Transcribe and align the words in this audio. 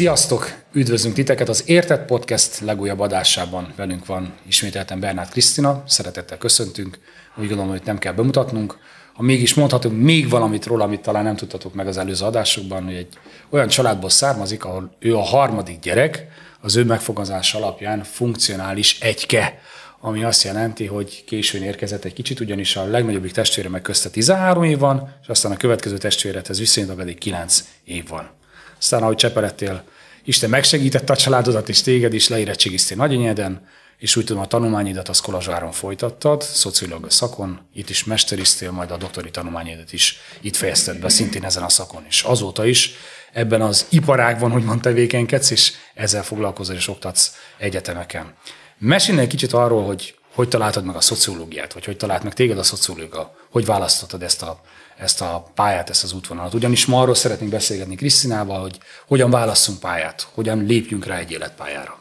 Sziasztok! 0.00 0.52
Üdvözlünk 0.72 1.14
titeket 1.14 1.48
az 1.48 1.62
Értett 1.66 2.06
Podcast 2.06 2.60
legújabb 2.60 3.00
adásában. 3.00 3.72
Velünk 3.76 4.06
van 4.06 4.32
ismételten 4.46 5.00
Bernát 5.00 5.30
Krisztina, 5.30 5.82
szeretettel 5.86 6.38
köszöntünk. 6.38 6.98
Úgy 7.36 7.46
gondolom, 7.46 7.70
hogy 7.70 7.82
nem 7.84 7.98
kell 7.98 8.12
bemutatnunk. 8.12 8.78
Ha 9.14 9.22
mégis 9.22 9.54
mondhatunk 9.54 10.02
még 10.02 10.28
valamit 10.28 10.66
róla, 10.66 10.84
amit 10.84 11.00
talán 11.00 11.24
nem 11.24 11.36
tudtatok 11.36 11.74
meg 11.74 11.86
az 11.86 11.96
előző 11.96 12.24
adásokban, 12.24 12.84
hogy 12.84 12.94
egy 12.94 13.18
olyan 13.50 13.68
családból 13.68 14.10
származik, 14.10 14.64
ahol 14.64 14.96
ő 14.98 15.16
a 15.16 15.22
harmadik 15.22 15.78
gyerek, 15.78 16.26
az 16.60 16.76
ő 16.76 16.84
megfogalmazás 16.84 17.54
alapján 17.54 18.02
funkcionális 18.02 19.00
egyke, 19.00 19.58
ami 20.00 20.24
azt 20.24 20.42
jelenti, 20.42 20.86
hogy 20.86 21.24
későn 21.26 21.62
érkezett 21.62 22.04
egy 22.04 22.12
kicsit, 22.12 22.40
ugyanis 22.40 22.76
a 22.76 22.84
legnagyobbik 22.84 23.32
testvére 23.32 23.68
meg 23.68 23.82
közte 23.82 24.10
13 24.10 24.62
év 24.62 24.78
van, 24.78 25.16
és 25.22 25.28
aztán 25.28 25.52
a 25.52 25.56
következő 25.56 25.98
testvérethez 25.98 26.58
viszonylag 26.58 26.96
pedig 26.96 27.18
9 27.18 27.64
év 27.84 28.08
van. 28.08 28.39
Aztán, 28.80 29.02
ahogy 29.02 29.16
csepelettél, 29.16 29.84
Isten 30.24 30.50
megsegítette 30.50 31.12
a 31.12 31.16
családodat 31.16 31.68
és 31.68 31.82
téged 31.82 32.14
is, 32.14 32.28
leérettségiztél 32.28 32.96
Nagyenyeden, 32.96 33.68
és 33.98 34.16
úgy 34.16 34.24
tudom, 34.24 34.42
a 34.42 34.46
tanulmányidat 34.46 35.08
az 35.08 35.20
Kolozsváron 35.20 35.72
folytattad, 35.72 36.42
szociológus 36.42 37.12
szakon, 37.12 37.60
itt 37.74 37.90
is 37.90 38.04
mesteriztél, 38.04 38.70
majd 38.70 38.90
a 38.90 38.96
doktori 38.96 39.30
tanulmányidat 39.30 39.92
is 39.92 40.18
itt 40.40 40.56
fejezted 40.56 41.00
be, 41.00 41.08
szintén 41.08 41.44
ezen 41.44 41.62
a 41.62 41.68
szakon 41.68 42.04
is. 42.08 42.22
Azóta 42.22 42.66
is 42.66 42.92
ebben 43.32 43.60
az 43.60 43.86
iparágban, 43.88 44.54
úgymond 44.54 44.80
tevékenykedsz, 44.80 45.50
és 45.50 45.72
ezzel 45.94 46.22
foglalkozol 46.22 46.76
és 46.76 46.88
oktatsz 46.88 47.34
egyetemeken. 47.58 48.34
Mesélj 48.78 49.18
egy 49.18 49.28
kicsit 49.28 49.52
arról, 49.52 49.84
hogy 49.84 50.14
hogy 50.34 50.48
találtad 50.48 50.84
meg 50.84 50.96
a 50.96 51.00
szociológiát, 51.00 51.72
vagy 51.72 51.84
hogy 51.84 51.96
talált 51.96 52.22
meg 52.22 52.34
téged 52.34 52.58
a 52.58 52.62
szociológia, 52.62 53.36
hogy 53.50 53.64
választottad 53.64 54.22
ezt 54.22 54.42
a 54.42 54.60
ezt 55.00 55.20
a 55.20 55.50
pályát, 55.54 55.90
ezt 55.90 56.04
az 56.04 56.12
útvonalat. 56.12 56.54
Ugyanis 56.54 56.86
ma 56.86 57.00
arról 57.00 57.14
szeretnénk 57.14 57.50
beszélgetni 57.50 57.94
Krisztinával, 57.94 58.60
hogy 58.60 58.78
hogyan 59.06 59.30
válasszunk 59.30 59.80
pályát, 59.80 60.28
hogyan 60.34 60.64
lépjünk 60.64 61.06
rá 61.06 61.16
egy 61.16 61.30
életpályára. 61.30 61.98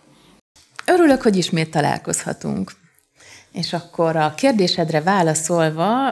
Örülök, 0.86 1.22
hogy 1.22 1.38
ismét 1.38 1.72
találkozhatunk. 1.72 2.72
És 3.52 3.74
akkor 3.74 4.16
a 4.16 4.34
kérdésedre 4.36 5.02
válaszolva 5.02 6.08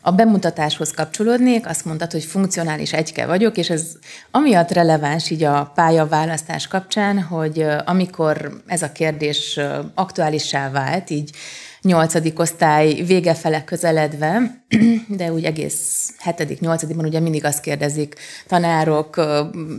a 0.00 0.10
bemutatáshoz 0.10 0.90
kapcsolódnék, 0.90 1.68
azt 1.68 1.84
mondtad, 1.84 2.12
hogy 2.12 2.24
funkcionális 2.24 2.92
egyke 2.92 3.26
vagyok, 3.26 3.56
és 3.56 3.70
ez 3.70 3.92
amiatt 4.30 4.70
releváns 4.70 5.30
így 5.30 5.42
a 5.42 5.72
pályaválasztás 5.74 6.66
kapcsán, 6.66 7.22
hogy 7.22 7.66
amikor 7.84 8.62
ez 8.66 8.82
a 8.82 8.92
kérdés 8.92 9.60
aktuálissá 9.94 10.70
vált, 10.70 11.10
így 11.10 11.30
nyolcadik 11.86 12.38
osztály 12.38 12.92
vége 12.92 13.34
fele 13.34 13.64
közeledve, 13.64 14.64
de 15.18 15.32
úgy 15.32 15.44
egész 15.44 16.12
hetedik, 16.18 16.60
nyolcadikban 16.60 17.06
ugye 17.06 17.20
mindig 17.20 17.44
azt 17.44 17.60
kérdezik 17.60 18.14
tanárok, 18.46 19.20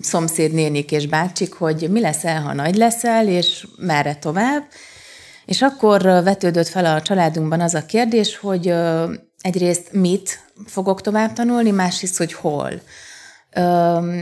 szomszédnénik 0.01 0.91
és 0.91 1.07
bácsik, 1.07 1.53
hogy 1.53 1.87
mi 1.89 1.99
leszel, 1.99 2.41
ha 2.41 2.53
nagy 2.53 2.75
leszel, 2.75 3.27
és 3.27 3.67
merre 3.77 4.15
tovább. 4.15 4.63
És 5.45 5.61
akkor 5.61 6.01
vetődött 6.01 6.67
fel 6.67 6.85
a 6.85 7.01
családunkban 7.01 7.61
az 7.61 7.73
a 7.73 7.85
kérdés, 7.85 8.37
hogy 8.37 8.73
egyrészt 9.41 9.91
mit 9.91 10.39
fogok 10.65 11.01
tovább 11.01 11.33
tanulni, 11.33 11.71
másrészt, 11.71 12.17
hogy 12.17 12.33
hol. 12.33 12.71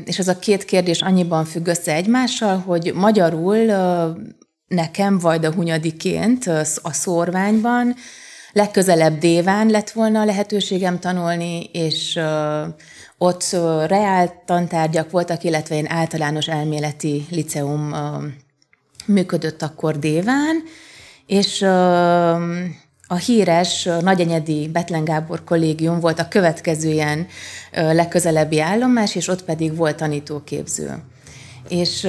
És 0.05 0.19
ez 0.19 0.27
a 0.27 0.39
két 0.39 0.65
kérdés 0.65 1.01
annyiban 1.01 1.45
függ 1.45 1.67
össze 1.67 1.93
egymással, 1.93 2.57
hogy 2.57 2.91
magyarul 2.95 3.57
nekem 4.67 5.19
Vajda 5.19 5.53
Hunyadiként 5.53 6.47
a 6.81 6.93
szórványban 6.93 7.95
legközelebb 8.51 9.17
Déván 9.17 9.67
lett 9.67 9.89
volna 9.89 10.21
a 10.21 10.25
lehetőségem 10.25 10.99
tanulni, 10.99 11.63
és 11.63 12.19
ott 13.17 13.51
reál 13.87 14.43
tantárgyak 14.45 15.11
voltak, 15.11 15.43
illetve 15.43 15.75
én 15.75 15.89
általános 15.89 16.47
elméleti 16.47 17.25
liceum 17.29 17.93
működött 19.05 19.61
akkor 19.61 19.99
Déván, 19.99 20.63
és 21.25 21.61
a 23.07 23.15
híres 23.25 23.89
Nagyenyedi 24.01 24.67
Betlen 24.67 25.03
Gábor 25.03 25.43
kollégium 25.43 25.99
volt 25.99 26.19
a 26.19 26.27
következő 26.27 26.89
ilyen 26.89 27.27
legközelebbi 27.71 28.59
állomás, 28.59 29.15
és 29.15 29.27
ott 29.27 29.43
pedig 29.43 29.75
volt 29.75 29.95
tanítóképző 29.95 31.03
és 31.69 32.05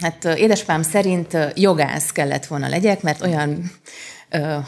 hát 0.00 0.24
édesapám 0.24 0.82
szerint 0.82 1.36
jogász 1.54 2.10
kellett 2.10 2.46
volna 2.46 2.68
legyek, 2.68 3.02
mert 3.02 3.22
olyan 3.22 3.70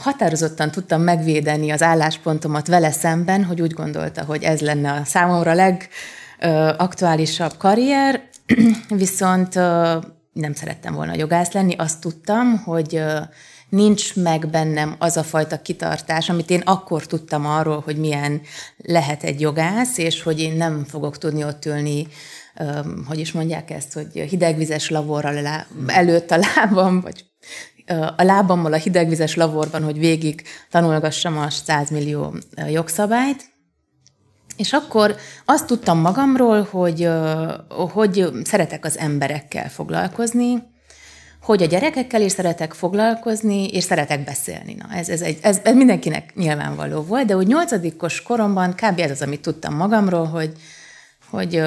határozottan 0.03 0.71
tudtam 0.71 1.03
megvédeni 1.03 1.71
az 1.71 1.83
álláspontomat 1.83 2.67
vele 2.67 2.91
szemben, 2.91 3.45
hogy 3.45 3.61
úgy 3.61 3.73
gondolta, 3.73 4.25
hogy 4.25 4.43
ez 4.43 4.61
lenne 4.61 4.93
a 4.93 5.05
számomra 5.05 5.77
legaktuálisabb 6.41 7.57
karrier, 7.59 8.23
viszont 8.89 9.55
nem 10.33 10.55
szerettem 10.55 10.95
volna 10.95 11.15
jogász 11.15 11.53
lenni, 11.53 11.75
azt 11.79 12.01
tudtam, 12.01 12.57
hogy 12.57 13.03
nincs 13.69 14.17
meg 14.17 14.49
bennem 14.49 14.95
az 14.99 15.17
a 15.17 15.23
fajta 15.23 15.63
kitartás, 15.63 16.29
amit 16.29 16.51
én 16.51 16.63
akkor 16.65 17.07
tudtam 17.07 17.47
arról, 17.47 17.81
hogy 17.85 17.97
milyen 17.97 18.41
lehet 18.77 19.23
egy 19.23 19.41
jogász, 19.41 19.99
és 19.99 20.23
hogy 20.23 20.41
én 20.41 20.57
nem 20.57 20.85
fogok 20.85 21.19
tudni 21.19 21.45
ott 21.45 21.65
ülni 21.65 22.07
hogy 23.07 23.19
is 23.19 23.33
mondják 23.33 23.71
ezt, 23.71 23.93
hogy 23.93 24.13
hidegvizes 24.13 24.91
lavorral 24.91 25.67
előtt 25.87 26.31
a 26.31 26.37
lábam, 26.55 27.01
vagy 27.01 27.25
a 28.17 28.23
lábammal 28.23 28.73
a 28.73 28.77
hidegvizes 28.77 29.35
lavorban, 29.35 29.83
hogy 29.83 29.99
végig 29.99 30.43
tanulgassam 30.71 31.39
a 31.39 31.51
100 31.51 31.91
millió 31.91 32.35
jogszabályt, 32.69 33.53
és 34.57 34.73
akkor 34.73 35.17
azt 35.45 35.67
tudtam 35.67 35.99
magamról, 35.99 36.63
hogy, 36.71 37.09
hogy 37.69 38.29
szeretek 38.45 38.85
az 38.85 38.99
emberekkel 38.99 39.69
foglalkozni, 39.69 40.73
hogy 41.43 41.63
a 41.63 41.67
gyerekekkel 41.67 42.23
is 42.23 42.33
szeretek 42.33 42.73
foglalkozni, 42.73 43.69
és 43.69 43.85
szeretek 43.85 44.25
beszélni. 44.25 44.75
Na, 44.75 44.95
ez, 44.95 45.09
ez, 45.09 45.21
egy, 45.21 45.39
ez, 45.43 45.61
ez 45.65 45.75
mindenkinek 45.75 46.35
nyilvánvaló 46.35 47.03
volt, 47.03 47.27
de 47.27 47.37
úgy 47.37 47.47
nyolcadikos 47.47 48.23
koromban 48.23 48.75
kb. 48.75 48.99
ez 48.99 49.11
az, 49.11 49.23
amit 49.23 49.41
tudtam 49.41 49.75
magamról, 49.75 50.25
hogy, 50.25 50.53
hogy 51.31 51.63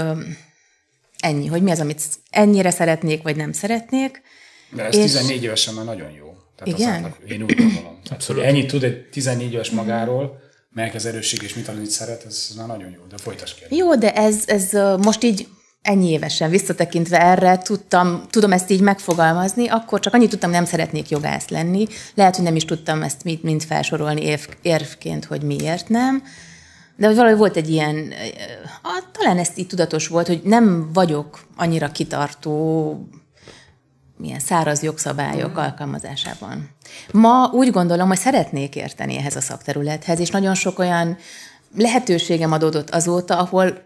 Ennyi, 1.17 1.47
hogy 1.47 1.61
mi 1.61 1.71
az, 1.71 1.79
amit 1.79 2.01
ennyire 2.29 2.69
szeretnék, 2.69 3.21
vagy 3.21 3.35
nem 3.35 3.51
szeretnék. 3.51 4.21
De 4.69 4.83
ez 4.83 4.95
és... 4.95 5.01
14 5.11 5.43
évesen 5.43 5.73
már 5.73 5.85
nagyon 5.85 6.11
jó. 6.11 6.33
Tehát 6.55 6.79
Igen? 6.79 7.03
Az, 7.03 7.31
én 7.31 7.43
úgy 7.43 7.55
gondolom. 7.55 7.99
Abszolút. 8.09 8.43
Ennyit 8.43 8.67
tud 8.67 8.83
egy 8.83 9.09
14 9.09 9.53
éves 9.53 9.69
magáról, 9.69 10.39
melyek 10.69 10.93
az 10.93 11.05
erősség 11.05 11.41
és 11.41 11.53
mit 11.53 11.67
amit 11.67 11.89
szeret, 11.89 12.25
ez 12.25 12.49
már 12.57 12.67
nagyon 12.67 12.89
jó, 12.89 13.01
de 13.09 13.17
folytasd 13.17 13.55
ki. 13.55 13.75
Jó, 13.75 13.95
de 13.95 14.13
ez, 14.13 14.43
ez 14.45 14.71
most 14.97 15.23
így 15.23 15.47
ennyi 15.81 16.09
évesen 16.09 16.49
visszatekintve 16.49 17.21
erre 17.21 17.57
tudtam, 17.57 18.23
tudom 18.29 18.51
ezt 18.51 18.69
így 18.69 18.81
megfogalmazni, 18.81 19.67
akkor 19.67 19.99
csak 19.99 20.13
annyit 20.13 20.29
tudtam, 20.29 20.49
nem 20.49 20.65
szeretnék 20.65 21.09
jogász 21.09 21.47
lenni. 21.47 21.87
Lehet, 22.13 22.35
hogy 22.35 22.45
nem 22.45 22.55
is 22.55 22.65
tudtam 22.65 23.03
ezt 23.03 23.23
mind, 23.23 23.43
mind 23.43 23.63
felsorolni 23.63 24.21
érv, 24.21 24.41
érvként, 24.61 25.25
hogy 25.25 25.41
miért 25.41 25.89
nem. 25.89 26.23
De 26.97 27.07
hogy 27.07 27.15
valahogy 27.15 27.37
volt 27.37 27.55
egy 27.55 27.69
ilyen, 27.69 28.13
ah, 28.81 29.03
talán 29.11 29.37
ezt 29.37 29.57
így 29.57 29.67
tudatos 29.67 30.07
volt, 30.07 30.27
hogy 30.27 30.41
nem 30.43 30.93
vagyok 30.93 31.39
annyira 31.55 31.91
kitartó 31.91 33.07
milyen 34.17 34.39
száraz 34.39 34.83
jogszabályok 34.83 35.51
mm. 35.51 35.57
alkalmazásában. 35.57 36.69
Ma 37.11 37.49
úgy 37.53 37.71
gondolom, 37.71 38.07
hogy 38.07 38.17
szeretnék 38.17 38.75
érteni 38.75 39.17
ehhez 39.17 39.35
a 39.35 39.41
szakterülethez, 39.41 40.19
és 40.19 40.29
nagyon 40.29 40.55
sok 40.55 40.79
olyan 40.79 41.17
lehetőségem 41.75 42.51
adódott 42.51 42.89
azóta, 42.89 43.37
ahol 43.37 43.85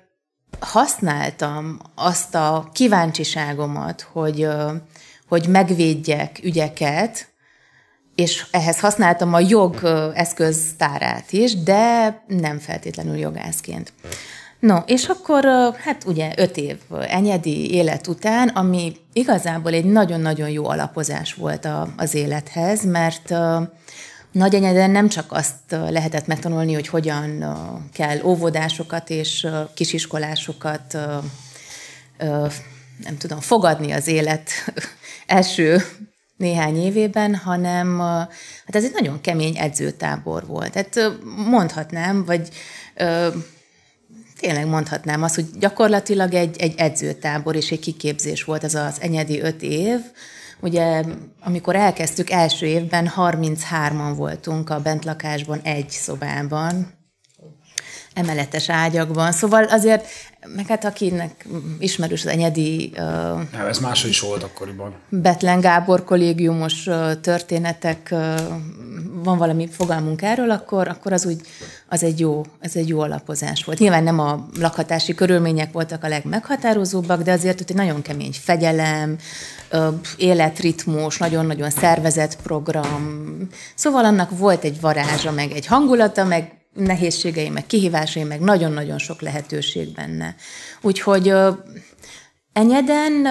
használtam 0.60 1.80
azt 1.96 2.36
a 2.36 2.70
kíváncsiságomat, 2.74 4.02
hogy, 4.02 4.48
hogy 5.28 5.48
megvédjek 5.48 6.40
ügyeket, 6.44 7.31
és 8.22 8.46
ehhez 8.52 8.80
használtam 8.80 9.34
a 9.34 9.40
jog 9.40 9.80
eszköztárát 10.14 11.32
is, 11.32 11.64
de 11.64 12.22
nem 12.28 12.60
feltétlenül 12.60 13.18
jogászként. 13.18 13.94
No, 14.60 14.78
és 14.86 15.08
akkor 15.08 15.44
hát 15.84 16.04
ugye 16.06 16.34
öt 16.38 16.58
év 16.58 16.78
enyedi 17.08 17.74
élet 17.74 18.08
után, 18.08 18.48
ami 18.48 18.96
igazából 19.14 19.74
egy 19.74 19.86
nagyon-nagyon 19.86 20.50
jó 20.50 20.70
alapozás 20.70 21.34
volt 21.34 21.68
az 21.98 22.14
élethez, 22.14 22.86
mert 22.86 23.34
Nagyenyeden 24.32 24.92
nem 24.92 25.08
csak 25.08 25.32
azt 25.32 25.56
lehetett 25.70 26.28
megtanulni, 26.28 26.74
hogy 26.74 26.88
hogyan 26.88 27.46
kell 27.94 28.22
óvodásokat 28.24 29.10
és 29.10 29.48
kisiskolásokat 29.74 30.98
nem 33.04 33.18
tudom, 33.18 33.40
fogadni 33.40 33.92
az 33.92 34.08
élet 34.08 34.50
első 35.26 35.82
néhány 36.42 36.78
évében, 36.78 37.36
hanem 37.36 38.00
hát 38.00 38.76
ez 38.76 38.84
egy 38.84 38.94
nagyon 38.94 39.22
kemény 39.22 39.58
edzőtábor 39.58 40.46
volt. 40.46 40.72
Tehát 40.72 41.18
mondhatnám, 41.48 42.26
vagy 42.26 42.50
tényleg 44.40 44.68
mondhatnám 44.68 45.24
azt, 45.24 45.36
hogy 45.36 45.46
gyakorlatilag 45.60 46.34
egy, 46.34 46.56
egy 46.60 46.74
edzőtábor 46.78 47.56
és 47.56 47.72
egy 47.72 47.80
kiképzés 47.80 48.44
volt 48.44 48.64
ez 48.64 48.76
az 48.76 49.02
enyedi 49.02 49.42
öt 49.42 49.62
év. 49.62 50.00
Ugye, 50.60 51.04
amikor 51.40 51.76
elkezdtük 51.76 52.30
első 52.30 52.66
évben, 52.66 53.12
33-an 53.16 54.14
voltunk 54.16 54.70
a 54.70 54.82
bentlakásban 54.82 55.60
egy 55.64 55.90
szobában, 55.90 57.01
emeletes 58.14 58.70
ágyakban. 58.70 59.32
Szóval 59.32 59.64
azért, 59.64 60.08
meg 60.56 60.68
hát 60.68 60.86
akinek 60.86 61.48
ismerős 61.80 62.26
az 62.26 62.32
enyedi... 62.32 62.92
Nem, 63.52 63.66
ez 63.70 63.80
máshol 63.80 64.10
is 64.10 64.20
volt 64.20 64.44
akkoriban. 64.44 64.94
Betlen 65.10 65.60
Gábor 65.60 66.04
kollégiumos 66.04 66.90
történetek, 67.22 68.10
van 69.24 69.38
valami 69.38 69.68
fogalmunk 69.68 70.22
erről, 70.22 70.52
akkor, 70.52 70.88
akkor 70.88 71.14
az 71.14 71.26
úgy, 71.26 71.42
az 71.88 72.04
egy 72.04 72.20
jó, 72.20 72.46
ez 72.60 72.76
egy 72.76 72.88
jó 72.88 73.00
alapozás 73.00 73.64
volt. 73.64 73.80
Nyilván 73.80 74.04
nem 74.04 74.20
a 74.20 74.48
lakhatási 74.60 75.16
körülmények 75.16 75.72
voltak 75.72 76.04
a 76.04 76.08
legmeghatározóbbak, 76.08 77.22
de 77.22 77.32
azért 77.32 77.62
ott 77.62 77.70
egy 77.70 77.76
nagyon 77.76 78.02
kemény 78.02 78.34
fegyelem, 78.34 79.18
életritmus, 80.18 81.18
nagyon-nagyon 81.18 81.70
szervezett 81.70 82.42
program. 82.42 83.48
Szóval 83.76 84.06
annak 84.06 84.38
volt 84.38 84.64
egy 84.64 84.82
varázsa, 84.82 85.32
meg 85.32 85.52
egy 85.52 85.66
hangulata, 85.66 86.24
meg 86.24 86.61
nehézségei, 86.74 87.50
meg 87.50 87.66
kihívásai, 87.66 88.24
meg 88.24 88.40
nagyon-nagyon 88.40 88.98
sok 88.98 89.22
lehetőség 89.22 89.94
benne. 89.94 90.36
Úgyhogy 90.82 91.34
enyeden 92.54 93.28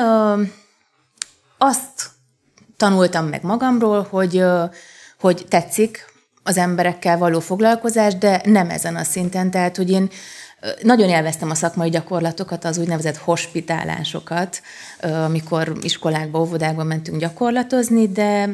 azt 1.58 2.10
tanultam 2.76 3.26
meg 3.26 3.42
magamról, 3.42 4.06
hogy, 4.10 4.44
hogy 5.20 5.46
tetszik 5.48 6.04
az 6.42 6.56
emberekkel 6.56 7.18
való 7.18 7.40
foglalkozás, 7.40 8.14
de 8.14 8.40
nem 8.44 8.70
ezen 8.70 8.96
a 8.96 9.04
szinten. 9.04 9.50
Tehát, 9.50 9.76
hogy 9.76 9.90
én 9.90 10.10
nagyon 10.82 11.08
élveztem 11.08 11.50
a 11.50 11.54
szakmai 11.54 11.90
gyakorlatokat, 11.90 12.64
az 12.64 12.78
úgynevezett 12.78 13.16
hospitálásokat, 13.16 14.62
amikor 15.00 15.72
iskolákba, 15.80 16.40
óvodákba 16.40 16.84
mentünk 16.84 17.20
gyakorlatozni, 17.20 18.08
de 18.08 18.48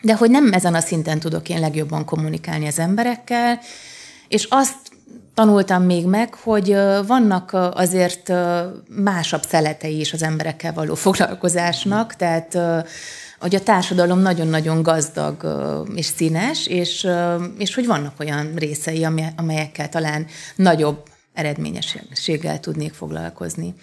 de 0.00 0.14
hogy 0.14 0.30
nem 0.30 0.52
ezen 0.52 0.74
a 0.74 0.80
szinten 0.80 1.18
tudok 1.18 1.48
én 1.48 1.60
legjobban 1.60 2.04
kommunikálni 2.04 2.66
az 2.66 2.78
emberekkel, 2.78 3.58
és 4.28 4.46
azt 4.50 4.76
tanultam 5.34 5.82
még 5.82 6.06
meg, 6.06 6.34
hogy 6.34 6.76
vannak 7.06 7.52
azért 7.72 8.32
másabb 8.88 9.42
szeletei 9.42 10.00
is 10.00 10.12
az 10.12 10.22
emberekkel 10.22 10.72
való 10.72 10.94
foglalkozásnak, 11.06 12.16
tehát 12.16 12.58
hogy 13.40 13.54
a 13.54 13.62
társadalom 13.62 14.18
nagyon-nagyon 14.18 14.82
gazdag 14.82 15.46
és 15.94 16.06
színes, 16.06 16.66
és, 16.66 17.08
és 17.58 17.74
hogy 17.74 17.86
vannak 17.86 18.20
olyan 18.20 18.54
részei, 18.54 19.06
amelyekkel 19.36 19.88
talán 19.88 20.26
nagyobb 20.56 21.02
eredményességgel 21.38 22.60
tudnék 22.60 22.92
foglalkozni. 22.92 23.74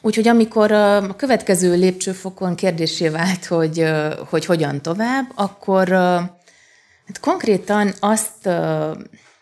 Úgyhogy 0.00 0.28
amikor 0.28 0.72
a 0.72 1.16
következő 1.16 1.74
lépcsőfokon 1.74 2.54
kérdésé 2.54 3.08
vált, 3.08 3.44
hogy, 3.44 3.84
hogy 4.28 4.44
hogyan 4.44 4.82
tovább, 4.82 5.32
akkor 5.34 5.88
hát 7.06 7.20
konkrétan 7.20 7.92
azt 8.00 8.48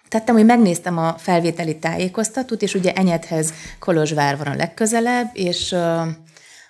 tettem, 0.09 0.35
hogy 0.35 0.45
megnéztem 0.45 0.99
a 0.99 1.15
felvételi 1.19 1.79
tájékoztatót, 1.79 2.63
és 2.63 2.75
ugye 2.75 2.93
Enyedhez 2.93 3.53
Kolozsvár 3.79 4.37
van 4.37 4.47
a 4.47 4.57
legközelebb, 4.57 5.31
és 5.33 5.75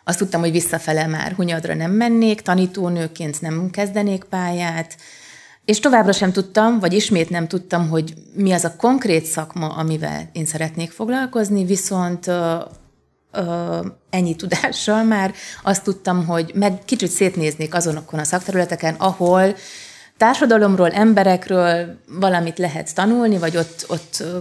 azt 0.04 0.18
tudtam, 0.18 0.40
hogy 0.40 0.52
visszafele 0.52 1.06
már 1.06 1.32
Hunyadra 1.32 1.74
nem 1.74 1.90
mennék, 1.90 2.40
tanítónőként 2.40 3.40
nem 3.40 3.70
kezdenék 3.70 4.24
pályát, 4.24 4.96
és 5.70 5.80
továbbra 5.80 6.12
sem 6.12 6.32
tudtam, 6.32 6.78
vagy 6.78 6.92
ismét 6.92 7.30
nem 7.30 7.48
tudtam, 7.48 7.88
hogy 7.88 8.14
mi 8.34 8.52
az 8.52 8.64
a 8.64 8.76
konkrét 8.76 9.24
szakma, 9.24 9.66
amivel 9.66 10.30
én 10.32 10.46
szeretnék 10.46 10.90
foglalkozni, 10.90 11.64
viszont 11.64 12.26
ö, 12.26 12.56
ö, 13.32 13.78
ennyi 14.10 14.36
tudással 14.36 15.02
már 15.14 15.34
azt 15.62 15.84
tudtam, 15.84 16.26
hogy 16.26 16.52
meg 16.54 16.84
kicsit 16.84 17.10
szétnéznék 17.10 17.74
azonokon 17.74 18.20
a 18.20 18.24
szakterületeken, 18.24 18.94
ahol 18.94 19.54
társadalomról, 20.16 20.90
emberekről 20.90 21.98
valamit 22.06 22.58
lehet 22.58 22.94
tanulni, 22.94 23.38
vagy 23.38 23.56
ott, 23.56 23.84
ott 23.88 24.16
ö, 24.20 24.38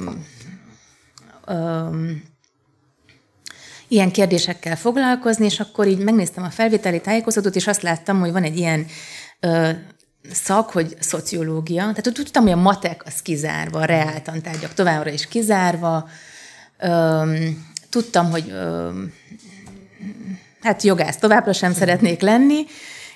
ö, 1.45 1.87
ilyen 3.87 4.11
kérdésekkel 4.11 4.75
foglalkozni, 4.75 5.45
és 5.45 5.59
akkor 5.59 5.87
így 5.87 5.99
megnéztem 5.99 6.43
a 6.43 6.49
felvételi 6.49 7.01
tájékoztatót, 7.01 7.55
és 7.55 7.67
azt 7.67 7.81
láttam, 7.81 8.19
hogy 8.19 8.31
van 8.31 8.43
egy 8.43 8.57
ilyen 8.57 8.85
szak, 10.31 10.69
hogy 10.69 10.95
szociológia. 10.99 11.81
Tehát 11.81 12.13
tudtam, 12.13 12.43
hogy 12.43 12.51
a 12.51 12.55
matek 12.55 13.05
az 13.05 13.21
kizárva, 13.21 13.79
a 13.79 13.85
reáltantárgyak 13.85 14.73
továbbra 14.73 15.09
is 15.09 15.27
kizárva. 15.27 16.09
Öm, 16.77 17.67
tudtam, 17.89 18.31
hogy 18.31 18.49
öm, 18.51 19.13
hát 20.61 20.83
jogász 20.83 21.17
továbbra 21.17 21.53
sem 21.53 21.73
szeretnék 21.73 22.21
lenni, 22.21 22.65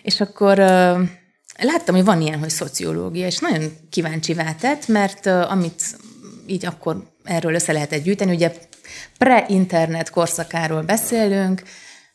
és 0.02 0.22
akkor 0.22 0.60
öm, 0.60 1.12
láttam, 1.60 1.96
hogy 1.96 2.06
van 2.06 2.22
ilyen, 2.22 2.40
hogy 2.40 2.50
szociológia, 2.50 3.26
és 3.26 3.40
nagyon 3.40 3.78
kíváncsi 3.90 4.36
tett, 4.60 4.88
mert 4.88 5.26
ö, 5.26 5.42
amit 5.42 5.96
így 6.46 6.66
akkor 6.66 7.04
erről 7.24 7.54
össze 7.54 7.72
lehetett 7.72 8.04
gyűjteni, 8.04 8.32
ugye 8.32 8.52
pre-internet 9.18 10.10
korszakáról 10.10 10.82
beszélünk, 10.82 11.62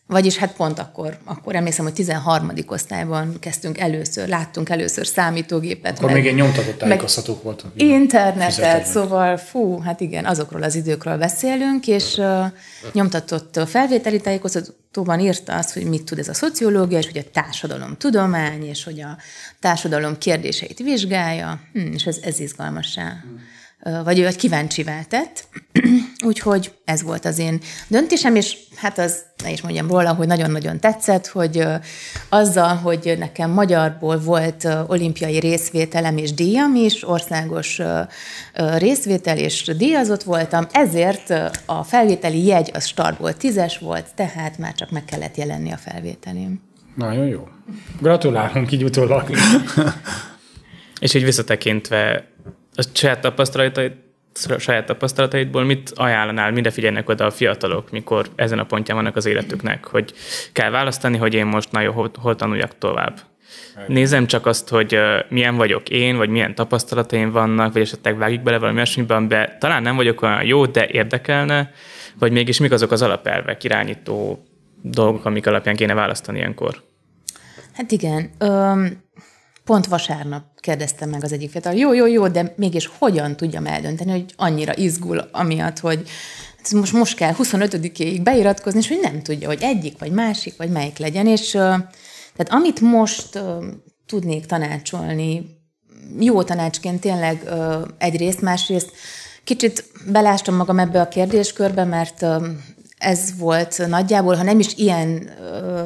vagyis 0.09 0.37
hát 0.37 0.53
pont 0.53 0.79
akkor, 0.79 1.19
akkor 1.25 1.55
emlékszem, 1.57 1.85
hogy 1.85 1.95
13. 1.95 2.53
osztályban 2.67 3.39
kezdtünk 3.41 3.79
először, 3.79 4.29
láttunk 4.29 4.69
először 4.69 5.07
számítógépet. 5.07 5.97
Akkor 5.97 6.11
meg, 6.11 6.23
még 6.23 6.27
egy 6.27 6.35
nyomtatott 6.35 6.79
tájékoztatók 6.79 7.43
voltak. 7.43 7.71
Internetet, 7.77 8.85
szóval 8.85 9.37
fú, 9.37 9.81
hát 9.81 10.01
igen, 10.01 10.25
azokról 10.25 10.63
az 10.63 10.75
időkről 10.75 11.19
beszélünk, 11.19 11.87
és 11.87 12.17
uh, 12.17 12.45
nyomtatott 12.93 13.61
felvételi 13.67 14.21
tájékoztatóban 14.21 15.21
írta 15.21 15.55
azt, 15.55 15.73
hogy 15.73 15.85
mit 15.85 16.05
tud 16.05 16.19
ez 16.19 16.29
a 16.29 16.35
szociológia, 16.35 16.99
és 16.99 17.07
hogy 17.07 17.19
a 17.19 17.31
társadalom 17.33 17.97
tudomány, 17.97 18.65
és 18.65 18.85
hogy 18.85 19.01
a 19.01 19.17
társadalom 19.61 20.19
kérdéseit 20.19 20.79
vizsgálja, 20.79 21.61
hm, 21.73 21.93
és 21.93 22.07
ez, 22.07 22.19
ez 22.23 22.41
izgalmassá. 22.41 23.09
Hmm 23.23 23.57
vagy 24.05 24.19
ő 24.19 24.27
egy 24.27 24.37
kíváncsivá 24.37 25.03
tett. 25.03 25.49
Úgyhogy 26.27 26.73
ez 26.85 27.03
volt 27.03 27.25
az 27.25 27.39
én 27.39 27.61
döntésem, 27.89 28.37
és 28.37 28.57
hát 28.77 28.99
az, 28.99 29.23
ne 29.43 29.51
is 29.51 29.63
mondjam 29.63 29.89
róla, 29.89 30.15
hogy 30.15 30.27
nagyon-nagyon 30.27 30.81
tetszett, 30.81 31.27
hogy 31.27 31.65
azzal, 32.29 32.75
hogy 32.75 33.15
nekem 33.19 33.51
magyarból 33.51 34.19
volt 34.19 34.69
olimpiai 34.87 35.39
részvételem 35.39 36.17
és 36.17 36.33
díjam 36.33 36.75
is, 36.75 37.09
országos 37.09 37.81
részvétel 38.77 39.39
és 39.39 39.65
díjazott 39.77 40.23
voltam, 40.23 40.67
ezért 40.73 41.35
a 41.67 41.85
felvételi 41.85 42.45
jegy 42.47 42.71
az 42.75 42.87
startból 42.87 43.37
tízes 43.37 43.79
volt, 43.79 44.07
tehát 44.14 44.59
már 44.59 44.75
csak 44.75 44.91
meg 44.91 45.05
kellett 45.05 45.37
jelenni 45.37 45.73
a 45.73 45.76
felvételém. 45.76 46.61
Nagyon 46.95 47.26
jó. 47.26 47.49
Gratulálunk 48.00 48.73
így 48.73 48.85
utólag. 48.85 49.31
és 51.00 51.14
így 51.14 51.25
visszatekintve 51.25 52.25
a 52.78 52.82
saját 52.92 53.20
tapasztalatait 53.20 54.06
saját 54.58 54.87
tapasztalataidból 54.87 55.64
mit 55.64 55.92
ajánlanál, 55.94 56.50
mire 56.50 56.70
figyelnek 56.70 57.08
oda 57.08 57.25
a 57.25 57.30
fiatalok, 57.30 57.90
mikor 57.90 58.28
ezen 58.37 58.58
a 58.58 58.64
pontján 58.64 58.97
vannak 58.97 59.16
az 59.16 59.26
életüknek, 59.26 59.85
hogy 59.85 60.12
kell 60.52 60.70
választani, 60.70 61.16
hogy 61.16 61.35
én 61.35 61.47
most 61.47 61.73
nagyon 61.73 61.92
hol, 61.92 62.11
hol 62.20 62.37
tanuljak 62.37 62.78
tovább. 62.78 63.18
Nézem 63.87 64.26
csak 64.26 64.47
azt, 64.47 64.68
hogy 64.68 64.99
milyen 65.28 65.56
vagyok 65.56 65.88
én, 65.88 66.16
vagy 66.16 66.28
milyen 66.28 66.54
tapasztalataim 66.54 67.30
vannak, 67.30 67.73
vagy 67.73 67.82
esetleg 67.82 68.18
vágjuk 68.18 68.42
bele 68.42 68.58
valami 68.58 68.76
olyasmiben, 68.76 69.28
de 69.28 69.56
talán 69.61 69.82
nem 69.82 69.97
vagyok 69.97 70.23
olyan 70.23 70.44
jó, 70.44 70.66
de 70.66 70.87
érdekelne, 70.87 71.70
vagy 72.18 72.32
mégis 72.32 72.58
mik 72.58 72.73
azok 72.73 72.90
az 72.90 73.02
alapelvek, 73.02 73.64
irányító 73.64 74.44
dolgok, 74.82 75.25
amik 75.25 75.47
alapján 75.47 75.76
kéne 75.76 75.94
választani 75.94 76.38
ilyenkor? 76.38 76.82
Hát 77.73 77.90
igen. 77.90 78.30
Um 78.40 79.06
Pont 79.69 79.87
vasárnap 79.87 80.43
kérdeztem 80.57 81.09
meg 81.11 81.25
az 81.25 81.33
egyik 81.33 81.51
fiatal, 81.51 81.75
jó, 81.75 81.93
jó, 81.93 82.07
jó, 82.07 82.29
de 82.29 82.53
mégis 82.57 82.91
hogyan 82.99 83.37
tudjam 83.37 83.67
eldönteni, 83.67 84.11
hogy 84.11 84.25
annyira 84.37 84.77
izgul 84.77 85.29
amiatt, 85.33 85.79
hogy 85.79 86.09
most, 86.71 86.93
most 86.93 87.17
kell 87.17 87.35
25-ig 87.39 88.21
beiratkozni, 88.23 88.79
és 88.79 88.89
hogy 88.89 88.99
nem 89.03 89.23
tudja, 89.23 89.49
hogy 89.49 89.63
egyik, 89.63 89.99
vagy 89.99 90.13
másik, 90.13 90.57
vagy 90.57 90.71
melyik 90.71 90.99
legyen. 90.99 91.27
És 91.27 91.51
tehát 91.51 92.49
amit 92.49 92.81
most 92.81 93.41
tudnék 94.07 94.47
tanácsolni, 94.47 95.47
jó 96.21 96.43
tanácsként 96.43 97.01
tényleg 97.01 97.49
egyrészt, 97.99 98.41
másrészt 98.41 98.93
kicsit 99.45 99.85
belástam 100.07 100.55
magam 100.55 100.79
ebbe 100.79 101.01
a 101.01 101.09
kérdéskörbe, 101.09 101.85
mert 101.85 102.27
ez 102.99 103.38
volt 103.38 103.87
nagyjából, 103.88 104.35
ha 104.35 104.43
nem 104.43 104.59
is 104.59 104.75
ilyen 104.76 105.31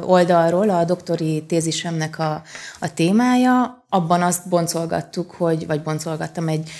oldalról 0.05 0.69
a 0.69 0.83
doktori 0.83 1.45
tézisemnek 1.45 2.19
a, 2.19 2.41
a 2.79 2.93
témája, 2.93 3.85
abban 3.89 4.21
azt 4.21 4.49
boncolgattuk, 4.49 5.31
hogy, 5.31 5.67
vagy 5.67 5.81
boncolgattam 5.81 6.47
egy 6.47 6.71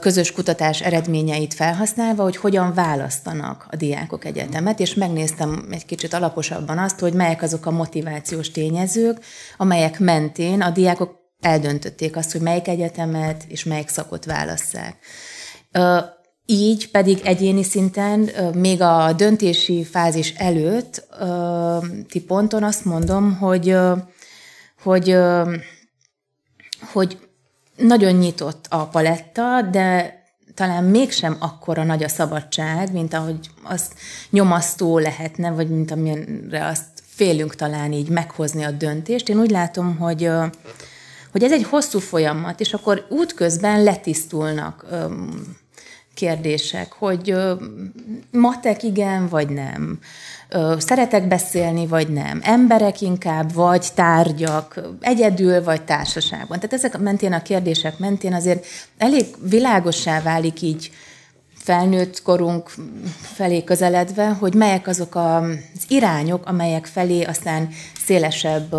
közös 0.00 0.32
kutatás 0.32 0.80
eredményeit 0.80 1.54
felhasználva, 1.54 2.22
hogy 2.22 2.36
hogyan 2.36 2.74
választanak 2.74 3.66
a 3.70 3.76
diákok 3.76 4.24
egyetemet, 4.24 4.80
és 4.80 4.94
megnéztem 4.94 5.66
egy 5.70 5.86
kicsit 5.86 6.14
alaposabban 6.14 6.78
azt, 6.78 7.00
hogy 7.00 7.12
melyek 7.12 7.42
azok 7.42 7.66
a 7.66 7.70
motivációs 7.70 8.50
tényezők, 8.50 9.18
amelyek 9.56 9.98
mentén 9.98 10.62
a 10.62 10.70
diákok 10.70 11.20
eldöntötték 11.40 12.16
azt, 12.16 12.32
hogy 12.32 12.40
melyik 12.40 12.68
egyetemet 12.68 13.44
és 13.48 13.64
melyik 13.64 13.88
szakot 13.88 14.24
válasszák. 14.24 14.96
Így 16.46 16.90
pedig 16.90 17.20
egyéni 17.24 17.62
szinten, 17.62 18.30
még 18.54 18.80
a 18.80 19.12
döntési 19.12 19.84
fázis 19.84 20.30
előtt, 20.30 21.06
ti 22.08 22.20
ponton 22.20 22.62
azt 22.62 22.84
mondom, 22.84 23.36
hogy, 23.36 23.76
hogy, 24.82 25.16
hogy 26.92 27.18
nagyon 27.76 28.12
nyitott 28.12 28.66
a 28.68 28.86
paletta, 28.86 29.62
de, 29.62 30.20
talán 30.54 30.84
mégsem 30.84 31.36
akkora 31.38 31.84
nagy 31.84 32.02
a 32.02 32.08
szabadság, 32.08 32.92
mint 32.92 33.14
ahogy 33.14 33.50
az 33.62 33.90
nyomasztó 34.30 34.98
lehetne, 34.98 35.50
vagy 35.50 35.68
mint 35.68 35.90
amire 35.90 36.66
azt 36.66 36.88
félünk 37.06 37.54
talán 37.54 37.92
így 37.92 38.08
meghozni 38.08 38.62
a 38.62 38.70
döntést. 38.70 39.28
Én 39.28 39.38
úgy 39.38 39.50
látom, 39.50 39.96
hogy 39.96 40.30
hogy 41.32 41.42
ez 41.42 41.52
egy 41.52 41.64
hosszú 41.64 41.98
folyamat, 41.98 42.60
és 42.60 42.72
akkor 42.72 43.06
útközben 43.08 43.82
letisztulnak 43.82 44.86
kérdések, 46.14 46.92
hogy 46.92 47.36
matek 48.30 48.82
igen, 48.82 49.28
vagy 49.28 49.48
nem. 49.48 49.98
Szeretek 50.78 51.28
beszélni, 51.28 51.86
vagy 51.86 52.08
nem. 52.08 52.40
Emberek 52.42 53.00
inkább, 53.00 53.52
vagy 53.52 53.86
tárgyak, 53.94 54.80
egyedül, 55.00 55.64
vagy 55.64 55.82
társaságban. 55.82 56.60
Tehát 56.60 56.72
ezek 56.72 56.98
mentén 56.98 57.32
a 57.32 57.42
kérdések 57.42 57.98
mentén 57.98 58.34
azért 58.34 58.66
elég 58.98 59.26
világossá 59.40 60.22
válik 60.22 60.62
így 60.62 60.90
felnőtt 61.54 62.22
korunk 62.22 62.74
felé 63.20 63.64
közeledve, 63.64 64.28
hogy 64.28 64.54
melyek 64.54 64.86
azok 64.86 65.14
az 65.14 65.84
irányok, 65.88 66.46
amelyek 66.46 66.86
felé 66.86 67.22
aztán 67.22 67.68
szélesebb 68.04 68.74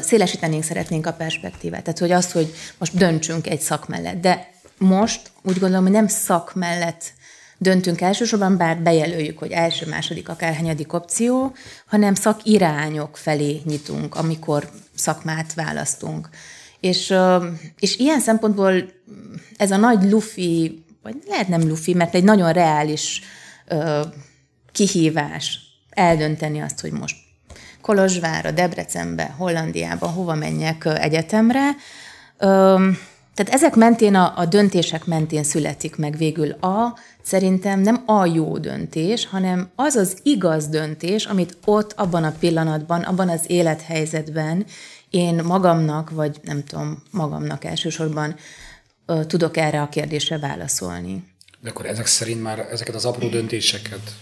szélesítenénk 0.00 0.62
szeretnénk 0.62 1.06
a 1.06 1.12
perspektívát. 1.12 1.82
Tehát, 1.82 1.98
hogy 1.98 2.12
az, 2.12 2.32
hogy 2.32 2.54
most 2.78 2.96
döntsünk 2.96 3.46
egy 3.46 3.60
szak 3.60 3.88
mellett. 3.88 4.20
De 4.20 4.50
most 4.78 5.30
úgy 5.42 5.58
gondolom, 5.58 5.82
hogy 5.82 5.92
nem 5.92 6.06
szak 6.06 6.54
mellett 6.54 7.12
döntünk 7.58 8.00
elsősorban, 8.00 8.56
bár 8.56 8.78
bejelöljük, 8.78 9.38
hogy 9.38 9.50
első, 9.50 9.86
második, 9.86 10.28
akár 10.28 10.56
hanyadik 10.56 10.92
opció, 10.92 11.54
hanem 11.86 12.14
szakirányok 12.14 13.16
felé 13.16 13.60
nyitunk, 13.64 14.14
amikor 14.14 14.70
szakmát 14.94 15.54
választunk. 15.54 16.28
És, 16.80 17.14
és 17.78 17.96
ilyen 17.96 18.20
szempontból 18.20 18.72
ez 19.56 19.70
a 19.70 19.76
nagy 19.76 20.10
lufi, 20.10 20.84
vagy 21.02 21.14
lehet 21.28 21.48
nem 21.48 21.68
lufi, 21.68 21.94
mert 21.94 22.14
egy 22.14 22.24
nagyon 22.24 22.52
reális 22.52 23.22
kihívás 24.72 25.58
eldönteni 25.90 26.60
azt, 26.60 26.80
hogy 26.80 26.92
most 26.92 27.16
Kolozsvárra, 27.80 28.50
Debrecenbe, 28.50 29.34
Hollandiába, 29.36 30.06
hova 30.06 30.34
menjek 30.34 30.84
egyetemre. 30.84 31.70
Tehát 33.38 33.54
ezek 33.54 33.74
mentén, 33.74 34.14
a, 34.14 34.32
a 34.36 34.46
döntések 34.46 35.04
mentén 35.04 35.44
születik 35.44 35.96
meg 35.96 36.16
végül 36.16 36.50
a, 36.50 36.98
szerintem 37.22 37.80
nem 37.80 38.02
a 38.06 38.26
jó 38.26 38.58
döntés, 38.58 39.26
hanem 39.26 39.70
az 39.74 39.94
az 39.94 40.16
igaz 40.22 40.68
döntés, 40.68 41.24
amit 41.24 41.56
ott, 41.64 41.92
abban 41.92 42.24
a 42.24 42.34
pillanatban, 42.38 43.02
abban 43.02 43.28
az 43.28 43.40
élethelyzetben 43.46 44.66
én 45.10 45.40
magamnak, 45.44 46.10
vagy 46.10 46.36
nem 46.42 46.64
tudom, 46.64 47.02
magamnak 47.10 47.64
elsősorban 47.64 48.36
tudok 49.26 49.56
erre 49.56 49.80
a 49.80 49.88
kérdésre 49.88 50.38
válaszolni. 50.38 51.24
De 51.60 51.68
akkor 51.70 51.86
ezek 51.86 52.06
szerint 52.06 52.42
már 52.42 52.58
ezeket 52.58 52.94
az 52.94 53.04
apró 53.04 53.28
döntéseket, 53.28 54.14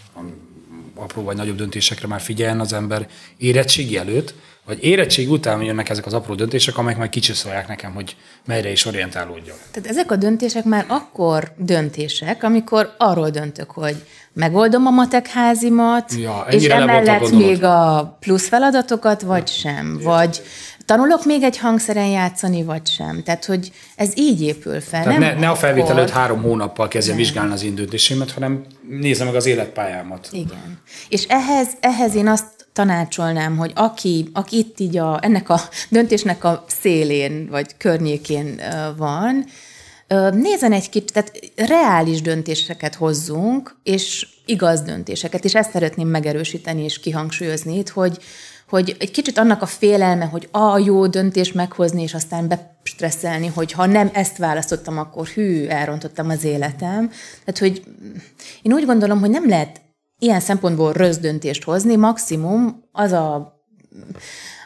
apró 0.95 1.23
vagy 1.23 1.37
nagyobb 1.37 1.57
döntésekre 1.57 2.07
már 2.07 2.21
figyeljen 2.21 2.61
az 2.61 2.73
ember 2.73 3.09
érettségi 3.37 3.97
előtt, 3.97 4.35
vagy 4.67 4.85
érettség 4.85 5.31
után 5.31 5.63
jönnek 5.63 5.89
ezek 5.89 6.07
az 6.07 6.15
apró 6.15 6.35
döntések, 6.35 6.79
amelyek 6.79 6.99
majd 6.99 7.11
kicsiszolják 7.11 7.69
nekem, 7.69 7.93
hogy 7.95 8.17
merre 8.45 8.71
is 8.71 8.85
orientálódjak. 8.85 9.59
Tehát 9.71 9.89
ezek 9.89 10.11
a 10.11 10.17
döntések 10.17 10.65
már 10.65 10.85
akkor 10.89 11.53
döntések, 11.57 12.43
amikor 12.43 12.95
arról 12.99 13.31
döntök, 13.31 13.71
hogy 13.71 13.97
megoldom 14.33 14.87
a 14.87 14.91
matek 14.91 15.29
házimat, 15.29 16.13
ja, 16.15 16.47
és 16.51 16.65
emellett 16.65 17.31
még 17.31 17.65
a 17.65 18.17
plusz 18.21 18.49
feladatokat, 18.49 19.23
vagy 19.23 19.49
sem, 19.49 19.99
vagy 20.03 20.43
tanulok 20.85 21.25
még 21.25 21.43
egy 21.43 21.59
hangszeren 21.59 22.07
játszani, 22.07 22.63
vagy 22.63 22.87
sem. 22.87 23.23
Tehát, 23.23 23.45
hogy 23.45 23.73
ez 23.97 24.13
így 24.15 24.43
épül 24.43 24.81
fel. 24.81 25.03
Tehát 25.03 25.19
nem 25.19 25.35
ne, 25.35 25.41
ne 25.41 25.49
a 25.49 25.55
felvétel 25.55 25.97
előtt 25.97 26.11
három 26.11 26.43
hónappal 26.43 26.89
kezdjem 26.89 27.17
vizsgálni 27.17 27.53
az 27.53 27.65
én 27.65 27.75
döntésémet, 27.75 28.31
hanem 28.31 28.65
nézem 28.89 29.27
meg 29.27 29.35
az 29.35 29.47
életpályámat. 29.47 30.29
Igen. 30.31 30.81
És 31.09 31.25
ehhez, 31.29 31.69
ehhez 31.81 32.15
én 32.15 32.29
azt 32.29 32.56
tanácsolnám, 32.77 33.57
hogy 33.57 33.73
aki, 33.75 34.29
aki 34.33 34.59
itt 34.59 34.81
így 34.81 34.97
a, 34.97 35.19
ennek 35.23 35.49
a 35.49 35.61
döntésnek 35.89 36.45
a 36.45 36.65
szélén, 36.81 37.49
vagy 37.51 37.77
környékén 37.77 38.61
van, 38.97 39.45
nézen 40.33 40.73
egy 40.73 40.89
kicsit, 40.89 41.13
tehát 41.13 41.39
reális 41.57 42.21
döntéseket 42.21 42.95
hozzunk, 42.95 43.77
és 43.83 44.27
igaz 44.47 44.81
döntéseket, 44.81 45.45
és 45.45 45.55
ezt 45.55 45.71
szeretném 45.71 46.09
megerősíteni 46.09 46.83
és 46.83 47.01
kihangsúlyozni 47.01 47.79
itt, 47.79 47.89
hogy, 47.89 48.19
hogy 48.69 48.97
egy 48.99 49.11
kicsit 49.11 49.39
annak 49.39 49.63
a 49.63 49.67
félelme, 49.67 50.25
hogy 50.25 50.49
a 50.51 50.79
jó 50.79 51.07
döntés 51.07 51.53
meghozni, 51.53 52.03
és 52.03 52.15
aztán 52.15 52.49
bestresszelni, 52.49 53.47
hogy 53.47 53.73
ha 53.73 53.87
nem 53.87 54.11
ezt 54.13 54.37
választottam, 54.37 54.99
akkor 54.99 55.27
hű, 55.27 55.67
elrontottam 55.67 56.29
az 56.29 56.45
életem. 56.45 57.11
Tehát, 57.45 57.59
hogy 57.59 57.83
én 58.63 58.73
úgy 58.73 58.87
gondolom, 58.87 59.21
hogy 59.21 59.31
nem 59.31 59.49
lehet 59.49 59.81
ilyen 60.19 60.41
szempontból 60.41 60.93
rossz 60.93 61.17
döntést 61.17 61.65
hozni, 61.65 61.97
maximum 61.97 62.85
az 62.93 63.13
a, 63.13 63.55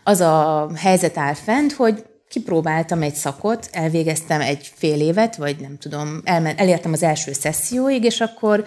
az 0.05 0.21
a 0.21 0.71
helyzet 0.77 1.19
áll 1.19 1.35
fent, 1.35 1.73
hogy 1.73 2.05
kipróbáltam 2.29 3.03
egy 3.03 3.15
szakot, 3.15 3.69
elvégeztem 3.73 4.41
egy 4.41 4.73
fél 4.75 5.01
évet, 5.01 5.37
vagy 5.37 5.57
nem 5.61 5.79
tudom, 5.79 6.21
elmen, 6.25 6.57
elértem 6.57 6.93
az 6.93 7.03
első 7.03 7.33
szesszióig, 7.33 8.05
és 8.05 8.21
akkor 8.21 8.65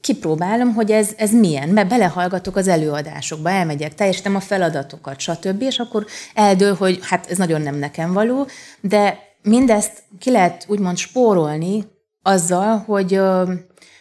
kipróbálom, 0.00 0.74
hogy 0.74 0.90
ez, 0.90 1.10
ez 1.16 1.32
milyen, 1.32 1.68
mert 1.68 1.88
belehallgatok 1.88 2.56
az 2.56 2.68
előadásokba, 2.68 3.50
elmegyek, 3.50 3.94
teljesítem 3.94 4.34
a 4.34 4.40
feladatokat, 4.40 5.20
stb., 5.20 5.62
és 5.62 5.78
akkor 5.78 6.06
eldől, 6.34 6.74
hogy 6.74 6.98
hát 7.02 7.30
ez 7.30 7.38
nagyon 7.38 7.60
nem 7.60 7.74
nekem 7.74 8.12
való, 8.12 8.46
de 8.80 9.18
mindezt 9.42 10.02
ki 10.18 10.30
lehet 10.30 10.64
úgymond 10.68 10.96
spórolni 10.96 11.86
azzal, 12.22 12.78
hogy 12.86 13.20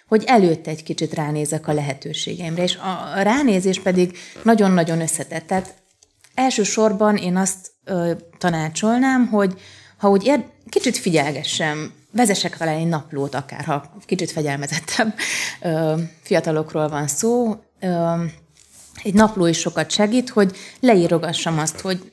hogy 0.10 0.24
előtte 0.26 0.70
egy 0.72 0.84
kicsit 0.84 1.14
ránézek 1.14 1.68
a 1.68 1.74
lehetőségeimre, 1.74 2.64
és 2.64 2.76
a 2.76 3.22
ránézés 3.22 3.80
pedig 3.80 4.18
nagyon-nagyon 4.44 5.02
összetett. 5.02 5.48
Tehát 5.48 5.74
elsősorban 6.34 7.16
én 7.16 7.38
azt 7.38 7.72
ö, 7.84 8.12
tanácsolnám, 8.38 9.28
hogy 9.28 9.62
ha 9.98 10.10
úgy 10.10 10.26
ér, 10.26 10.46
kicsit 10.70 10.98
figyelgessem, 10.98 11.94
vezessek 12.12 12.58
vele 12.58 12.72
egy 12.72 12.88
naplót 12.88 13.36
akár, 13.36 13.66
ha 13.66 13.94
kicsit 14.06 14.32
fegyelmezettebb 14.32 15.14
ö, 15.62 15.96
fiatalokról 16.22 16.88
van 16.88 17.08
szó, 17.08 17.56
ö, 17.80 18.24
egy 19.04 19.14
napló 19.14 19.46
is 19.46 19.60
sokat 19.60 19.92
segít, 19.92 20.30
hogy 20.30 20.56
leírogassam 20.80 21.60
azt, 21.60 21.80
hogy 21.80 22.12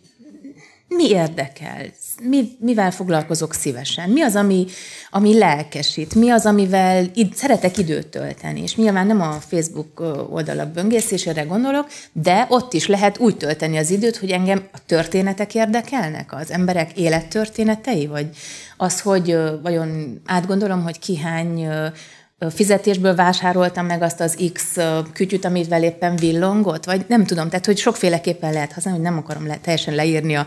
mi 0.88 1.08
érdekel, 1.08 1.86
mi, 2.22 2.48
mivel 2.58 2.90
foglalkozok 2.90 3.54
szívesen, 3.54 4.10
mi 4.10 4.22
az, 4.22 4.36
ami, 4.36 4.66
ami 5.10 5.38
lelkesít, 5.38 6.14
mi 6.14 6.30
az, 6.30 6.46
amivel 6.46 7.06
id, 7.14 7.34
szeretek 7.34 7.78
időt 7.78 8.06
tölteni. 8.06 8.62
És 8.62 8.76
nyilván 8.76 9.06
nem 9.06 9.20
a 9.20 9.32
Facebook 9.32 10.00
oldalak 10.30 10.68
böngészésére 10.68 11.42
gondolok, 11.42 11.86
de 12.12 12.46
ott 12.48 12.72
is 12.72 12.86
lehet 12.86 13.18
úgy 13.18 13.36
tölteni 13.36 13.76
az 13.76 13.90
időt, 13.90 14.16
hogy 14.16 14.30
engem 14.30 14.68
a 14.72 14.78
történetek 14.86 15.54
érdekelnek, 15.54 16.32
az 16.32 16.50
emberek 16.50 16.98
élettörténetei, 16.98 18.06
vagy 18.06 18.26
az, 18.76 19.00
hogy 19.00 19.36
vajon 19.62 20.20
átgondolom, 20.24 20.82
hogy 20.82 20.98
ki 20.98 21.16
hány 21.16 21.68
fizetésből 22.38 23.14
vásároltam 23.14 23.86
meg 23.86 24.02
azt 24.02 24.20
az 24.20 24.50
X 24.52 24.76
kütyüt, 25.12 25.44
amivel 25.44 25.82
éppen 25.82 26.16
villongott, 26.16 26.84
vagy 26.84 27.04
nem 27.08 27.24
tudom, 27.24 27.48
tehát 27.48 27.66
hogy 27.66 27.78
sokféleképpen 27.78 28.52
lehet 28.52 28.72
használni, 28.72 29.00
hogy 29.00 29.08
nem 29.08 29.18
akarom 29.18 29.46
le, 29.46 29.56
teljesen 29.56 29.94
leírni 29.94 30.34
a 30.34 30.46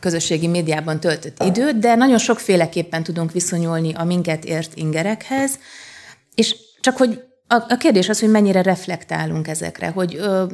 közösségi 0.00 0.46
médiában 0.46 1.00
töltött 1.00 1.42
időt, 1.42 1.78
de 1.78 1.94
nagyon 1.94 2.18
sokféleképpen 2.18 3.02
tudunk 3.02 3.32
viszonyulni 3.32 3.92
a 3.94 4.04
minket 4.04 4.44
ért 4.44 4.74
ingerekhez, 4.74 5.58
és 6.34 6.56
csak 6.80 6.96
hogy 6.96 7.22
a, 7.46 7.54
a 7.54 7.76
kérdés 7.76 8.08
az, 8.08 8.20
hogy 8.20 8.30
mennyire 8.30 8.62
reflektálunk 8.62 9.48
ezekre, 9.48 9.88
hogy 9.88 10.16
ö, 10.16 10.44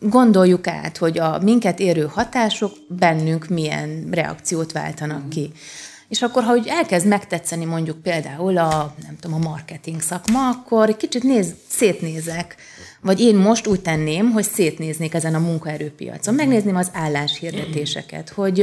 gondoljuk 0.00 0.66
át, 0.66 0.96
hogy 0.96 1.18
a 1.18 1.38
minket 1.42 1.78
érő 1.78 2.06
hatások 2.06 2.72
bennünk 2.88 3.48
milyen 3.48 4.08
reakciót 4.10 4.72
váltanak 4.72 5.28
ki. 5.28 5.52
És 6.08 6.22
akkor, 6.22 6.42
ha 6.42 6.52
úgy 6.52 6.66
elkezd 6.66 7.06
megtetszeni 7.06 7.64
mondjuk 7.64 8.02
például 8.02 8.58
a, 8.58 8.94
nem 9.02 9.16
tudom, 9.20 9.44
a 9.44 9.48
marketing 9.48 10.00
szakma, 10.00 10.48
akkor 10.48 10.96
kicsit 10.96 11.22
néz, 11.22 11.54
szétnézek, 11.68 12.56
vagy 13.00 13.20
én 13.20 13.36
most 13.36 13.66
úgy 13.66 13.80
tenném, 13.80 14.30
hogy 14.30 14.44
szétnéznék 14.44 15.14
ezen 15.14 15.34
a 15.34 15.38
munkaerőpiacon, 15.38 16.34
megnézném 16.34 16.76
az 16.76 16.90
álláshirdetéseket, 16.92 18.28
hogy 18.28 18.60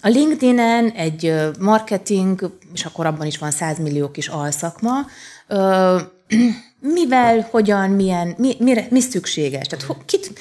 a 0.00 0.08
LinkedIn-en 0.08 0.90
egy 0.90 1.34
marketing, 1.58 2.50
és 2.74 2.84
akkor 2.84 3.06
abban 3.06 3.26
is 3.26 3.38
van 3.38 3.50
100 3.50 3.78
millió 3.78 4.10
kis 4.10 4.28
alszakma, 4.28 5.06
mivel, 6.94 7.48
hogyan, 7.50 7.90
milyen, 7.90 8.34
mi, 8.38 8.54
mire, 8.58 8.86
mi 8.90 9.00
szükséges? 9.00 9.66
Tehát 9.66 10.04
kit, 10.06 10.32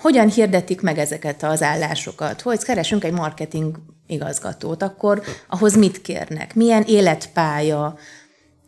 hogyan 0.00 0.28
hirdetik 0.28 0.80
meg 0.80 0.98
ezeket 0.98 1.42
az 1.42 1.62
állásokat? 1.62 2.40
Hogy 2.40 2.62
keresünk 2.62 3.04
egy 3.04 3.12
marketing 3.12 3.76
igazgatót, 4.06 4.82
akkor 4.82 5.22
ahhoz 5.48 5.76
mit 5.76 6.00
kérnek? 6.00 6.54
Milyen 6.54 6.82
életpálya 6.82 7.98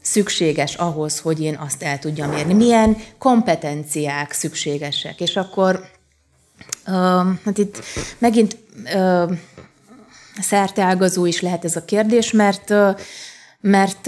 szükséges 0.03 0.75
ahhoz, 0.75 1.19
hogy 1.19 1.41
én 1.41 1.55
azt 1.55 1.83
el 1.83 1.99
tudjam 1.99 2.33
érni? 2.33 2.53
Milyen 2.53 2.97
kompetenciák 3.19 4.33
szükségesek? 4.33 5.21
És 5.21 5.37
akkor 5.37 5.89
uh, 6.87 6.95
hát 7.45 7.59
itt 7.59 7.83
megint 8.19 8.57
uh, 8.95 9.33
szerteágazó 10.41 11.27
is 11.27 11.41
lehet 11.41 11.65
ez 11.65 11.77
a 11.77 11.85
kérdés, 11.85 12.33
mert, 12.33 12.75
mert 13.61 14.07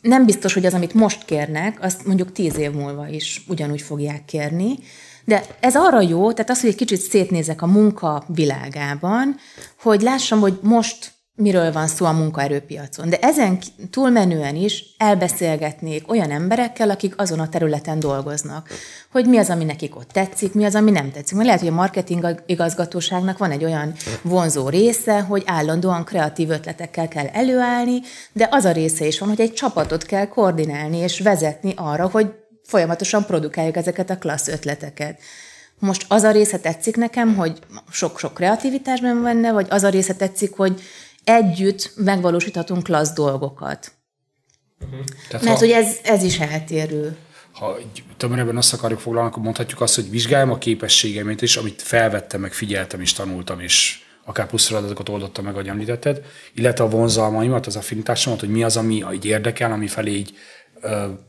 nem 0.00 0.24
biztos, 0.24 0.52
hogy 0.54 0.66
az, 0.66 0.74
amit 0.74 0.94
most 0.94 1.24
kérnek, 1.24 1.82
azt 1.82 2.06
mondjuk 2.06 2.32
tíz 2.32 2.56
év 2.56 2.70
múlva 2.70 3.08
is 3.08 3.44
ugyanúgy 3.48 3.82
fogják 3.82 4.24
kérni. 4.24 4.78
De 5.30 5.44
ez 5.60 5.76
arra 5.76 6.00
jó, 6.00 6.32
tehát 6.32 6.50
az, 6.50 6.60
hogy 6.60 6.70
egy 6.70 6.76
kicsit 6.76 7.00
szétnézek 7.00 7.62
a 7.62 7.66
munka 7.66 8.24
világában, 8.26 9.36
hogy 9.82 10.00
lássam, 10.00 10.40
hogy 10.40 10.58
most 10.62 11.12
miről 11.34 11.72
van 11.72 11.86
szó 11.86 12.06
a 12.06 12.12
munkaerőpiacon. 12.12 13.08
De 13.08 13.18
ezen 13.18 13.58
túlmenően 13.90 14.56
is 14.56 14.84
elbeszélgetnék 14.98 16.10
olyan 16.10 16.30
emberekkel, 16.30 16.90
akik 16.90 17.20
azon 17.20 17.40
a 17.40 17.48
területen 17.48 18.00
dolgoznak. 18.00 18.68
Hogy 19.12 19.26
mi 19.26 19.38
az, 19.38 19.50
ami 19.50 19.64
nekik 19.64 19.96
ott 19.96 20.08
tetszik, 20.08 20.54
mi 20.54 20.64
az, 20.64 20.74
ami 20.74 20.90
nem 20.90 21.10
tetszik. 21.10 21.34
Mert 21.34 21.46
lehet, 21.46 21.60
hogy 21.60 21.70
a 21.70 21.74
marketing 21.74 22.42
igazgatóságnak 22.46 23.38
van 23.38 23.50
egy 23.50 23.64
olyan 23.64 23.92
vonzó 24.22 24.68
része, 24.68 25.20
hogy 25.20 25.42
állandóan 25.46 26.04
kreatív 26.04 26.50
ötletekkel 26.50 27.08
kell 27.08 27.26
előállni, 27.26 28.00
de 28.32 28.48
az 28.50 28.64
a 28.64 28.72
része 28.72 29.06
is 29.06 29.18
van, 29.18 29.28
hogy 29.28 29.40
egy 29.40 29.52
csapatot 29.52 30.04
kell 30.04 30.26
koordinálni 30.26 30.96
és 30.96 31.20
vezetni 31.20 31.72
arra, 31.76 32.08
hogy 32.08 32.39
folyamatosan 32.70 33.24
produkáljuk 33.26 33.76
ezeket 33.76 34.10
a 34.10 34.18
klassz 34.18 34.48
ötleteket. 34.48 35.20
Most 35.78 36.04
az 36.08 36.22
a 36.22 36.30
része 36.30 36.58
tetszik 36.58 36.96
nekem, 36.96 37.34
hogy 37.34 37.58
sok-sok 37.90 38.34
kreativitásban 38.34 39.22
benne, 39.22 39.52
vagy 39.52 39.66
az 39.70 39.82
a 39.82 39.88
része 39.88 40.14
tetszik, 40.14 40.56
hogy 40.56 40.80
együtt 41.24 41.92
megvalósíthatunk 41.96 42.82
klassz 42.82 43.12
dolgokat. 43.12 43.92
Uh-huh. 44.84 45.04
Tehát 45.28 45.44
Mert 45.44 45.58
ha, 45.58 45.64
hogy 45.64 45.70
ez, 45.70 45.96
ez 46.02 46.22
is 46.22 46.38
eltérő. 46.38 47.16
Ha 47.52 47.78
tömörebben 48.16 48.56
azt 48.56 48.72
akarjuk 48.72 49.00
foglalni, 49.00 49.28
akkor 49.28 49.42
mondhatjuk 49.42 49.80
azt, 49.80 49.94
hogy 49.94 50.10
vizsgáljam 50.10 50.50
a 50.50 50.58
képességeimet 50.58 51.42
is, 51.42 51.56
amit 51.56 51.82
felvettem, 51.82 52.40
meg 52.40 52.52
figyeltem 52.52 53.00
és 53.00 53.12
tanultam, 53.12 53.60
és 53.60 54.00
akár 54.24 54.46
plusz 54.46 54.66
feladatokat 54.66 55.08
oldottam 55.08 55.44
meg, 55.44 55.52
ahogy 55.52 55.68
említetted, 55.68 56.22
illetve 56.54 56.84
a 56.84 56.88
vonzalmaimat, 56.88 57.66
az 57.66 57.76
affinitásomat, 57.76 58.40
hogy 58.40 58.48
mi 58.48 58.62
az, 58.62 58.76
ami 58.76 59.04
így 59.12 59.24
érdekel, 59.24 59.72
ami 59.72 59.86
felé 59.86 60.12
így 60.12 60.34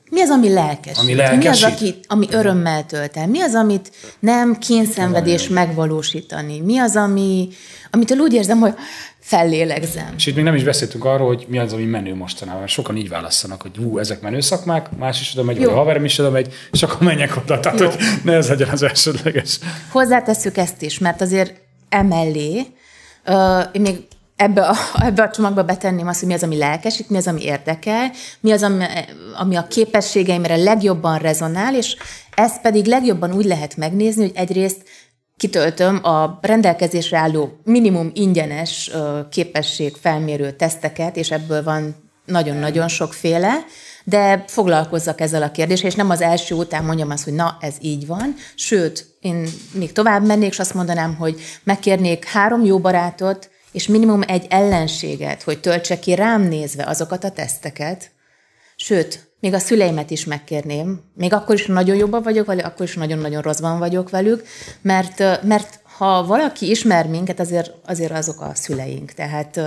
mi 0.09 0.21
az, 0.21 0.29
ami 0.29 0.53
lelkes? 0.53 0.97
Ami 0.97 1.15
lelkesít? 1.15 1.41
Mi 1.41 1.47
az, 1.47 1.63
aki, 1.63 1.95
ami 2.07 2.27
örömmel 2.31 2.85
tölt 2.85 3.17
el? 3.17 3.27
Mi 3.27 3.41
az, 3.41 3.53
amit 3.53 3.91
nem 4.19 4.57
kényszenvedés 4.57 5.47
megvalósítani? 5.47 6.59
Mi 6.59 6.77
az, 6.77 6.95
ami, 6.95 7.49
amitől 7.91 8.17
úgy 8.17 8.33
érzem, 8.33 8.59
hogy 8.59 8.73
fellélegzem. 9.19 10.13
És 10.17 10.25
itt 10.25 10.35
még 10.35 10.43
nem 10.43 10.55
is 10.55 10.63
beszéltünk 10.63 11.05
arról, 11.05 11.27
hogy 11.27 11.45
mi 11.47 11.59
az, 11.59 11.73
ami 11.73 11.83
menő 11.83 12.15
mostanában. 12.15 12.67
Sokan 12.67 12.97
így 12.97 13.09
választanak, 13.09 13.61
hogy 13.61 13.71
hú, 13.77 13.97
ezek 13.97 14.21
menő 14.21 14.39
szakmák, 14.39 14.97
más 14.97 15.21
is 15.21 15.31
oda 15.33 15.43
megy, 15.43 15.57
vagy 15.57 15.65
a 15.65 15.73
haverem 15.73 16.05
is 16.05 16.17
oda 16.17 16.29
megy, 16.29 16.53
és 16.71 16.83
akkor 16.83 17.01
menjek 17.01 17.37
oda. 17.37 17.59
Tehát, 17.59 17.79
Jó. 17.79 17.85
hogy 17.85 17.99
ne 18.23 18.33
ez 18.33 18.49
legyen 18.49 18.69
az 18.69 18.83
elsődleges. 18.83 19.59
Hozzátesszük 19.91 20.57
ezt 20.57 20.81
is, 20.81 20.99
mert 20.99 21.21
azért 21.21 21.53
emellé, 21.89 22.65
uh, 23.27 23.65
én 23.71 23.81
még 23.81 23.95
ebbe 24.41 24.61
a, 24.61 24.75
ebbe 25.07 25.23
a 25.23 25.29
csomagba 25.29 25.63
betenném 25.63 26.07
azt, 26.07 26.19
hogy 26.19 26.27
mi 26.27 26.33
az, 26.33 26.43
ami 26.43 26.57
lelkesít, 26.57 27.09
mi 27.09 27.17
az, 27.17 27.27
ami 27.27 27.43
érdekel, 27.43 28.11
mi 28.39 28.51
az, 28.51 28.63
ami, 28.63 28.85
ami 29.37 29.55
a 29.55 29.67
képességeimre 29.67 30.55
legjobban 30.55 31.17
rezonál, 31.17 31.75
és 31.75 31.95
ezt 32.35 32.61
pedig 32.61 32.85
legjobban 32.85 33.33
úgy 33.33 33.45
lehet 33.45 33.77
megnézni, 33.77 34.21
hogy 34.21 34.35
egyrészt 34.35 34.81
kitöltöm 35.37 35.99
a 36.03 36.39
rendelkezésre 36.41 37.17
álló 37.17 37.59
minimum 37.63 38.11
ingyenes 38.13 38.91
képesség 39.29 39.95
felmérő 40.01 40.51
teszteket, 40.51 41.17
és 41.17 41.31
ebből 41.31 41.63
van 41.63 41.95
nagyon-nagyon 42.25 42.87
sokféle, 42.87 43.53
de 44.03 44.43
foglalkozzak 44.47 45.21
ezzel 45.21 45.41
a 45.43 45.51
kérdéssel, 45.51 45.87
és 45.87 45.95
nem 45.95 46.09
az 46.09 46.21
első 46.21 46.55
után 46.55 46.83
mondjam 46.83 47.09
azt, 47.09 47.23
hogy 47.23 47.33
na, 47.33 47.57
ez 47.59 47.75
így 47.81 48.07
van, 48.07 48.35
sőt, 48.55 49.05
én 49.19 49.47
még 49.73 49.91
tovább 49.91 50.25
mennék, 50.25 50.51
és 50.51 50.59
azt 50.59 50.73
mondanám, 50.73 51.15
hogy 51.15 51.41
megkérnék 51.63 52.25
három 52.25 52.65
jó 52.65 52.79
barátot, 52.79 53.50
és 53.71 53.87
minimum 53.87 54.21
egy 54.27 54.45
ellenséget, 54.49 55.43
hogy 55.43 55.59
töltse 55.59 55.99
ki 55.99 56.15
rám 56.15 56.41
nézve 56.41 56.85
azokat 56.85 57.23
a 57.23 57.31
teszteket, 57.31 58.11
sőt, 58.75 59.29
még 59.39 59.53
a 59.53 59.59
szüleimet 59.59 60.11
is 60.11 60.25
megkérném, 60.25 61.01
még 61.13 61.33
akkor 61.33 61.55
is 61.55 61.65
nagyon 61.65 61.95
jobban 61.95 62.23
vagyok 62.23 62.45
velük, 62.45 62.65
akkor 62.65 62.85
is 62.85 62.95
nagyon-nagyon 62.95 63.41
rosszban 63.41 63.79
vagyok 63.79 64.09
velük, 64.09 64.43
mert, 64.81 65.43
mert 65.43 65.79
ha 65.97 66.25
valaki 66.25 66.69
ismer 66.69 67.07
minket, 67.07 67.39
azért, 67.39 67.71
azért 67.85 68.11
azok 68.11 68.41
a 68.41 68.51
szüleink. 68.53 69.11
Tehát 69.11 69.59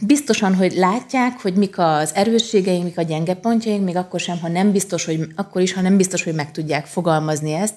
biztosan, 0.00 0.54
hogy 0.54 0.72
látják, 0.72 1.40
hogy 1.40 1.54
mik 1.54 1.78
az 1.78 2.14
erősségeink, 2.14 2.84
mik 2.84 2.98
a 2.98 3.02
gyenge 3.02 3.34
pontjaink, 3.34 3.84
még 3.84 3.96
akkor 3.96 4.20
sem, 4.20 4.40
ha 4.40 4.48
nem 4.48 4.72
biztos, 4.72 5.04
hogy, 5.04 5.26
akkor 5.36 5.62
is, 5.62 5.72
ha 5.72 5.80
nem 5.80 5.96
biztos, 5.96 6.24
hogy 6.24 6.34
meg 6.34 6.50
tudják 6.50 6.86
fogalmazni 6.86 7.52
ezt, 7.52 7.74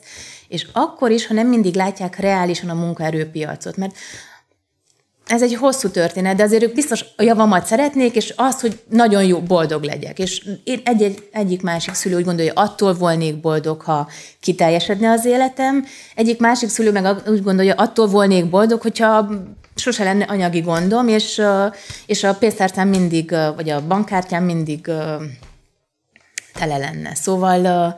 és 0.48 0.68
akkor 0.74 1.12
is, 1.12 1.28
ha 1.28 1.34
nem 1.34 1.48
mindig 1.48 1.76
látják 1.76 2.20
reálisan 2.20 2.70
a 2.70 2.74
munkaerőpiacot, 2.74 3.78
mert 3.78 3.96
ez 5.32 5.42
egy 5.42 5.56
hosszú 5.56 5.90
történet, 5.90 6.36
de 6.36 6.44
azért 6.44 6.64
ők 6.64 6.74
biztos 6.74 7.06
a 7.18 7.24
javamat 7.24 7.66
szeretnék, 7.66 8.16
és 8.16 8.34
azt, 8.36 8.62
hogy 8.62 8.80
nagyon 8.90 9.24
jó, 9.24 9.40
boldog 9.40 9.84
legyek. 9.84 10.20
És 10.20 10.46
én 10.64 10.82
egy, 10.84 11.02
egy, 11.02 11.28
egyik 11.32 11.62
másik 11.62 11.94
szülő 11.94 12.16
úgy 12.16 12.24
gondolja, 12.24 12.54
attól 12.56 12.94
volnék 12.94 13.40
boldog, 13.40 13.82
ha 13.82 14.10
kiteljesedne 14.40 15.12
az 15.12 15.26
életem, 15.26 15.86
egyik 16.16 16.40
másik 16.40 16.70
szülő 16.70 16.92
meg 16.92 17.06
úgy 17.28 17.44
gondolja, 17.44 17.74
attól 17.74 18.08
volnék 18.08 18.50
boldog, 18.50 18.82
hogyha 18.82 19.30
sose 19.76 20.04
lenne 20.04 20.24
anyagi 20.24 20.60
gondom, 20.60 21.08
és, 21.08 21.42
és 22.06 22.24
a 22.24 22.36
pénztárcám 22.36 22.88
mindig, 22.88 23.36
vagy 23.56 23.70
a 23.70 23.88
bankkártyám 23.88 24.44
mindig 24.44 24.82
tele 26.54 26.78
lenne. 26.78 27.16
Szóval, 27.16 27.96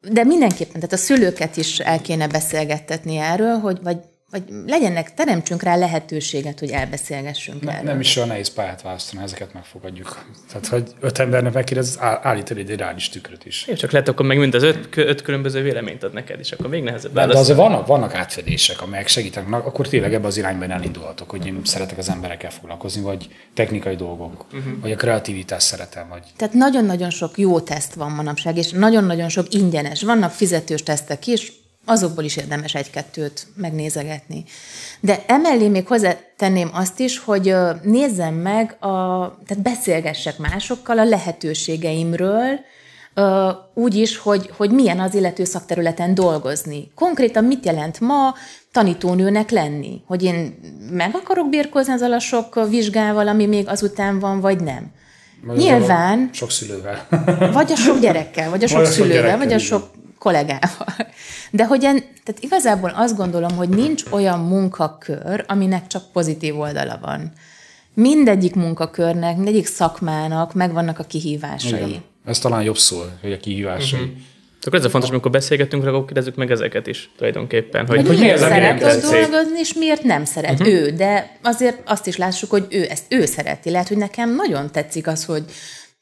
de 0.00 0.24
mindenképpen, 0.24 0.74
tehát 0.74 0.92
a 0.92 0.96
szülőket 0.96 1.56
is 1.56 1.78
el 1.78 2.00
kéne 2.00 2.26
beszélgettetni 2.26 3.16
erről, 3.16 3.58
hogy 3.58 3.78
vagy 3.82 3.98
vagy 4.30 4.42
legyenek, 4.66 5.14
teremtsünk 5.14 5.62
rá 5.62 5.76
lehetőséget, 5.76 6.58
hogy 6.58 6.70
elbeszélgessünk 6.70 7.62
ne, 7.62 7.82
Nem 7.82 8.00
is 8.00 8.16
olyan 8.16 8.28
nehéz 8.28 8.48
pályát 8.48 8.82
választani, 8.82 9.22
ezeket 9.22 9.52
megfogadjuk. 9.52 10.24
Tehát, 10.48 10.66
hogy 10.66 10.92
öt 11.00 11.18
embernek 11.18 11.52
megkérdez, 11.52 11.98
állít 12.00 12.50
egy 12.50 12.76
reális 12.76 13.08
tükröt 13.08 13.44
is. 13.44 13.64
Jó, 13.66 13.74
csak 13.74 13.90
lehet 13.90 14.08
akkor 14.08 14.26
meg 14.26 14.38
mind 14.38 14.54
az 14.54 14.62
öt, 14.62 14.96
öt 14.96 15.22
különböző 15.22 15.62
véleményt 15.62 16.02
ad 16.02 16.12
neked, 16.12 16.38
és 16.38 16.52
akkor 16.52 16.68
még 16.68 16.82
nehezebb 16.82 17.12
De, 17.12 17.26
de 17.26 17.38
azért 17.38 17.58
vannak, 17.58 17.86
vannak 17.86 18.14
átfedések, 18.14 18.82
amelyek 18.82 19.08
segítenek, 19.08 19.66
akkor 19.66 19.88
tényleg 19.88 20.14
ebbe 20.14 20.26
az 20.26 20.36
irányban 20.36 20.70
elindulhatok, 20.70 21.30
hogy 21.30 21.46
én 21.46 21.60
szeretek 21.64 21.98
az 21.98 22.08
emberekkel 22.08 22.50
foglalkozni, 22.50 23.02
vagy 23.02 23.28
technikai 23.54 23.96
dolgok, 23.96 24.44
uh-huh. 24.52 24.80
vagy 24.80 24.92
a 24.92 24.96
kreativitást 24.96 25.66
szeretem. 25.66 26.08
Vagy... 26.08 26.22
Tehát 26.36 26.54
nagyon-nagyon 26.54 27.10
sok 27.10 27.38
jó 27.38 27.60
teszt 27.60 27.94
van 27.94 28.10
manapság, 28.10 28.56
és 28.56 28.70
nagyon-nagyon 28.70 29.28
sok 29.28 29.54
ingyenes. 29.54 30.02
Vannak 30.02 30.30
fizetős 30.30 30.82
tesztek 30.82 31.26
is, 31.26 31.52
azokból 31.84 32.24
is 32.24 32.36
érdemes 32.36 32.74
egy-kettőt 32.74 33.46
megnézegetni. 33.54 34.44
De 35.00 35.24
emellé 35.26 35.68
még 35.68 35.86
hozzátenném 35.86 36.70
azt 36.72 37.00
is, 37.00 37.18
hogy 37.18 37.54
nézzem 37.82 38.34
meg, 38.34 38.76
a, 38.80 38.88
tehát 39.46 39.62
beszélgessek 39.62 40.38
másokkal 40.38 40.98
a 40.98 41.04
lehetőségeimről, 41.04 42.60
úgy 43.74 43.94
is, 43.94 44.16
hogy, 44.16 44.50
hogy 44.56 44.70
milyen 44.70 45.00
az 45.00 45.14
illető 45.14 45.44
szakterületen 45.44 46.14
dolgozni. 46.14 46.90
Konkrétan 46.94 47.44
mit 47.44 47.64
jelent 47.64 48.00
ma 48.00 48.34
tanítónőnek 48.72 49.50
lenni? 49.50 50.02
Hogy 50.06 50.22
én 50.22 50.58
meg 50.90 51.10
akarok 51.14 51.48
birkózni 51.48 51.92
az 51.92 52.00
a 52.00 52.18
sok 52.18 52.68
vizsgával, 52.68 53.28
ami 53.28 53.46
még 53.46 53.68
azután 53.68 54.18
van, 54.18 54.40
vagy 54.40 54.60
nem? 54.60 54.92
Vagy 55.42 55.56
Nyilván. 55.56 56.30
Sok 56.32 56.50
szülővel. 56.50 57.06
Vagy 57.52 57.72
a 57.72 57.76
sok 57.76 57.98
gyerekkel, 58.00 58.50
vagy 58.50 58.64
a 58.64 58.66
sok 58.66 58.78
vagy 58.78 58.88
szülővel, 58.90 59.38
vagy 59.38 59.52
a 59.52 59.58
sok 59.58 59.90
kollégával. 60.20 60.94
De 61.50 61.66
hogy 61.66 61.84
en, 61.84 61.98
tehát 61.98 62.40
igazából 62.40 62.92
azt 62.94 63.16
gondolom, 63.16 63.56
hogy 63.56 63.68
nincs 63.68 64.02
olyan 64.10 64.38
munkakör, 64.38 65.44
aminek 65.46 65.86
csak 65.86 66.12
pozitív 66.12 66.58
oldala 66.58 66.98
van. 67.02 67.32
Mindegyik 67.94 68.54
munkakörnek, 68.54 69.36
mindegyik 69.36 69.66
szakmának 69.66 70.54
megvannak 70.54 70.98
a 70.98 71.04
kihívásai. 71.04 71.88
Igen. 71.88 72.02
Ez 72.24 72.38
talán 72.38 72.62
jobb 72.62 72.78
szó, 72.78 73.02
hogy 73.20 73.32
a 73.32 73.38
kihívásai. 73.38 74.00
Uh-huh. 74.00 74.16
Akkor 74.62 74.78
ez 74.78 74.84
a 74.84 74.90
fontos, 74.90 75.10
amikor 75.10 75.30
beszélgetünk, 75.30 75.86
akkor 75.86 76.04
kérdezzük 76.04 76.34
meg 76.34 76.50
ezeket 76.50 76.86
is 76.86 77.10
tulajdonképpen. 77.16 77.86
Hogy, 77.86 78.06
hogy 78.06 78.18
miért 78.18 78.38
szeret 78.38 78.82
ott 78.82 79.02
dolgozni, 79.02 79.58
és 79.58 79.74
miért 79.74 80.02
nem 80.02 80.24
szeret 80.24 80.60
uh-huh. 80.60 80.68
ő. 80.68 80.90
De 80.90 81.38
azért 81.42 81.78
azt 81.84 82.06
is 82.06 82.16
lássuk, 82.16 82.50
hogy 82.50 82.66
ő 82.70 82.86
ezt 82.90 83.04
ő 83.08 83.24
szereti. 83.24 83.70
Lehet, 83.70 83.88
hogy 83.88 83.96
nekem 83.96 84.34
nagyon 84.34 84.70
tetszik 84.72 85.06
az, 85.06 85.24
hogy 85.24 85.44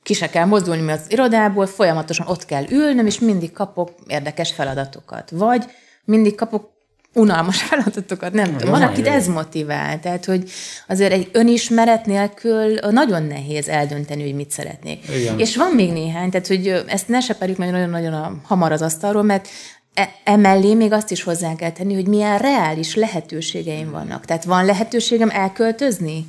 ki 0.08 0.14
se 0.14 0.30
kell 0.30 0.44
mozdulni 0.44 0.90
az 0.90 1.00
irodából, 1.08 1.66
folyamatosan 1.66 2.26
ott 2.26 2.44
kell 2.44 2.64
ülnöm, 2.70 3.06
és 3.06 3.18
mindig 3.18 3.52
kapok 3.52 3.90
érdekes 4.06 4.52
feladatokat. 4.52 5.30
Vagy 5.30 5.64
mindig 6.04 6.34
kapok 6.34 6.70
unalmas 7.14 7.62
feladatokat, 7.68 8.32
nem 8.32 8.56
tudom. 8.56 8.70
Van, 8.70 8.82
akit 8.82 9.06
ez 9.06 9.26
motivál. 9.26 10.00
Tehát, 10.00 10.24
hogy 10.24 10.50
azért 10.86 11.12
egy 11.12 11.28
önismeret 11.32 12.06
nélkül 12.06 12.78
nagyon 12.90 13.22
nehéz 13.22 13.68
eldönteni, 13.68 14.22
hogy 14.22 14.34
mit 14.34 14.50
szeretnék. 14.50 15.08
Igen. 15.16 15.38
És 15.38 15.56
van 15.56 15.74
még 15.74 15.92
néhány, 15.92 16.30
tehát, 16.30 16.46
hogy 16.46 16.84
ezt 16.86 17.08
ne 17.08 17.20
seperjük 17.20 17.58
meg 17.58 17.70
nagyon-nagyon 17.70 18.40
hamar 18.44 18.72
az 18.72 18.82
asztalról, 18.82 19.22
mert 19.22 19.48
e- 19.94 20.14
emellé 20.24 20.74
még 20.74 20.92
azt 20.92 21.10
is 21.10 21.22
hozzá 21.22 21.54
kell 21.54 21.72
tenni, 21.72 21.94
hogy 21.94 22.06
milyen 22.06 22.38
reális 22.38 22.94
lehetőségeim 22.94 23.90
vannak. 23.90 24.24
Tehát 24.24 24.44
van 24.44 24.64
lehetőségem 24.64 25.30
elköltözni? 25.30 26.26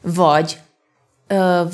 Vagy 0.00 0.58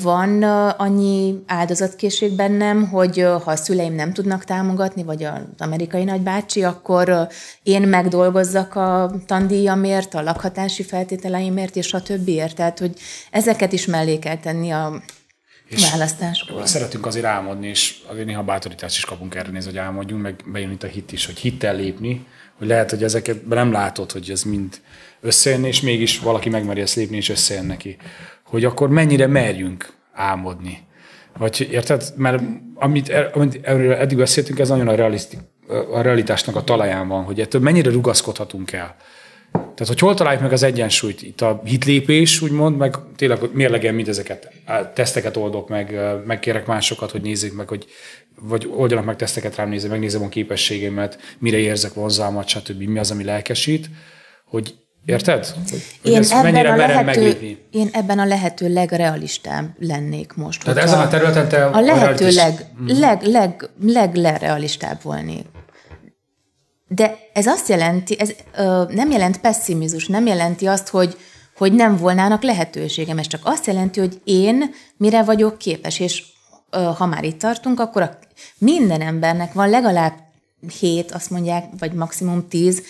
van 0.01 0.43
annyi 0.77 1.43
áldozatkészség 1.47 2.35
bennem, 2.35 2.87
hogy 2.87 3.19
ha 3.19 3.51
a 3.51 3.55
szüleim 3.55 3.93
nem 3.93 4.13
tudnak 4.13 4.43
támogatni, 4.43 5.03
vagy 5.03 5.23
az 5.23 5.41
amerikai 5.57 6.03
nagybácsi, 6.03 6.63
akkor 6.63 7.27
én 7.63 7.81
megdolgozzak 7.81 8.75
a 8.75 9.11
tandíjamért, 9.25 10.13
a 10.13 10.21
lakhatási 10.21 10.83
feltételeimért, 10.83 11.75
és 11.75 11.93
a 11.93 12.01
többiért. 12.01 12.55
Tehát, 12.55 12.79
hogy 12.79 12.93
ezeket 13.31 13.71
is 13.71 13.85
mellé 13.85 14.19
kell 14.19 14.37
tenni 14.37 14.71
a 14.71 15.01
és 15.67 15.89
választáskor. 15.91 16.67
Szeretünk 16.67 17.05
azért 17.05 17.25
álmodni, 17.25 17.67
és 17.67 17.95
azért 18.07 18.25
néha 18.25 18.43
bátorítást 18.43 18.97
is 18.97 19.05
kapunk 19.05 19.35
erre 19.35 19.51
nézni, 19.51 19.69
hogy 19.69 19.79
álmodjunk, 19.79 20.21
meg 20.21 20.43
bejön 20.45 20.71
itt 20.71 20.83
a 20.83 20.87
hit 20.87 21.11
is, 21.11 21.25
hogy 21.25 21.37
hittel 21.37 21.75
lépni, 21.75 22.25
hogy 22.57 22.67
lehet, 22.67 22.89
hogy 22.89 23.03
ezeket 23.03 23.47
nem 23.47 23.71
látod, 23.71 24.11
hogy 24.11 24.29
ez 24.29 24.43
mind 24.43 24.81
összejön, 25.21 25.63
és 25.63 25.81
mégis 25.81 26.19
valaki 26.19 26.49
megmeri 26.49 26.81
ezt 26.81 26.95
lépni, 26.95 27.15
és 27.15 27.29
összejön 27.29 27.65
neki 27.65 27.97
hogy 28.53 28.65
akkor 28.65 28.89
mennyire 28.89 29.27
merjünk 29.27 29.93
álmodni. 30.11 30.79
Vagy 31.37 31.67
érted? 31.71 32.03
Mert 32.15 32.43
amit, 32.75 33.13
amit 33.33 33.59
erről 33.61 33.93
eddig 33.93 34.17
beszéltünk, 34.17 34.59
ez 34.59 34.69
nagyon 34.69 34.87
a, 34.87 35.73
a 35.73 36.01
realitásnak 36.01 36.55
a 36.55 36.63
talaján 36.63 37.07
van, 37.07 37.23
hogy 37.23 37.39
ettől 37.39 37.61
mennyire 37.61 37.91
rugaszkodhatunk 37.91 38.71
el. 38.71 38.95
Tehát, 39.51 39.87
hogy 39.87 39.99
hol 39.99 40.13
találjuk 40.13 40.41
meg 40.41 40.51
az 40.51 40.63
egyensúlyt, 40.63 41.21
itt 41.21 41.41
a 41.41 41.61
hitlépés, 41.65 42.41
úgymond, 42.41 42.77
meg 42.77 42.95
tényleg 43.15 43.37
hogy 43.37 43.51
mérlegem 43.53 43.95
mindezeket, 43.95 44.51
teszteket 44.93 45.37
oldok 45.37 45.69
meg, 45.69 45.99
megkérek 46.25 46.65
másokat, 46.65 47.11
hogy 47.11 47.21
nézzék 47.21 47.53
meg, 47.53 47.67
hogy 47.67 47.85
vagy 48.41 48.69
oldjanak 48.75 49.05
meg 49.05 49.15
teszteket 49.15 49.55
rám 49.55 49.69
nézni, 49.69 49.89
megnézem 49.89 50.23
a 50.23 50.29
képességeimet, 50.29 51.19
mire 51.39 51.57
érzek 51.57 51.93
vonzalmat, 51.93 52.47
stb. 52.47 52.81
Mi 52.81 52.99
az, 52.99 53.11
ami 53.11 53.23
lelkesít, 53.23 53.89
hogy 54.45 54.75
Érted? 55.05 55.53
Hogy 55.69 55.83
én, 56.01 56.23
ebben 56.29 56.65
a 56.65 56.75
lehető, 56.75 57.57
én 57.71 57.89
ebben 57.91 58.19
a 58.19 58.25
lehető 58.25 58.73
legrealistább 58.73 59.69
lennék 59.79 60.33
most. 60.33 60.63
Tehát 60.63 60.83
ezen 60.83 60.99
a 60.99 61.07
területen 61.07 61.47
te 61.47 61.65
a 61.65 61.79
lehető 61.79 62.29
leg, 62.29 62.65
hmm. 62.77 62.99
leg, 62.99 63.21
leg, 63.21 63.69
leg, 63.81 64.15
legrealistább 64.15 65.01
volnék. 65.01 65.45
De 66.87 67.17
ez 67.33 67.47
azt 67.47 67.67
jelenti, 67.67 68.19
ez 68.19 68.33
ö, 68.57 68.83
nem 68.89 69.11
jelent 69.11 69.37
pessimizmus, 69.39 70.07
nem 70.07 70.25
jelenti 70.25 70.67
azt, 70.67 70.87
hogy, 70.87 71.17
hogy 71.57 71.73
nem 71.73 71.97
volnának 71.97 72.43
lehetőségem, 72.43 73.17
ez 73.17 73.27
csak 73.27 73.41
azt 73.43 73.67
jelenti, 73.67 73.99
hogy 73.99 74.21
én 74.23 74.73
mire 74.97 75.23
vagyok 75.23 75.57
képes, 75.57 75.99
és 75.99 76.23
ö, 76.69 76.77
ha 76.77 77.05
már 77.05 77.23
itt 77.23 77.39
tartunk, 77.39 77.79
akkor 77.79 78.01
a, 78.01 78.17
minden 78.57 79.01
embernek 79.01 79.53
van 79.53 79.69
legalább 79.69 80.13
hét, 80.79 81.11
azt 81.11 81.29
mondják, 81.29 81.65
vagy 81.79 81.93
maximum 81.93 82.47
tíz 82.47 82.83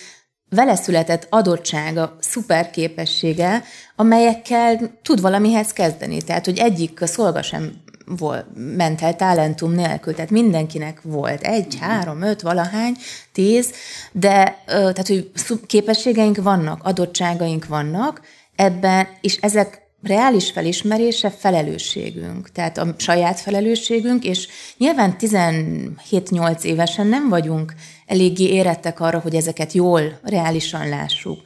vele 0.54 0.74
született 0.74 1.26
adottsága, 1.30 2.16
szuper 2.20 2.70
képessége, 2.70 3.62
amelyekkel 3.96 4.98
tud 5.02 5.20
valamihez 5.20 5.72
kezdeni. 5.72 6.22
Tehát, 6.22 6.44
hogy 6.44 6.58
egyik 6.58 7.00
szolga 7.02 7.42
sem 7.42 7.72
volt, 8.06 8.46
ment 8.54 9.02
el 9.02 9.16
talentum 9.16 9.72
nélkül, 9.72 10.14
tehát 10.14 10.30
mindenkinek 10.30 11.00
volt. 11.02 11.42
Egy, 11.42 11.76
három, 11.80 12.22
öt, 12.22 12.40
valahány, 12.40 12.96
tíz, 13.32 13.72
de 14.12 14.62
tehát, 14.66 15.06
hogy 15.06 15.30
képességeink 15.66 16.42
vannak, 16.42 16.80
adottságaink 16.84 17.66
vannak, 17.66 18.20
ebben, 18.56 19.08
és 19.20 19.36
ezek 19.36 19.83
reális 20.04 20.50
felismerése 20.50 21.30
felelősségünk, 21.30 22.50
tehát 22.52 22.78
a 22.78 22.94
saját 22.96 23.40
felelősségünk, 23.40 24.24
és 24.24 24.48
nyilván 24.78 25.16
17-8 25.20 26.62
évesen 26.62 27.06
nem 27.06 27.28
vagyunk 27.28 27.74
eléggé 28.06 28.44
érettek 28.44 29.00
arra, 29.00 29.18
hogy 29.18 29.34
ezeket 29.34 29.72
jól, 29.72 30.18
reálisan 30.22 30.88
lássuk. 30.88 31.40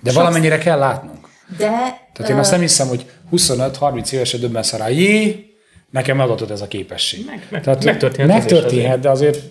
De 0.00 0.10
Sok... 0.10 0.22
valamennyire 0.22 0.58
kell 0.58 0.78
látnunk. 0.78 1.28
De, 1.58 1.66
Tehát 2.12 2.30
én 2.30 2.36
azt 2.36 2.50
nem 2.50 2.60
hiszem, 2.60 2.88
hogy 2.88 3.06
25-30 3.32 4.12
évesen 4.12 4.40
döbbensz 4.40 4.72
rá, 4.72 4.88
jé, 4.88 5.46
nekem 5.90 6.20
adatot 6.20 6.50
ez 6.50 6.60
a 6.60 6.68
képesség. 6.68 7.24
Meg, 7.26 7.46
meg, 7.50 7.62
Tehát, 7.62 7.84
megtörténhet, 7.84 8.38
megtörténhet 8.38 9.00
de 9.00 9.10
azért 9.10 9.42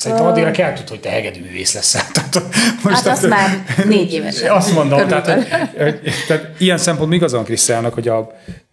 Szerintem 0.00 0.26
addigra 0.26 0.50
kell 0.50 0.72
tud, 0.72 0.88
hogy 0.88 1.00
te 1.00 1.08
hegedűművész 1.08 1.74
leszel. 1.74 2.02
Tehát, 2.12 2.42
most 2.82 2.96
hát 2.96 3.06
azt 3.06 3.28
már 3.28 3.64
négy 3.84 4.12
évesen. 4.12 4.50
Azt 4.60 4.74
mondom, 4.74 5.08
tehát, 5.08 5.26
hogy, 5.26 5.46
tehát 6.28 6.54
ilyen 6.58 6.78
szempontból 6.78 7.16
igazán 7.16 7.44
Krisztiának, 7.44 7.94
hogy 7.94 8.08
a 8.08 8.30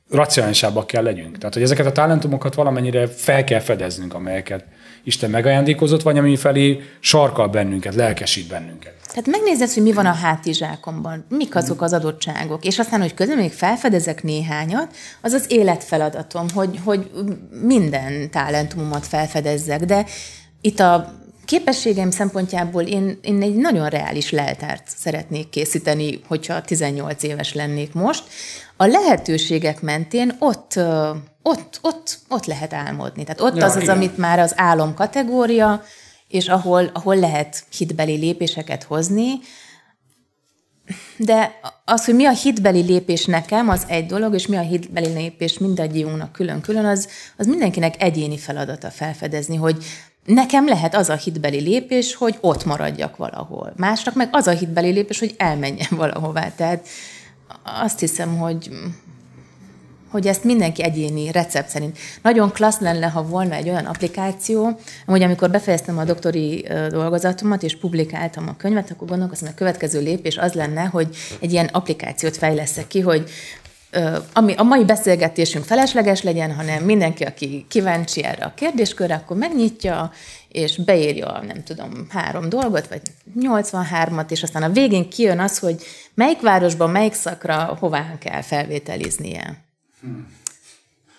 racionálisabbak 0.10 0.88
kell 0.88 1.04
legyünk. 1.04 1.38
Tehát, 1.38 1.54
hogy 1.54 1.64
ezeket 1.64 1.86
a 1.86 1.92
talentumokat 1.92 2.56
valamennyire 2.56 3.08
fel 3.08 3.44
kell 3.44 3.60
fedeznünk, 3.60 4.14
amelyeket 4.14 4.64
Isten 5.04 5.30
megajándékozott, 5.30 6.02
vagy 6.02 6.18
ami 6.18 6.36
felé 6.36 6.82
sarkal 7.00 7.48
bennünket, 7.48 7.96
lelkesít 7.96 8.48
bennünket. 8.48 8.94
Tehát 9.08 9.28
megnézed, 9.28 9.74
hogy 9.74 9.84
mi 9.84 9.94
van 9.94 10.06
a 10.06 10.14
hátizsákomban, 10.14 11.26
mik 11.30 11.56
azok 11.56 11.82
az 11.82 11.94
adottságok, 11.94 12.66
és 12.66 12.80
aztán, 12.80 13.02
hogy 13.02 13.14
közben 13.14 13.38
még 13.38 13.52
felfedezek 13.52 14.24
néhányat, 14.24 14.96
az 15.22 15.34
az 15.34 15.46
életfeladatom, 15.48 16.46
hogy, 16.54 16.80
hogy 16.84 17.12
minden 17.62 18.32
talentumomat 18.32 19.08
felfedezzek, 19.08 19.86
de 19.86 20.06
itt 20.62 20.80
a 20.80 21.16
képességeim 21.46 22.12
szempontjából 22.12 22.84
én, 22.84 23.20
én 23.22 23.42
egy 23.42 23.56
nagyon 23.56 23.90
reális 23.90 24.32
leltárt 24.32 24.84
szeretnék 24.88 25.50
készíteni, 25.50 26.20
hogyha 26.28 26.62
18 26.62 27.24
éves 27.24 27.54
lennék 27.54 27.94
most. 27.94 28.24
A 28.78 28.86
lehetőségek 28.86 29.82
mentén 29.82 30.36
ott, 30.40 30.80
ott, 31.42 31.80
ott, 31.82 32.20
ott 32.30 32.46
lehet 32.46 32.74
álmodni. 32.74 33.24
Tehát 33.24 33.42
ott 33.42 33.56
ja, 33.56 33.66
az 33.66 33.76
az, 33.76 33.88
amit 33.88 34.18
már 34.18 34.40
az 34.40 34.54
álom 34.56 34.94
kategória, 34.94 35.84
és 36.28 36.48
ahol, 36.48 36.90
ahol 36.94 37.16
lehet 37.16 37.64
hitbeli 37.78 38.16
lépéseket 38.16 38.84
hozni, 38.84 39.40
de 41.18 41.60
az, 41.86 42.06
hogy 42.06 42.16
mi 42.16 42.26
a 42.26 42.32
hitbeli 42.32 42.82
lépés 42.82 43.26
nekem, 43.26 43.70
az 43.70 43.84
egy 43.88 44.06
dolog, 44.06 44.34
és 44.34 44.48
mi 44.48 44.56
a 44.56 44.62
hitbeli 44.62 45.14
lépés 45.14 45.58
mindannyiunknak 45.58 46.32
külön-külön, 46.32 46.86
az, 46.86 47.08
az 47.38 47.46
mindenkinek 47.46 48.02
egyéni 48.02 48.38
feladata 48.38 48.90
felfedezni, 48.90 49.56
hogy 49.56 49.84
Nekem 50.28 50.68
lehet 50.68 50.96
az 50.96 51.10
a 51.10 51.16
hitbeli 51.16 51.60
lépés, 51.60 52.16
hogy 52.16 52.38
ott 52.42 52.66
maradjak 52.66 53.18
valahol. 53.18 53.74
Másnak 53.76 54.16
meg 54.16 54.30
az 54.32 54.48
a 54.48 54.52
hitbeli 54.52 54.92
lépés, 54.92 55.20
hogy 55.20 55.36
elmenjen 55.38 55.90
valahová. 56.02 56.52
Tehát 56.56 56.88
azt 57.64 58.00
hiszem, 58.00 58.38
hogy 58.38 58.70
hogy 60.12 60.28
ezt 60.28 60.44
mindenki 60.44 60.84
egyéni 60.84 61.32
recept 61.32 61.70
szerint. 61.70 61.98
Nagyon 62.22 62.52
klassz 62.52 62.80
lenne, 62.80 63.08
ha 63.08 63.24
volna 63.24 63.56
egy 63.56 63.70
olyan 63.70 63.86
applikáció, 63.86 64.80
hogy 65.06 65.24
amikor 65.24 65.50
befejeztem 65.50 65.98
a 65.98 66.04
doktori 66.04 66.68
dolgozatomat, 66.90 67.64
és 67.64 67.78
publikáltam 67.78 68.48
a 68.48 68.58
könyvet, 68.58 68.92
akkor 68.92 69.08
gondolkoztam, 69.08 69.48
a 69.52 69.56
következő 69.56 70.02
lépés 70.02 70.38
az 70.38 70.54
lenne, 70.54 70.84
hogy 70.84 71.16
egy 71.40 71.52
ilyen 71.52 71.70
applikációt 71.72 72.38
fejleszek 72.38 72.88
ki, 72.88 73.00
hogy 73.00 73.30
ami 74.34 74.54
a 74.54 74.64
mai 74.64 74.86
beszélgetésünk 74.86 75.66
felesleges 75.66 76.22
legyen, 76.22 76.56
hanem 76.56 76.84
mindenki, 76.84 77.24
aki 77.24 77.66
kíváncsi 77.70 78.24
erre 78.24 78.46
a 78.46 78.54
kérdéskörre, 78.56 79.16
akkor 79.16 79.38
megnyitja, 79.38 80.12
és 80.48 80.78
beírja, 80.78 81.44
nem 81.48 81.64
tudom, 81.64 82.08
három 82.10 82.50
dolgot, 82.50 82.88
vagy 82.88 83.02
83-at, 83.40 84.32
és 84.32 84.44
aztán 84.44 84.64
a 84.64 84.70
végén 84.70 85.10
kijön 85.10 85.40
az, 85.40 85.60
hogy 85.60 85.84
melyik 86.14 86.42
városban, 86.42 86.90
melyik 86.90 87.14
szakra 87.14 87.78
hová 87.80 88.18
kell 88.20 88.42
felvételiznie. 88.42 89.66
Hmm. 90.02 90.36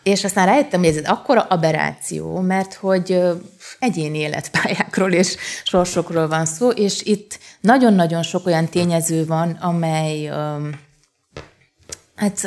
És 0.03 0.25
aztán 0.25 0.47
rájöttem, 0.47 0.81
hogy 0.81 0.89
ez 0.89 0.97
egy 0.97 1.07
akkora 1.07 1.41
aberráció, 1.41 2.41
mert 2.41 2.75
hogy 2.75 3.21
egyéni 3.79 4.19
életpályákról 4.19 5.13
és 5.13 5.37
sorsokról 5.65 6.29
van 6.29 6.47
szó, 6.47 6.71
és 6.71 7.03
itt 7.03 7.39
nagyon-nagyon 7.61 8.23
sok 8.23 8.47
olyan 8.47 8.69
tényező 8.69 9.27
van, 9.27 9.51
amely 9.51 10.31
Hát, 12.19 12.47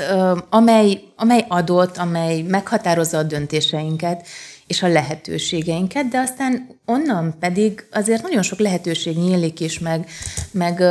amely, 0.49 1.01
amely 1.15 1.45
adott, 1.47 1.97
amely 1.97 2.41
meghatározza 2.41 3.17
a 3.17 3.23
döntéseinket 3.23 4.27
és 4.67 4.83
a 4.83 4.87
lehetőségeinket, 4.87 6.07
de 6.07 6.19
aztán 6.19 6.79
onnan 6.85 7.35
pedig 7.39 7.85
azért 7.91 8.21
nagyon 8.21 8.41
sok 8.41 8.59
lehetőség 8.59 9.17
nyílik 9.17 9.59
is, 9.59 9.79
meg, 9.79 10.09
meg 10.51 10.83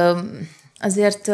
azért 0.79 1.31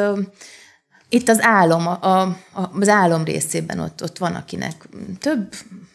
itt 1.08 1.28
az 1.28 1.38
álom, 1.42 1.86
a, 1.86 2.22
a, 2.22 2.38
az 2.80 2.88
álom 2.88 3.24
részében 3.24 3.78
ott, 3.78 4.02
ott 4.02 4.18
van, 4.18 4.34
akinek 4.34 4.88
több 5.18 5.54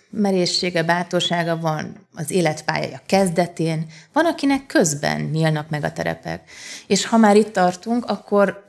merészsége, 0.10 0.84
bátorsága 0.84 1.58
van 1.58 2.08
az 2.16 2.32
életpályája 2.32 3.02
kezdetén, 3.06 3.86
van, 4.14 4.26
akinek 4.26 4.66
közben 4.66 5.22
nyílnak 5.22 5.70
meg 5.70 5.84
a 5.84 5.92
terepek. 5.92 6.50
És 6.88 7.06
ha 7.06 7.18
már 7.18 7.36
itt 7.36 7.54
tartunk, 7.54 8.06
akkor 8.06 8.66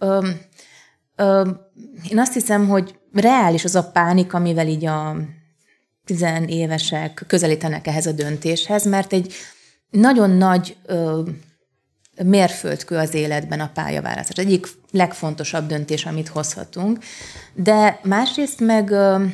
öm, 1.17 1.61
én 2.11 2.19
azt 2.19 2.33
hiszem, 2.33 2.69
hogy 2.69 2.99
reális 3.13 3.65
az 3.65 3.75
a 3.75 3.91
pánik, 3.91 4.35
amivel 4.35 4.67
így 4.67 4.87
a 4.87 5.17
tizenévesek 6.05 7.25
közelítenek 7.27 7.87
ehhez 7.87 8.07
a 8.07 8.13
döntéshez, 8.13 8.85
mert 8.85 9.13
egy 9.13 9.35
nagyon 9.91 10.31
nagy 10.31 10.77
ö, 10.87 11.23
mérföldkő 12.25 12.97
az 12.97 13.15
életben 13.15 13.61
a 13.61 13.71
pályaválasztás. 13.75 14.45
Egyik 14.45 14.67
legfontosabb 14.91 15.67
döntés, 15.67 16.07
amit 16.07 16.29
hozhatunk. 16.29 16.99
De 17.55 18.01
másrészt 18.03 18.61
meg, 18.61 18.91
ö, 18.91 19.25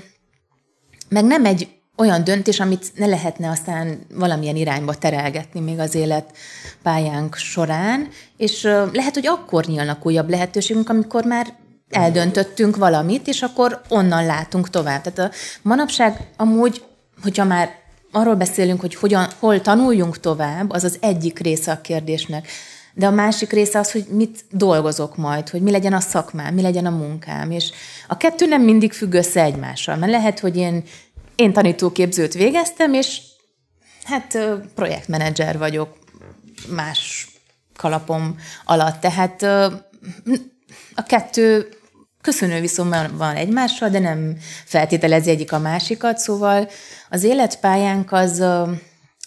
meg 1.08 1.24
nem 1.24 1.44
egy 1.44 1.78
olyan 1.96 2.24
döntés, 2.24 2.60
amit 2.60 2.92
ne 2.94 3.06
lehetne 3.06 3.50
aztán 3.50 3.98
valamilyen 4.14 4.56
irányba 4.56 4.94
terelgetni 4.94 5.60
még 5.60 5.78
az 5.78 5.94
élet 5.94 6.36
pályánk 6.82 7.36
során, 7.36 8.08
és 8.36 8.62
lehet, 8.92 9.14
hogy 9.14 9.26
akkor 9.26 9.64
nyílnak 9.64 10.06
újabb 10.06 10.28
lehetőségünk, 10.28 10.88
amikor 10.88 11.24
már 11.24 11.54
eldöntöttünk 11.90 12.76
valamit, 12.76 13.26
és 13.26 13.42
akkor 13.42 13.80
onnan 13.88 14.26
látunk 14.26 14.70
tovább. 14.70 15.02
Tehát 15.02 15.32
a 15.32 15.36
manapság 15.62 16.28
amúgy, 16.36 16.84
hogyha 17.22 17.44
már 17.44 17.70
arról 18.12 18.34
beszélünk, 18.34 18.80
hogy 18.80 18.94
hogyan, 18.94 19.26
hol 19.38 19.60
tanuljunk 19.60 20.20
tovább, 20.20 20.70
az 20.70 20.84
az 20.84 20.98
egyik 21.00 21.38
része 21.38 21.72
a 21.72 21.80
kérdésnek. 21.80 22.48
De 22.94 23.06
a 23.06 23.10
másik 23.10 23.52
része 23.52 23.78
az, 23.78 23.92
hogy 23.92 24.06
mit 24.10 24.44
dolgozok 24.50 25.16
majd, 25.16 25.48
hogy 25.48 25.62
mi 25.62 25.70
legyen 25.70 25.92
a 25.92 26.00
szakmám, 26.00 26.54
mi 26.54 26.62
legyen 26.62 26.86
a 26.86 26.90
munkám. 26.90 27.50
És 27.50 27.70
a 28.08 28.16
kettő 28.16 28.46
nem 28.46 28.62
mindig 28.62 28.92
függ 28.92 29.12
össze 29.12 29.42
egymással, 29.42 29.96
mert 29.96 30.12
lehet, 30.12 30.38
hogy 30.38 30.56
én, 30.56 30.84
én 31.36 31.52
tanítóképzőt 31.52 32.34
végeztem, 32.34 32.94
és 32.94 33.20
hát 34.04 34.38
projektmenedzser 34.74 35.58
vagyok 35.58 35.98
más 36.68 37.28
kalapom 37.76 38.36
alatt. 38.64 39.00
Tehát 39.00 39.42
a 40.94 41.02
kettő 41.06 41.77
köszönő 42.28 42.60
viszonyban 42.60 43.16
van 43.16 43.36
egymással, 43.36 43.88
de 43.88 43.98
nem 43.98 44.36
feltételezi 44.64 45.30
egyik 45.30 45.52
a 45.52 45.58
másikat, 45.58 46.18
szóval 46.18 46.68
az 47.10 47.24
életpályánk 47.24 48.12
az, 48.12 48.44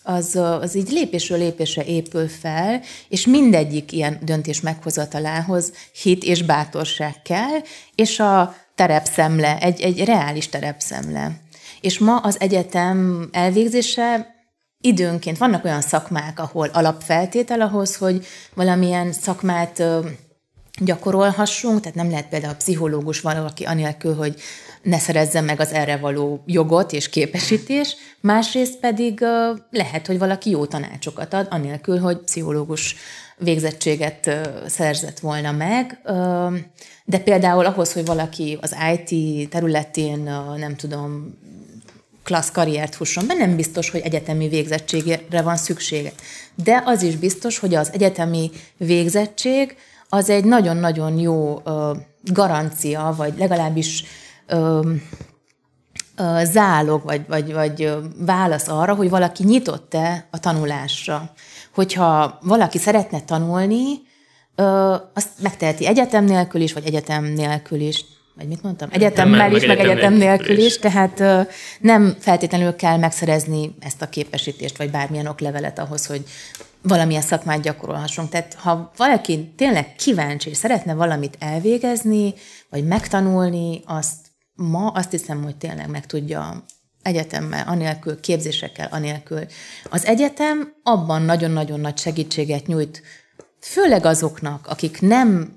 az, 0.03 0.35
az 0.35 0.75
így 0.75 0.89
lépésről 0.89 1.37
lépésre 1.37 1.83
épül 1.83 2.27
fel, 2.27 2.81
és 3.09 3.25
mindegyik 3.25 3.91
ilyen 3.91 4.19
döntés 4.21 4.61
meghozatalához 4.61 5.71
hit 6.01 6.23
és 6.23 6.43
bátorság 6.43 7.21
kell, 7.21 7.59
és 7.95 8.19
a 8.19 8.55
terepszemle, 8.75 9.57
egy, 9.57 9.81
egy 9.81 10.03
reális 10.03 10.49
terepszemle. 10.49 11.31
És 11.79 11.99
ma 11.99 12.17
az 12.17 12.39
egyetem 12.39 13.29
elvégzése 13.31 14.35
időnként 14.81 15.37
vannak 15.37 15.65
olyan 15.65 15.81
szakmák, 15.81 16.39
ahol 16.39 16.67
alapfeltétel 16.73 17.61
ahhoz, 17.61 17.95
hogy 17.95 18.25
valamilyen 18.53 19.11
szakmát 19.11 19.83
gyakorolhassunk, 20.83 21.79
tehát 21.79 21.95
nem 21.95 22.09
lehet 22.09 22.29
például 22.29 22.53
pszichológus 22.53 23.21
valaki 23.21 23.63
anélkül, 23.63 24.15
hogy 24.15 24.35
ne 24.81 24.99
szerezzen 24.99 25.43
meg 25.43 25.59
az 25.59 25.71
erre 25.71 25.97
való 25.97 26.43
jogot 26.45 26.91
és 26.91 27.09
képesítés, 27.09 27.95
másrészt 28.19 28.77
pedig 28.79 29.25
lehet, 29.71 30.07
hogy 30.07 30.17
valaki 30.17 30.49
jó 30.49 30.65
tanácsokat 30.65 31.33
ad, 31.33 31.47
anélkül, 31.49 31.99
hogy 31.99 32.17
pszichológus 32.17 32.95
végzettséget 33.37 34.31
szerzett 34.65 35.19
volna 35.19 35.51
meg, 35.51 36.01
de 37.05 37.19
például 37.19 37.65
ahhoz, 37.65 37.93
hogy 37.93 38.05
valaki 38.05 38.57
az 38.61 38.75
IT 38.93 39.49
területén, 39.49 40.19
nem 40.57 40.75
tudom, 40.75 41.39
klassz 42.23 42.51
karriert 42.51 42.95
fusson 42.95 43.27
be, 43.27 43.33
nem 43.33 43.55
biztos, 43.55 43.89
hogy 43.89 44.01
egyetemi 44.01 44.47
végzettségre 44.47 45.41
van 45.41 45.57
szüksége. 45.57 46.11
De 46.63 46.83
az 46.85 47.01
is 47.01 47.15
biztos, 47.15 47.59
hogy 47.59 47.75
az 47.75 47.89
egyetemi 47.93 48.51
végzettség 48.77 49.75
az 50.13 50.29
egy 50.29 50.43
nagyon-nagyon 50.43 51.17
jó 51.17 51.61
ö, 51.63 51.91
garancia, 52.23 53.13
vagy 53.17 53.33
legalábbis 53.37 54.03
ö, 54.47 54.91
ö, 56.17 56.41
zálog, 56.43 57.03
vagy, 57.03 57.21
vagy, 57.27 57.53
vagy 57.53 57.93
válasz 58.17 58.67
arra, 58.67 58.95
hogy 58.95 59.09
valaki 59.09 59.43
nyitott-e 59.43 60.27
a 60.31 60.39
tanulásra. 60.39 61.33
Hogyha 61.73 62.39
valaki 62.41 62.77
szeretne 62.77 63.21
tanulni, 63.21 64.01
ö, 64.55 64.95
azt 65.13 65.29
megteheti 65.41 65.87
egyetem 65.87 66.23
nélkül 66.23 66.61
is, 66.61 66.73
vagy 66.73 66.85
egyetem 66.85 67.23
nélkül 67.23 67.79
is 67.79 68.05
vagy 68.35 68.47
mit 68.47 68.63
mondtam? 68.63 68.89
Egyetemmel 68.91 69.55
is, 69.55 69.65
meg 69.65 69.79
egyetem 69.79 70.13
nélkül 70.13 70.57
is, 70.57 70.77
tehát 70.77 71.19
ö, 71.19 71.41
nem 71.79 72.15
feltétlenül 72.19 72.75
kell 72.75 72.97
megszerezni 72.97 73.75
ezt 73.79 74.01
a 74.01 74.09
képesítést, 74.09 74.77
vagy 74.77 74.91
bármilyen 74.91 75.27
oklevelet 75.27 75.79
ahhoz, 75.79 76.05
hogy 76.05 76.23
valamilyen 76.81 77.21
szakmát 77.21 77.61
gyakorolhassunk. 77.61 78.29
Tehát 78.29 78.53
ha 78.53 78.91
valaki 78.97 79.53
tényleg 79.57 79.95
kíváncsi, 79.95 80.49
és 80.49 80.57
szeretne 80.57 80.93
valamit 80.93 81.37
elvégezni, 81.39 82.33
vagy 82.69 82.87
megtanulni, 82.87 83.81
azt 83.85 84.17
ma 84.55 84.87
azt 84.87 85.11
hiszem, 85.11 85.43
hogy 85.43 85.55
tényleg 85.55 85.89
meg 85.89 86.05
tudja 86.05 86.63
egyetemmel, 87.01 87.67
anélkül, 87.67 88.19
képzésekkel, 88.19 88.87
anélkül. 88.91 89.45
Az 89.89 90.05
egyetem 90.05 90.73
abban 90.83 91.21
nagyon-nagyon 91.21 91.79
nagy 91.79 91.97
segítséget 91.97 92.67
nyújt, 92.67 93.01
főleg 93.59 94.05
azoknak, 94.05 94.67
akik 94.67 95.01
nem 95.01 95.53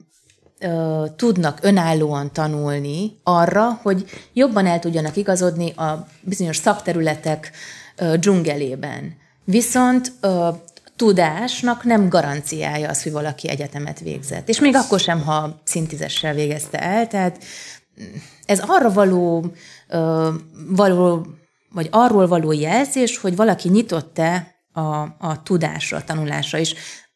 ö, 0.59 1.05
tudnak 1.17 1.59
önállóan 1.63 2.33
tanulni 2.33 3.21
arra, 3.23 3.81
hogy 3.83 4.05
jobban 4.33 4.67
el 4.67 4.79
tudjanak 4.79 5.17
igazodni 5.17 5.71
a 5.71 6.07
bizonyos 6.21 6.57
szakterületek 6.57 7.51
ö, 7.97 8.17
dzsungelében. 8.17 9.17
Viszont 9.45 10.13
ö, 10.21 10.49
tudásnak 10.97 11.85
nem 11.85 12.09
garanciája 12.09 12.89
az, 12.89 13.03
hogy 13.03 13.13
valaki 13.13 13.49
egyetemet 13.49 14.01
végzett. 14.01 14.49
És 14.49 14.61
még 14.61 14.77
akkor 14.77 15.01
sem, 15.01 15.23
ha 15.23 15.61
szintizessel 15.65 16.35
végezte 16.35 16.79
el. 16.79 17.07
Tehát 17.07 17.45
ez 18.47 18.61
arra 18.67 18.93
való, 18.93 19.53
való 20.69 21.27
vagy 21.75 21.89
arról 21.91 22.27
való 22.27 22.53
jelzés, 22.53 23.19
hogy 23.19 23.37
valaki 23.37 23.69
nyitott-e 23.69 24.55
a, 24.73 24.81
a 25.19 25.43
tudásra, 25.43 25.97
a 25.97 26.05
tanulásra 26.05 26.59
is. 26.59 26.75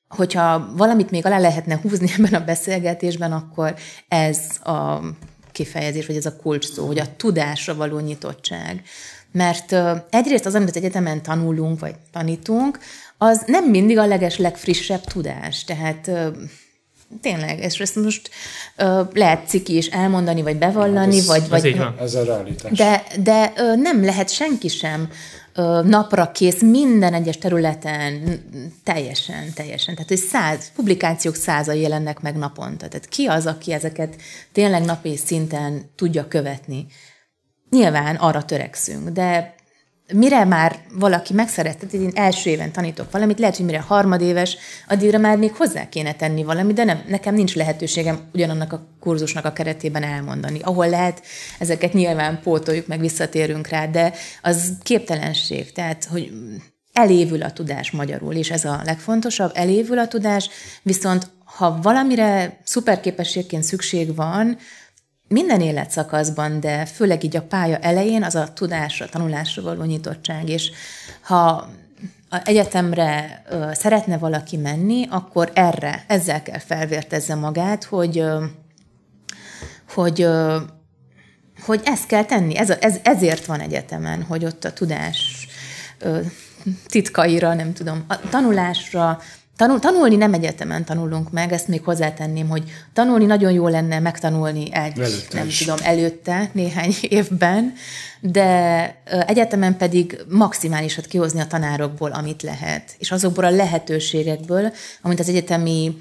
Hogyha 0.09 0.73
valamit 0.77 1.11
még 1.11 1.27
alá 1.27 1.39
lehetne 1.39 1.79
húzni 1.83 2.11
ebben 2.19 2.41
a 2.41 2.45
beszélgetésben, 2.45 3.33
akkor 3.33 3.75
ez 4.09 4.39
a 4.65 5.01
kifejezés, 5.53 6.07
vagy 6.07 6.17
ez 6.17 6.27
a 6.27 6.37
kulcs 6.37 6.73
szó, 6.73 6.87
hogy 6.87 6.99
a 6.99 7.17
tudásra 7.17 7.75
való 7.75 7.99
nyitottság. 7.99 8.83
Mert 9.33 9.77
egyrészt 10.11 10.47
az, 10.47 10.55
amit 10.55 10.69
az 10.69 10.77
egyetemen 10.77 11.23
tanulunk, 11.23 11.81
vagy 11.81 11.95
tanítunk, 12.13 12.79
az 13.19 13.43
nem 13.47 13.65
mindig 13.65 13.99
a 13.99 14.07
leges 14.07 14.37
legfrissebb 14.37 15.05
tudás. 15.05 15.65
Tehát 15.65 16.11
tényleg, 17.21 17.59
és 17.59 17.81
ezt 17.81 17.97
most 17.97 18.31
ö, 18.77 19.03
lehet 19.13 19.49
ciki 19.49 19.77
is 19.77 19.87
elmondani, 19.87 20.43
vagy 20.43 20.57
bevallani, 20.57 21.17
ez, 21.17 21.27
vagy... 21.27 21.43
Ez, 21.43 21.49
vagy 21.49 21.65
így 21.65 21.79
van. 21.79 21.95
ez 22.01 22.15
a 22.15 22.25
realitás. 22.25 22.79
De, 22.79 23.03
de 23.23 23.53
ö, 23.57 23.77
nem 23.77 24.05
lehet 24.05 24.31
senki 24.31 24.69
sem 24.69 25.09
ö, 25.55 25.83
napra 25.85 26.33
kész 26.33 26.61
minden 26.61 27.15
egyes 27.15 27.39
területen 27.39 28.41
teljesen, 28.85 29.53
teljesen. 29.55 29.95
Tehát, 29.95 30.09
hogy 30.09 30.19
száz, 30.19 30.73
publikációk 30.75 31.35
százai 31.35 31.81
jelennek 31.81 32.21
meg 32.21 32.37
naponta. 32.37 32.89
Tehát 32.89 33.09
ki 33.09 33.27
az, 33.27 33.47
aki 33.47 33.73
ezeket 33.73 34.17
tényleg 34.53 34.85
napi 34.85 35.17
szinten 35.17 35.91
tudja 35.97 36.29
követni? 36.29 36.87
Nyilván 37.71 38.17
arra 38.17 38.45
törekszünk, 38.45 39.09
de 39.09 39.55
mire 40.13 40.45
már 40.45 40.79
valaki 40.93 41.35
megszerette, 41.35 41.87
tehát 41.87 42.07
én 42.07 42.13
első 42.15 42.51
éven 42.51 42.73
tanítok 42.73 43.11
valamit, 43.11 43.39
lehet, 43.39 43.57
hogy 43.57 43.65
mire 43.65 43.81
harmadéves, 43.81 44.57
addigra 44.89 45.19
már 45.19 45.37
még 45.37 45.53
hozzá 45.53 45.89
kéne 45.89 46.13
tenni 46.13 46.45
valamit, 46.45 46.75
de 46.75 46.85
nem, 46.85 47.03
nekem 47.09 47.35
nincs 47.35 47.55
lehetőségem 47.55 48.21
ugyanannak 48.35 48.73
a 48.73 48.87
kurzusnak 49.01 49.45
a 49.45 49.53
keretében 49.53 50.03
elmondani. 50.03 50.61
Ahol 50.63 50.89
lehet, 50.89 51.23
ezeket 51.59 51.93
nyilván 51.93 52.41
pótoljuk, 52.43 52.87
meg 52.87 53.01
visszatérünk 53.01 53.67
rá, 53.67 53.87
de 53.87 54.13
az 54.43 54.73
képtelenség, 54.83 55.73
tehát, 55.73 56.05
hogy 56.05 56.33
elévül 56.93 57.43
a 57.43 57.53
tudás 57.53 57.91
magyarul, 57.91 58.35
és 58.35 58.51
ez 58.51 58.65
a 58.65 58.81
legfontosabb, 58.85 59.51
elévül 59.55 59.99
a 59.99 60.09
tudás, 60.09 60.49
viszont 60.83 61.31
ha 61.45 61.79
valamire 61.83 62.59
szuperképességként 62.65 63.63
szükség 63.63 64.15
van, 64.15 64.59
minden 65.29 65.61
életszakaszban, 65.61 66.61
de 66.61 66.87
főleg 66.87 67.25
így 67.25 67.37
a 67.37 67.43
pálya 67.43 67.77
elején 67.77 68.23
az 68.23 68.35
a 68.35 68.53
tudásra, 68.53 69.07
tanulásra 69.07 69.63
való 69.63 69.83
nyitottság, 69.83 70.49
és 70.49 70.71
ha 71.21 71.69
a 72.31 72.41
egyetemre 72.45 73.43
ö, 73.49 73.71
szeretne 73.73 74.19
valaki 74.19 74.57
menni, 74.57 75.07
akkor 75.11 75.51
erre, 75.55 76.05
ezzel 76.07 76.43
kell 76.43 76.59
felvértezze 76.59 77.35
magát, 77.35 77.85
hogy, 77.85 78.19
ö, 78.19 78.45
hogy, 79.89 80.23
ö, 80.23 80.59
hogy 81.65 81.81
ezt 81.85 82.07
kell 82.07 82.25
tenni. 82.25 82.57
Ez, 82.57 82.71
a, 82.71 82.77
ez, 82.81 82.97
ezért 83.03 83.47
van 83.47 83.61
egyetemen, 83.61 84.23
hogy 84.23 84.45
ott 84.45 84.65
a 84.65 84.73
tudás 84.73 85.49
ö, 85.99 86.21
titkaira, 86.87 87.55
nem 87.55 87.73
tudom, 87.73 88.05
a 88.09 88.19
tanulásra, 88.29 89.21
Tanul, 89.59 89.79
tanulni 89.79 90.17
nem 90.17 90.33
egyetemen 90.33 90.85
tanulunk 90.85 91.31
meg, 91.31 91.53
ezt 91.53 91.69
még 91.69 91.85
hozzátenném, 91.85 92.49
hogy 92.49 92.63
tanulni 92.93 93.25
nagyon 93.25 93.53
jó 93.53 93.69
lenne 93.69 93.99
megtanulni 93.99 94.73
egy, 94.73 94.99
előtte 94.99 95.39
nem 95.39 95.47
is. 95.47 95.59
tudom, 95.59 95.77
előtte, 95.83 96.51
néhány 96.53 96.95
évben, 97.19 97.73
de 98.21 99.03
egyetemen 99.27 99.77
pedig 99.77 100.19
maximálisat 100.29 101.07
kihozni 101.07 101.41
a 101.41 101.47
tanárokból, 101.47 102.11
amit 102.11 102.43
lehet, 102.43 102.95
és 102.99 103.11
azokból 103.11 103.45
a 103.45 103.51
lehetőségekből, 103.51 104.73
amit 105.03 105.21
az 105.21 105.29
egyetemi 105.29 105.97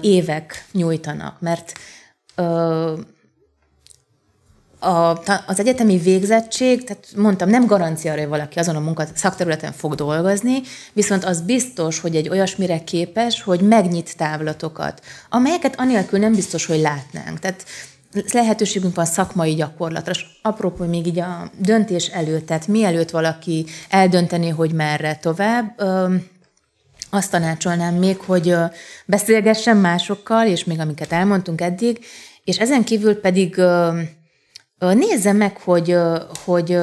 évek 0.00 0.64
nyújtanak, 0.72 1.40
mert 1.40 1.72
a, 4.84 5.22
az 5.46 5.60
egyetemi 5.60 5.98
végzettség, 5.98 6.84
tehát 6.84 7.06
mondtam, 7.16 7.48
nem 7.48 7.66
garancia 7.66 8.12
arra, 8.12 8.20
hogy 8.20 8.28
valaki 8.28 8.58
azon 8.58 8.76
a 8.76 8.80
munka 8.80 9.04
szakterületen 9.14 9.72
fog 9.72 9.94
dolgozni, 9.94 10.60
viszont 10.92 11.24
az 11.24 11.40
biztos, 11.40 12.00
hogy 12.00 12.16
egy 12.16 12.28
olyasmire 12.28 12.84
képes, 12.84 13.42
hogy 13.42 13.60
megnyit 13.60 14.16
távlatokat, 14.16 15.02
amelyeket 15.30 15.80
anélkül 15.80 16.18
nem 16.18 16.34
biztos, 16.34 16.66
hogy 16.66 16.80
látnánk. 16.80 17.38
Tehát 17.38 17.64
lehetőségünk 18.32 18.94
van 18.94 19.04
szakmai 19.04 19.54
gyakorlatra. 19.54 20.10
És 20.12 20.26
apropó, 20.42 20.84
még 20.84 21.06
így 21.06 21.18
a 21.18 21.50
döntés 21.58 22.06
előtt, 22.06 22.46
tehát 22.46 22.66
mielőtt 22.66 23.10
valaki 23.10 23.66
eldönteni, 23.88 24.48
hogy 24.48 24.72
merre 24.72 25.16
tovább, 25.16 25.82
azt 27.10 27.30
tanácsolnám 27.30 27.94
még, 27.94 28.18
hogy 28.18 28.54
beszélgessen 29.06 29.76
másokkal, 29.76 30.46
és 30.46 30.64
még 30.64 30.80
amiket 30.80 31.12
elmondtunk 31.12 31.60
eddig, 31.60 32.04
És 32.44 32.58
ezen 32.58 32.84
kívül 32.84 33.20
pedig 33.20 33.60
nézze 34.78 35.32
meg, 35.32 35.56
hogy, 35.56 35.96
hogy, 36.44 36.78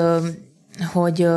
hogy 0.93 1.27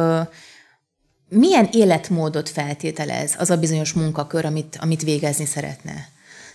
milyen 1.28 1.68
életmódot 1.72 2.48
feltételez 2.48 3.34
az 3.38 3.50
a 3.50 3.56
bizonyos 3.56 3.92
munkakör, 3.92 4.44
amit, 4.44 4.78
amit 4.80 5.02
végezni 5.02 5.44
szeretne. 5.44 6.08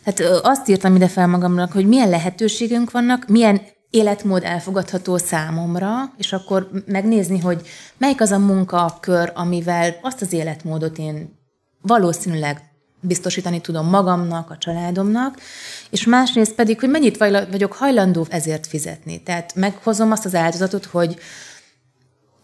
Tehát 0.03 0.45
azt 0.45 0.69
írtam 0.69 0.95
ide 0.95 1.07
fel 1.07 1.27
magamnak, 1.27 1.71
hogy 1.71 1.87
milyen 1.87 2.09
lehetőségünk 2.09 2.91
vannak, 2.91 3.27
milyen 3.27 3.61
életmód 3.89 4.43
elfogadható 4.43 5.17
számomra, 5.17 6.13
és 6.17 6.33
akkor 6.33 6.69
megnézni, 6.85 7.39
hogy 7.39 7.67
melyik 7.97 8.21
az 8.21 8.31
a 8.31 8.37
munkakör, 8.37 9.31
amivel 9.35 9.95
azt 10.01 10.21
az 10.21 10.33
életmódot 10.33 10.97
én 10.97 11.37
valószínűleg 11.81 12.68
biztosítani 13.01 13.61
tudom 13.61 13.87
magamnak, 13.87 14.49
a 14.49 14.57
családomnak, 14.57 15.39
és 15.89 16.05
másrészt 16.05 16.53
pedig, 16.53 16.79
hogy 16.79 16.89
mennyit 16.89 17.17
vagyok 17.17 17.73
hajlandó 17.73 18.25
ezért 18.29 18.67
fizetni. 18.67 19.23
Tehát 19.23 19.55
meghozom 19.55 20.11
azt 20.11 20.25
az 20.25 20.35
áldozatot, 20.35 20.85
hogy 20.85 21.19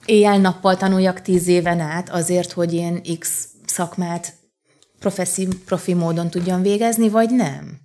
éjjel-nappal 0.06 0.78
tanuljak 0.78 1.22
tíz 1.22 1.48
éven 1.48 1.80
át 1.80 2.10
azért, 2.10 2.52
hogy 2.52 2.74
én 2.74 3.02
X 3.20 3.48
szakmát 3.65 4.34
profeszi, 5.00 5.48
profi 5.65 5.94
módon 5.94 6.30
tudjam 6.30 6.62
végezni, 6.62 7.10
vagy 7.10 7.30
nem. 7.30 7.80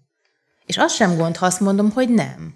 És 0.66 0.78
az 0.78 0.92
sem 0.92 1.16
gond, 1.16 1.36
ha 1.36 1.46
azt 1.46 1.60
mondom, 1.60 1.90
hogy 1.90 2.08
nem. 2.08 2.54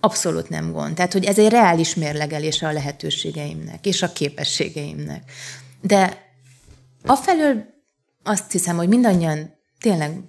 Abszolút 0.00 0.48
nem 0.48 0.72
gond. 0.72 0.94
Tehát, 0.94 1.12
hogy 1.12 1.24
ez 1.24 1.38
egy 1.38 1.48
reális 1.48 1.94
mérlegelése 1.94 2.66
a 2.66 2.72
lehetőségeimnek 2.72 3.86
és 3.86 4.02
a 4.02 4.12
képességeimnek. 4.12 5.30
De 5.80 6.32
afelől 7.04 7.64
azt 8.22 8.52
hiszem, 8.52 8.76
hogy 8.76 8.88
mindannyian 8.88 9.54
tényleg 9.80 10.20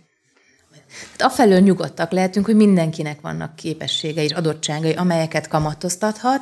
tehát 1.17 1.33
afelől 1.33 1.59
nyugodtak 1.59 2.11
lehetünk, 2.11 2.45
hogy 2.45 2.55
mindenkinek 2.55 3.21
vannak 3.21 3.55
képességei 3.55 4.23
és 4.23 4.31
adottságai, 4.31 4.93
amelyeket 4.93 5.47
kamatoztathat, 5.47 6.41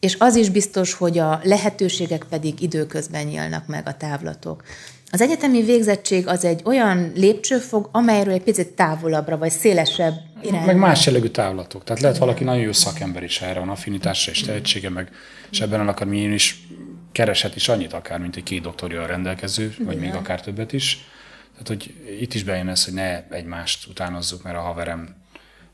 és 0.00 0.16
az 0.18 0.36
is 0.36 0.48
biztos, 0.48 0.92
hogy 0.92 1.18
a 1.18 1.40
lehetőségek 1.42 2.24
pedig 2.24 2.60
időközben 2.60 3.26
nyílnak 3.26 3.66
meg 3.66 3.86
a 3.88 3.96
távlatok. 3.96 4.62
Az 5.10 5.20
egyetemi 5.20 5.62
végzettség 5.62 6.26
az 6.26 6.44
egy 6.44 6.60
olyan 6.64 7.12
lépcsőfog, 7.14 7.88
amelyről 7.92 8.34
egy 8.34 8.42
picit 8.42 8.68
távolabbra 8.68 9.38
vagy 9.38 9.50
szélesebb 9.50 10.14
irányba. 10.42 10.66
Meg 10.66 10.76
más 10.76 11.06
jellegű 11.06 11.28
távlatok. 11.28 11.84
Tehát 11.84 12.02
lehet 12.02 12.18
valaki 12.18 12.44
nagyon 12.44 12.62
jó 12.62 12.72
szakember 12.72 13.22
is, 13.22 13.40
erre 13.40 13.58
van 13.58 13.68
affinitásra 13.68 14.32
és 14.32 14.40
tehetsége, 14.40 14.90
meg, 14.90 15.10
és 15.50 15.60
ebben 15.60 15.88
akar 15.88 16.06
mi 16.06 16.18
én 16.18 16.32
is 16.32 16.66
kereshet 17.12 17.56
is 17.56 17.68
annyit 17.68 17.92
akár, 17.92 18.18
mint 18.18 18.36
egy 18.36 18.42
két 18.42 18.62
doktorja 18.62 19.06
rendelkező, 19.06 19.74
vagy 19.78 19.96
Igen. 19.96 20.08
még 20.08 20.14
akár 20.14 20.40
többet 20.40 20.72
is. 20.72 21.08
Tehát, 21.52 21.68
hogy 21.68 21.94
itt 22.20 22.34
is 22.34 22.44
bejön 22.44 22.68
ez, 22.68 22.84
hogy 22.84 22.94
ne 22.94 23.28
egymást 23.28 23.86
utánozzuk, 23.86 24.42
mert 24.42 24.56
a 24.56 24.60
haverem 24.60 25.16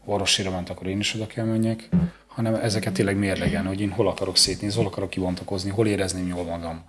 orvosira 0.04 0.50
ment, 0.50 0.70
akkor 0.70 0.86
én 0.86 0.98
is 0.98 1.14
oda 1.14 1.26
kell 1.26 1.44
menjek, 1.44 1.88
hanem 2.26 2.54
ezeket 2.54 2.92
tényleg 2.92 3.16
mérlegen, 3.16 3.66
hogy 3.66 3.80
én 3.80 3.90
hol 3.90 4.08
akarok 4.08 4.36
szétnézni, 4.36 4.76
hol 4.76 4.86
akarok 4.86 5.10
kibontakozni, 5.10 5.70
hol 5.70 5.86
érezném 5.86 6.28
jól 6.28 6.44
magam. 6.44 6.84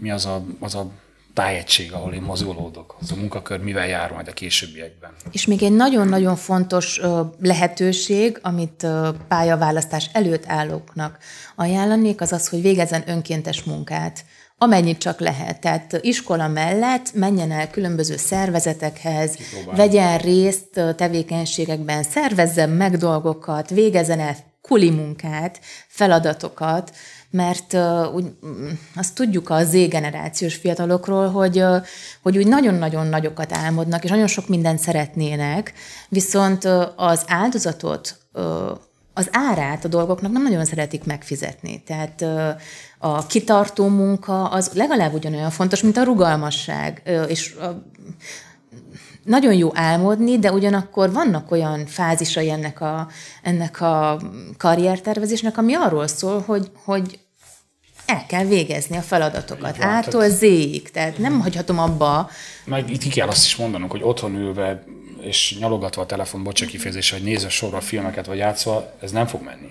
Mi 0.00 0.10
az 0.10 0.26
a, 0.26 0.44
az 0.58 0.74
a 0.74 0.90
tájegység, 1.34 1.92
ahol 1.92 2.12
én 2.12 2.22
mozgolódok, 2.22 2.96
az 3.00 3.12
a 3.12 3.14
munkakör 3.14 3.60
mivel 3.60 3.86
jár 3.86 4.12
majd 4.12 4.28
a 4.28 4.32
későbbiekben. 4.32 5.10
És 5.30 5.46
még 5.46 5.62
egy 5.62 5.72
nagyon-nagyon 5.72 6.36
fontos 6.36 7.00
lehetőség, 7.40 8.38
amit 8.42 8.86
pályaválasztás 9.28 10.10
előtt 10.12 10.44
állóknak 10.46 11.18
ajánlanék, 11.56 12.20
az 12.20 12.32
az, 12.32 12.48
hogy 12.48 12.62
végezzen 12.62 13.02
önkéntes 13.06 13.62
munkát 13.62 14.24
amennyit 14.62 14.98
csak 14.98 15.20
lehet. 15.20 15.60
Tehát 15.60 15.98
iskola 16.00 16.48
mellett 16.48 17.12
menjen 17.14 17.50
el 17.50 17.70
különböző 17.70 18.16
szervezetekhez, 18.16 19.36
vegyen 19.76 20.18
részt 20.18 20.80
tevékenységekben, 20.96 22.02
szervezzen 22.02 22.70
meg 22.70 22.96
dolgokat, 22.96 23.70
végezzen 23.70 24.20
el 24.20 24.36
kuli 24.62 24.90
munkát, 24.90 25.60
feladatokat, 25.86 26.96
mert 27.30 27.72
uh, 27.72 28.14
úgy, 28.14 28.24
azt 28.94 29.14
tudjuk 29.14 29.50
a 29.50 29.64
Z-generációs 29.64 30.54
fiatalokról, 30.54 31.28
hogy, 31.28 31.58
uh, 31.62 31.84
hogy 32.22 32.38
úgy 32.38 32.46
nagyon-nagyon 32.46 33.06
nagyokat 33.06 33.52
álmodnak, 33.52 34.04
és 34.04 34.10
nagyon 34.10 34.26
sok 34.26 34.48
mindent 34.48 34.78
szeretnének, 34.78 35.72
viszont 36.08 36.64
uh, 36.64 36.82
az 36.96 37.24
áldozatot, 37.26 38.16
uh, 38.32 38.42
az 39.14 39.28
árát 39.32 39.84
a 39.84 39.88
dolgoknak 39.88 40.32
nem 40.32 40.42
nagyon 40.42 40.64
szeretik 40.64 41.04
megfizetni. 41.04 41.82
Tehát 41.86 42.20
uh, 42.20 42.48
a 42.98 43.26
kitartó 43.26 43.88
munka 43.88 44.44
az 44.44 44.70
legalább 44.74 45.12
ugyanolyan 45.14 45.50
fontos, 45.50 45.82
mint 45.82 45.96
a 45.96 46.04
rugalmasság, 46.04 47.02
uh, 47.06 47.24
és 47.28 47.54
uh, 47.58 47.64
nagyon 49.24 49.54
jó 49.54 49.70
álmodni, 49.74 50.38
de 50.38 50.52
ugyanakkor 50.52 51.12
vannak 51.12 51.50
olyan 51.50 51.86
fázisai 51.86 52.50
ennek 52.50 52.80
a, 52.80 53.08
ennek 53.42 53.80
a 53.80 54.20
karriertervezésnek, 54.56 55.58
ami 55.58 55.74
arról 55.74 56.06
szól, 56.06 56.40
hogy, 56.40 56.70
hogy 56.84 57.18
el 58.06 58.26
kell 58.26 58.44
végezni 58.44 58.96
a 58.96 59.00
feladatokat, 59.00 59.76
van, 59.76 59.88
ától 59.88 60.28
zéig, 60.28 60.90
tehát 60.90 61.18
nem 61.18 61.40
hagyhatom 61.40 61.78
abba. 61.78 62.30
Meg 62.64 62.90
itt 62.90 63.00
ki 63.00 63.08
kell 63.08 63.28
azt 63.28 63.44
is 63.44 63.56
mondanunk, 63.56 63.90
hogy 63.90 64.02
otthon 64.02 64.34
ülve 64.34 64.82
és 65.20 65.56
nyalogatva 65.60 66.02
a 66.02 66.06
telefon, 66.06 66.42
bocsánat 66.42 66.72
kifejezés, 66.72 67.10
hogy 67.10 67.22
nézve 67.22 67.48
sorra 67.48 67.80
filmeket, 67.80 68.26
vagy 68.26 68.36
játszva, 68.36 68.92
ez 69.00 69.10
nem 69.10 69.26
fog 69.26 69.42
menni. 69.42 69.70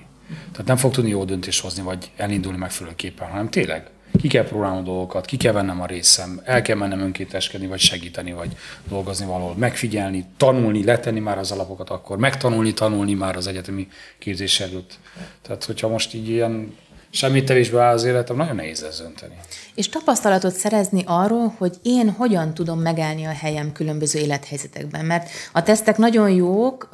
Tehát 0.52 0.68
nem 0.68 0.78
fog 0.78 0.92
tudni 0.92 1.10
jó 1.10 1.24
döntést 1.24 1.62
hozni, 1.62 1.82
vagy 1.82 2.12
elindulni 2.18 2.58
megfelelőképpen, 2.58 3.28
hanem 3.28 3.50
tényleg 3.50 3.90
ki 4.22 4.28
kell 4.28 4.44
próbálnom 4.44 4.84
dolgokat, 4.84 5.26
ki 5.26 5.38
kell 5.38 5.54
vennem 5.54 5.82
a 5.82 5.86
részem, 5.86 6.42
el 6.44 6.62
kell 6.62 6.76
mennem 6.76 7.00
önkéteskedni, 7.00 7.68
vagy 7.68 7.80
segíteni, 7.80 8.32
vagy 8.32 8.56
dolgozni 8.88 9.26
valahol, 9.26 9.56
megfigyelni, 9.56 10.26
tanulni, 10.38 10.84
letenni 10.84 11.20
már 11.20 11.38
az 11.38 11.52
alapokat 11.52 11.90
akkor, 11.90 12.18
megtanulni, 12.18 12.74
tanulni 12.74 13.14
már 13.14 13.36
az 13.36 13.48
egyetemi 13.48 13.88
képzés 14.18 14.60
előtt. 14.60 15.00
Tehát, 15.42 15.64
hogyha 15.64 15.88
most 15.88 16.14
így 16.14 16.30
ilyen 16.30 16.76
semmit 17.12 17.46
tevésbe 17.46 17.82
áll 17.82 17.94
az 17.94 18.04
életem, 18.04 18.36
nagyon 18.36 18.56
nehéz 18.56 18.84
ez 18.84 19.00
önteni. 19.00 19.34
És 19.76 19.90
tapasztalatot 19.90 20.54
szerezni 20.54 21.04
arról, 21.06 21.54
hogy 21.58 21.76
én 21.84 22.10
hogyan 22.10 22.54
tudom 22.54 22.80
megállni 22.80 23.26
a 23.26 23.32
helyem 23.32 23.72
különböző 23.72 24.20
élethelyzetekben. 24.20 25.06
Mert 25.06 25.30
a 25.52 25.64
tesztek 25.64 25.98
nagyon 25.98 26.30
jók, 26.30 26.90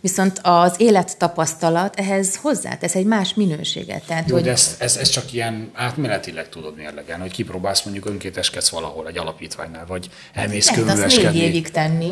viszont 0.00 0.40
az 0.42 0.74
élettapasztalat 0.76 1.98
ehhez 1.98 2.36
hozzátesz 2.36 2.94
egy 2.94 3.06
más 3.06 3.34
minőséget. 3.34 4.04
Tehát, 4.06 4.28
Jó, 4.28 4.34
hogy... 4.34 4.44
de 4.44 4.50
ez, 4.50 4.76
ez, 4.78 4.96
ez, 4.96 5.08
csak 5.08 5.32
ilyen 5.32 5.70
átmenetileg 5.72 6.48
tudod 6.48 6.76
mérlegen, 6.76 7.20
hogy 7.20 7.32
kipróbálsz 7.32 7.82
mondjuk 7.82 8.06
önkéteskedsz 8.06 8.68
valahol 8.68 9.08
egy 9.08 9.18
alapítványnál, 9.18 9.86
vagy 9.86 10.10
elmész 10.32 10.70
könyveskedni. 10.70 11.38
Lehet 11.38 11.52
négy 11.52 11.68
tenni. 11.72 12.10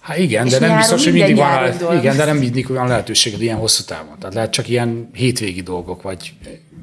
Hát 0.00 0.18
igen, 0.18 0.48
de 0.48 0.58
nem 0.58 0.76
biztos, 0.76 1.04
hogy 1.04 1.12
mindig 1.12 1.36
van, 1.36 1.98
igen, 1.98 2.16
de 2.16 2.24
nem 2.24 2.36
mindig 2.36 2.68
van 2.68 2.88
lehetőséged 2.88 3.42
ilyen 3.42 3.56
hosszú 3.56 3.84
távon. 3.84 4.18
Tehát 4.18 4.34
lehet 4.34 4.50
csak 4.50 4.68
ilyen 4.68 5.10
hétvégi 5.12 5.60
dolgok, 5.60 6.02
vagy 6.02 6.32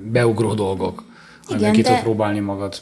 beugró 0.01 0.53
dolgok, 0.53 1.03
amivel 1.47 1.71
ki 1.71 1.81
tudod 1.81 2.01
próbálni 2.01 2.39
magad. 2.39 2.81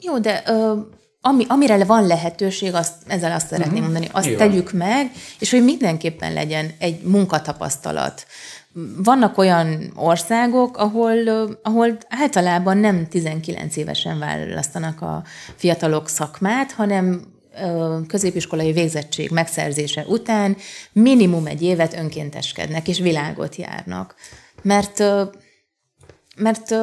Jó, 0.00 0.18
de 0.18 0.42
ö, 0.46 0.78
ami, 1.20 1.44
amire 1.48 1.84
van 1.84 2.06
lehetőség, 2.06 2.74
azt, 2.74 2.94
ezzel 3.06 3.32
azt 3.32 3.46
szeretném 3.46 3.72
uh-huh. 3.72 3.92
mondani, 3.92 4.08
azt 4.12 4.26
Jó. 4.26 4.36
tegyük 4.36 4.72
meg, 4.72 5.10
és 5.38 5.50
hogy 5.50 5.64
mindenképpen 5.64 6.32
legyen 6.32 6.70
egy 6.78 7.02
munkatapasztalat. 7.02 8.26
Vannak 8.96 9.38
olyan 9.38 9.92
országok, 9.94 10.76
ahol, 10.76 11.16
ahol 11.62 11.96
általában 12.08 12.76
nem 12.76 13.06
19 13.08 13.76
évesen 13.76 14.18
választanak 14.18 15.00
a 15.00 15.22
fiatalok 15.56 16.08
szakmát, 16.08 16.72
hanem 16.72 17.22
középiskolai 18.06 18.72
végzettség 18.72 19.30
megszerzése 19.30 20.04
után 20.08 20.56
minimum 20.92 21.46
egy 21.46 21.62
évet 21.62 21.94
önkénteskednek, 21.94 22.88
és 22.88 22.98
világot 22.98 23.56
járnak. 23.56 24.14
Mert 24.62 25.04
mert 26.38 26.74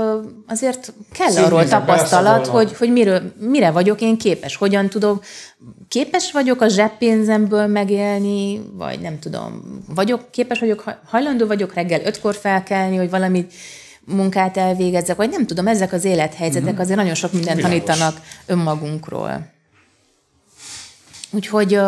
azért 0.47 0.93
kell 1.11 1.29
Színűzek, 1.29 1.45
arról 1.45 1.67
tapasztalat, 1.67 2.47
hogy, 2.47 2.75
hogy 2.77 2.91
miről, 2.91 3.21
mire 3.39 3.71
vagyok 3.71 4.01
én 4.01 4.17
képes, 4.17 4.55
hogyan 4.55 4.89
tudok, 4.89 5.23
képes 5.87 6.31
vagyok 6.31 6.61
a 6.61 6.67
zseppénzemből 6.67 7.67
megélni, 7.67 8.61
vagy 8.73 8.99
nem 8.99 9.19
tudom, 9.19 9.83
vagyok, 9.87 10.31
képes 10.31 10.59
vagyok, 10.59 10.83
hajlandó 11.05 11.47
vagyok 11.47 11.73
reggel 11.73 12.01
ötkor 12.01 12.35
felkelni, 12.35 12.95
hogy 12.95 13.09
valamit 13.09 13.53
munkát 14.05 14.57
elvégezzek, 14.57 15.15
vagy 15.15 15.29
nem 15.29 15.45
tudom, 15.45 15.67
ezek 15.67 15.93
az 15.93 16.03
élethelyzetek 16.03 16.71
mm-hmm. 16.71 16.81
azért 16.81 16.97
nagyon 16.97 17.13
sok 17.13 17.33
mindent 17.33 17.55
Világos. 17.55 17.83
tanítanak 17.83 18.21
önmagunkról. 18.45 19.53
Úgyhogy 21.31 21.79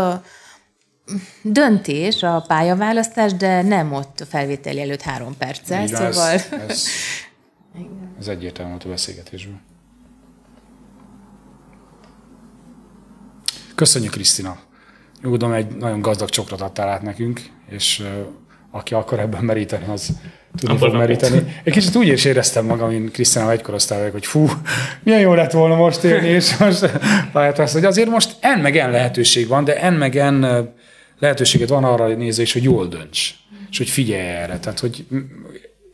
döntés 1.42 2.24
a 2.24 2.44
pályaválasztás, 2.48 3.34
de 3.34 3.62
nem 3.62 3.94
ott 3.94 4.26
felvételi 4.30 4.82
előtt 4.82 5.02
három 5.02 5.38
perccel, 5.38 5.84
Igen, 5.84 6.12
szóval... 6.12 6.40
Ez 6.68 6.84
Igen. 7.78 8.16
Ez 8.20 8.28
egyértelmű 8.28 8.74
a 8.86 8.88
beszélgetésből. 8.88 9.60
Köszönjük, 13.76 14.12
Krisztina! 14.12 14.58
Nyugodom, 15.22 15.52
egy 15.52 15.76
nagyon 15.76 16.02
gazdag 16.02 16.30
csokrot 16.30 16.62
adtál 16.62 16.90
át 16.90 17.02
nekünk, 17.02 17.42
és 17.70 18.04
aki 18.72 18.94
akar 18.94 19.20
ebben 19.20 19.44
meríteni, 19.44 19.86
az 19.88 20.20
tudni 20.56 20.78
fog 20.78 20.94
meríteni. 20.94 21.56
Egy 21.64 21.74
kicsit 21.74 21.96
úgy 21.96 22.08
is 22.08 22.26
éreztem 22.26 22.66
magam, 22.66 22.90
mint 22.90 23.12
Krisztina 23.12 23.52
egykorosztály 23.52 23.98
vagyok, 23.98 24.14
hogy 24.14 24.26
fú, 24.26 24.50
milyen 25.04 25.20
jó 25.20 25.34
lett 25.34 25.52
volna 25.52 25.76
most 25.76 26.04
élni, 26.04 26.28
és 26.28 26.58
most 26.58 26.92
lehet 27.34 27.60
azt, 27.60 27.74
hogy 27.74 27.86
azért 27.86 28.10
most 28.10 28.38
en 28.40 28.60
meg 28.60 28.78
en 28.78 28.92
lehetőség 28.92 29.48
van, 29.48 29.64
de 29.64 29.82
en 29.82 29.94
meg 29.94 30.16
en 30.16 30.70
lehetőséget 31.20 31.70
van 31.70 31.84
arra 31.84 32.08
nézve 32.08 32.42
is, 32.42 32.54
hogy 32.54 32.64
jól 32.64 32.88
dönts. 32.88 33.34
és 33.70 33.78
hogy 33.78 33.90
figyelj 33.90 34.28
erre. 34.28 34.60
Tehát, 34.60 34.80
hogy 34.80 35.06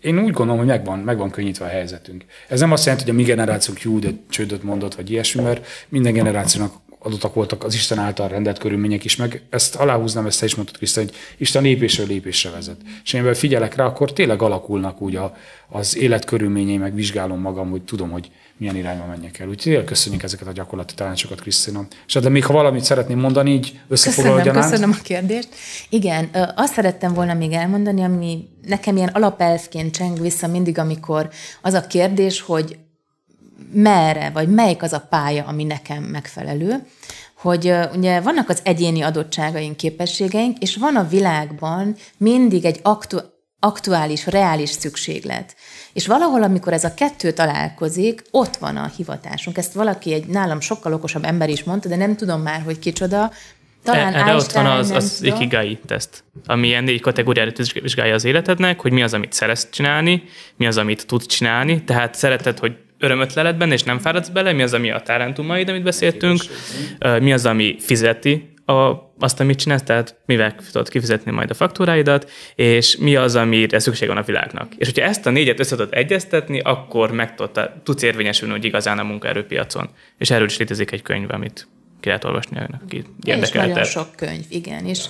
én 0.04 0.20
úgy 0.20 0.32
gondolom, 0.32 0.58
hogy 0.58 0.68
megvan, 0.68 1.00
megvan 1.00 1.30
könnyítve 1.30 1.66
a 1.66 1.70
helyzetünk. 1.70 2.26
Ez 2.48 2.60
nem 2.60 2.72
azt 2.72 2.86
jelenti, 2.86 3.06
hogy 3.06 3.14
a 3.14 3.18
mi 3.18 3.24
generációnk 3.24 3.82
jó, 3.82 4.00
de 4.00 4.10
csődöt 4.30 4.64
mondott, 4.64 4.96
vagy 4.96 5.12
ilyesmi, 5.12 5.42
mert 5.42 5.66
minden 5.90 6.14
generációnak 6.14 6.74
adottak 7.04 7.34
voltak 7.34 7.64
az 7.64 7.74
Isten 7.74 8.00
által 8.00 8.28
rendelt 8.28 8.58
körülmények 8.58 9.04
is, 9.04 9.16
meg 9.16 9.42
ezt 9.50 9.76
aláhúznám, 9.76 10.26
ezt 10.26 10.40
te 10.40 10.46
is 10.46 10.56
mondtad, 10.56 10.78
Kriszta, 10.78 11.00
hogy 11.00 11.14
Isten 11.38 11.64
lépésről 11.64 12.08
lépésre 12.08 12.50
vezet. 12.50 12.78
És 13.04 13.14
én 13.14 13.34
figyelek 13.34 13.76
rá, 13.76 13.86
akkor 13.86 14.14
tényleg 14.14 14.42
alakulnak 14.42 15.02
úgy 15.02 15.16
a, 15.16 15.36
az 15.70 15.98
élet 15.98 16.26
körülményei, 16.26 16.78
meg 16.78 16.96
vizsgálom 16.96 17.40
magam, 17.40 17.70
hogy 17.70 17.82
tudom, 17.82 18.10
hogy 18.10 18.32
milyen 18.58 18.76
irányba 18.76 19.06
menjek 19.06 19.40
el. 19.40 19.48
Úgyhogy 19.48 19.84
köszönjük 19.84 20.24
ezeket 20.24 20.48
a 20.48 20.52
gyakorlati 20.52 20.94
tanácsokat, 20.94 21.42
Krisztina. 21.42 21.88
És 22.08 22.14
de 22.14 22.30
még 22.30 22.46
ha 22.46 22.54
valamit 22.54 22.84
szeretném 22.84 23.20
mondani, 23.20 23.52
így 23.52 23.80
összefoglalva 23.88 24.42
Köszönöm, 24.42 24.62
köszönöm 24.62 24.96
a 25.00 25.02
kérdést. 25.04 25.50
Igen, 25.90 26.30
azt 26.56 26.74
szerettem 26.74 27.14
volna 27.14 27.34
még 27.34 27.52
elmondani, 27.52 28.04
ami 28.04 28.48
nekem 28.68 28.96
ilyen 28.98 29.10
alapelvként 29.14 29.96
cseng 29.96 30.22
vissza 30.22 30.48
mindig, 30.48 30.78
amikor 30.78 31.30
az 31.62 31.74
a 31.74 31.88
kérdés, 31.88 32.42
hogy 32.42 32.78
merre, 33.72 34.30
vagy 34.30 34.50
melyik 34.50 34.84
az 34.84 34.94
a 34.94 35.06
pálya, 35.10 35.44
ami 35.48 35.64
nekem 35.64 36.04
megfelelő, 36.04 36.86
hogy 37.38 37.74
ugye 37.96 38.20
vannak 38.20 38.50
az 38.50 38.60
egyéni 38.64 39.02
adottságaink, 39.02 39.78
képességeink, 39.78 40.58
és 40.58 40.76
van 40.76 40.96
a 40.96 41.08
világban 41.08 41.96
mindig 42.18 42.66
egy 42.66 42.80
aktu- 42.82 43.32
aktuális, 43.60 44.26
reális 44.26 44.70
szükséglet. 44.70 45.56
És 45.94 46.08
valahol, 46.08 46.44
amikor 46.44 46.74
ez 46.74 46.84
a 46.84 46.94
kettő 46.94 47.32
találkozik, 47.32 48.24
ott 48.32 48.56
van 48.56 48.78
a 48.78 48.92
hivatásunk. 48.96 49.58
Ezt 49.58 49.74
valaki, 49.74 50.14
egy 50.14 50.26
nálam 50.26 50.60
sokkal 50.60 50.94
okosabb 50.94 51.24
ember 51.24 51.50
is 51.50 51.64
mondta, 51.64 51.90
de 51.90 51.96
nem 51.96 52.16
tudom 52.16 52.42
már, 52.42 52.62
hogy 52.62 52.80
kicsoda. 52.80 53.32
Talán 53.84 54.14
Erre 54.14 54.36
ott 54.36 54.52
van 54.52 54.66
az, 54.66 54.90
az 54.92 55.20
ikigai 55.24 55.80
teszt, 55.86 56.24
ami 56.46 56.68
ilyen 56.68 56.84
négy 56.84 57.02
kategóriát 57.02 57.74
vizsgálja 57.74 58.14
az 58.14 58.26
életednek, 58.26 58.82
hogy 58.82 58.92
mi 58.92 59.04
az, 59.04 59.14
amit 59.14 59.34
szeretsz 59.34 59.70
csinálni, 59.70 60.24
mi 60.56 60.68
az, 60.68 60.78
amit 60.78 61.08
tudsz 61.08 61.26
csinálni. 61.26 61.84
Tehát 61.84 62.16
szereted, 62.16 62.60
hogy 62.60 62.78
örömöt 63.04 63.58
benne, 63.58 63.74
és 63.74 63.84
nem 63.84 64.00
fáradsz 64.00 64.30
bele, 64.30 64.52
mi 64.52 64.64
az, 64.64 64.74
ami 64.74 64.92
a 64.92 65.00
talentumaid, 65.00 65.70
amit 65.70 65.84
beszéltünk, 65.84 66.42
mi 67.20 67.34
az, 67.34 67.46
ami 67.46 67.76
fizeti 67.80 68.54
a, 68.66 69.12
azt, 69.20 69.40
amit 69.40 69.60
csinálsz, 69.60 69.84
tehát 69.84 70.16
mivel 70.26 70.56
tudod 70.72 70.90
kifizetni 70.90 71.32
majd 71.32 71.50
a 71.50 71.54
faktúráidat, 71.54 72.32
és 72.56 72.98
mi 72.98 73.16
az, 73.16 73.36
amire 73.36 73.80
szükség 73.80 74.08
van 74.08 74.18
a 74.18 74.22
világnak. 74.22 74.74
És 74.78 74.86
hogyha 74.86 75.04
ezt 75.04 75.26
a 75.26 75.30
négyet 75.30 75.60
össze 75.60 75.76
tudod 75.76 75.94
egyeztetni, 75.94 76.60
akkor 76.60 77.12
meg 77.12 77.36
tudod, 77.36 77.72
tudsz 77.84 78.04
érvényesülni, 78.04 78.54
hogy 78.54 78.66
igazán 78.66 79.00
a 79.00 79.04
munkaerőpiacon. 79.04 79.90
És 80.18 80.32
erről 80.32 80.46
is 80.46 80.58
létezik 80.58 80.92
egy 80.92 81.02
könyv, 81.02 81.32
amit 81.32 81.68
ki 82.00 82.08
lehet 82.08 82.24
olvasni, 82.24 82.58
aki 82.84 83.04
érdekel. 83.24 83.66
És 83.66 83.70
nagyon 83.70 83.84
sok 83.84 84.16
könyv, 84.16 84.46
igen. 84.50 84.86
És 84.86 85.06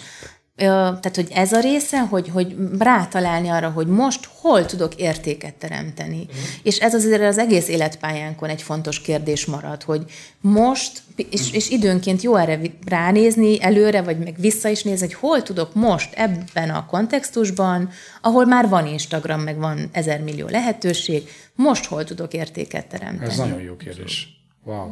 tehát, 0.56 1.16
hogy 1.16 1.32
ez 1.34 1.52
a 1.52 1.60
része, 1.60 2.00
hogy, 2.00 2.30
hogy 2.30 2.56
rátalálni 2.80 3.48
arra, 3.48 3.70
hogy 3.70 3.88
most 3.88 4.30
hol 4.42 4.66
tudok 4.66 4.96
értéket 4.96 5.54
teremteni. 5.54 6.18
Mm. 6.18 6.38
És 6.64 6.80
ez 6.80 6.94
azért 6.94 7.22
az 7.22 7.38
egész 7.38 7.68
életpályánkon 7.68 8.50
egy 8.50 8.62
fontos 8.62 9.02
kérdés 9.02 9.46
marad, 9.46 9.84
hogy 9.84 10.06
most, 10.42 11.02
és, 11.30 11.54
és 11.54 11.70
időnként 11.70 12.22
jó 12.22 12.36
erre 12.36 12.60
ránézni 12.86 13.62
előre, 13.62 14.02
vagy 14.02 14.20
meg 14.20 14.36
vissza 14.38 14.70
is 14.70 14.84
nézni, 14.84 15.06
hogy 15.06 15.16
hol 15.16 15.42
tudok 15.42 15.74
most 15.74 16.14
ebben 16.14 16.70
a 16.70 16.86
kontextusban, 16.86 17.90
ahol 18.22 18.46
már 18.46 18.70
van 18.70 18.88
Instagram, 18.88 19.42
meg 19.42 19.58
van 19.58 19.90
ezer 19.92 20.22
millió 20.22 20.48
lehetőség, 20.48 21.30
most 21.56 21.86
hol 21.86 22.04
tudok 22.04 22.34
értéket 22.34 22.88
teremteni. 22.88 23.30
Ez 23.30 23.38
nagyon 23.38 23.62
jó 23.62 23.76
kérdés. 23.76 24.28
Wow, 24.64 24.90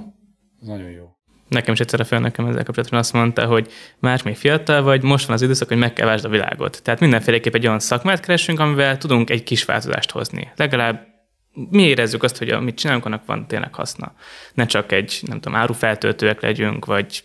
ez 0.62 0.68
nagyon 0.68 0.90
jó 0.90 1.20
nekem 1.52 1.74
is 1.74 1.80
egyszer 1.80 2.08
a 2.10 2.20
nekem 2.20 2.46
ezzel 2.46 2.64
kapcsolatban 2.64 3.00
azt 3.00 3.14
mondta, 3.14 3.46
hogy 3.46 3.72
más 4.00 4.24
még 4.24 4.36
fiatal 4.36 4.82
vagy, 4.82 5.04
most 5.04 5.26
van 5.26 5.36
az 5.36 5.42
időszak, 5.42 5.68
hogy 5.68 5.78
meg 5.78 5.94
kell 5.94 6.08
a 6.24 6.30
világot. 6.30 6.82
Tehát 6.84 7.00
mindenféleképp 7.00 7.54
egy 7.54 7.68
olyan 7.68 7.80
szakmát 7.80 8.20
keresünk, 8.20 8.60
amivel 8.60 8.98
tudunk 8.98 9.30
egy 9.30 9.44
kis 9.44 9.66
változást 9.66 10.12
hozni. 10.12 10.52
Legalább 10.56 11.08
mi 11.54 11.84
érezzük 11.84 12.24
azt, 12.24 12.38
hogy 12.38 12.50
amit 12.50 12.76
csinálunk, 12.76 13.06
annak 13.06 13.26
van 13.26 13.48
tényleg 13.48 13.74
haszna. 13.74 14.14
Ne 14.54 14.66
csak 14.66 14.92
egy, 14.92 15.20
nem 15.28 15.40
tudom, 15.40 15.58
árufeltöltőek 15.58 16.42
legyünk, 16.42 16.86
vagy 16.86 17.24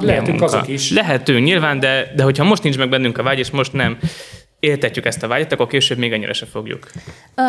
Lehetünk 0.00 0.42
azok 0.42 0.68
is. 0.68 0.90
Lehetünk, 0.90 1.44
nyilván, 1.44 1.80
de, 1.80 2.12
de 2.16 2.22
hogyha 2.22 2.44
most 2.44 2.62
nincs 2.62 2.78
meg 2.78 2.88
bennünk 2.88 3.18
a 3.18 3.22
vágy, 3.22 3.38
és 3.38 3.50
most 3.50 3.72
nem 3.72 3.98
éltetjük 4.60 5.06
ezt 5.06 5.22
a 5.22 5.26
vágyat, 5.26 5.52
akkor 5.52 5.66
később 5.66 5.98
még 5.98 6.12
ennyire 6.12 6.32
se 6.32 6.46
fogjuk. 6.46 6.90
Uh, 7.36 7.46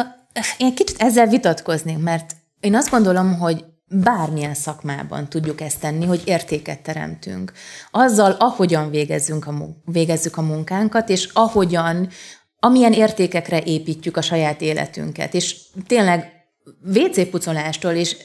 én 0.57 0.75
kicsit 0.75 1.01
ezzel 1.01 1.27
vitatkoznék, 1.27 1.97
mert 1.97 2.31
én 2.59 2.75
azt 2.75 2.89
gondolom, 2.89 3.37
hogy 3.37 3.63
bármilyen 3.91 4.53
szakmában 4.53 5.29
tudjuk 5.29 5.61
ezt 5.61 5.79
tenni, 5.79 6.05
hogy 6.05 6.21
értéket 6.25 6.79
teremtünk. 6.79 7.51
Azzal, 7.91 8.31
ahogyan 8.31 8.89
végezzünk 8.89 9.47
a, 9.47 9.53
végezzük 9.85 10.37
a 10.37 10.41
munkánkat, 10.41 11.09
és 11.09 11.29
ahogyan, 11.33 12.09
amilyen 12.59 12.93
értékekre 12.93 13.61
építjük 13.63 14.17
a 14.17 14.21
saját 14.21 14.61
életünket. 14.61 15.33
És 15.33 15.55
tényleg 15.87 16.31
WC 16.95 17.29
pucolástól 17.29 17.93
is 17.93 18.15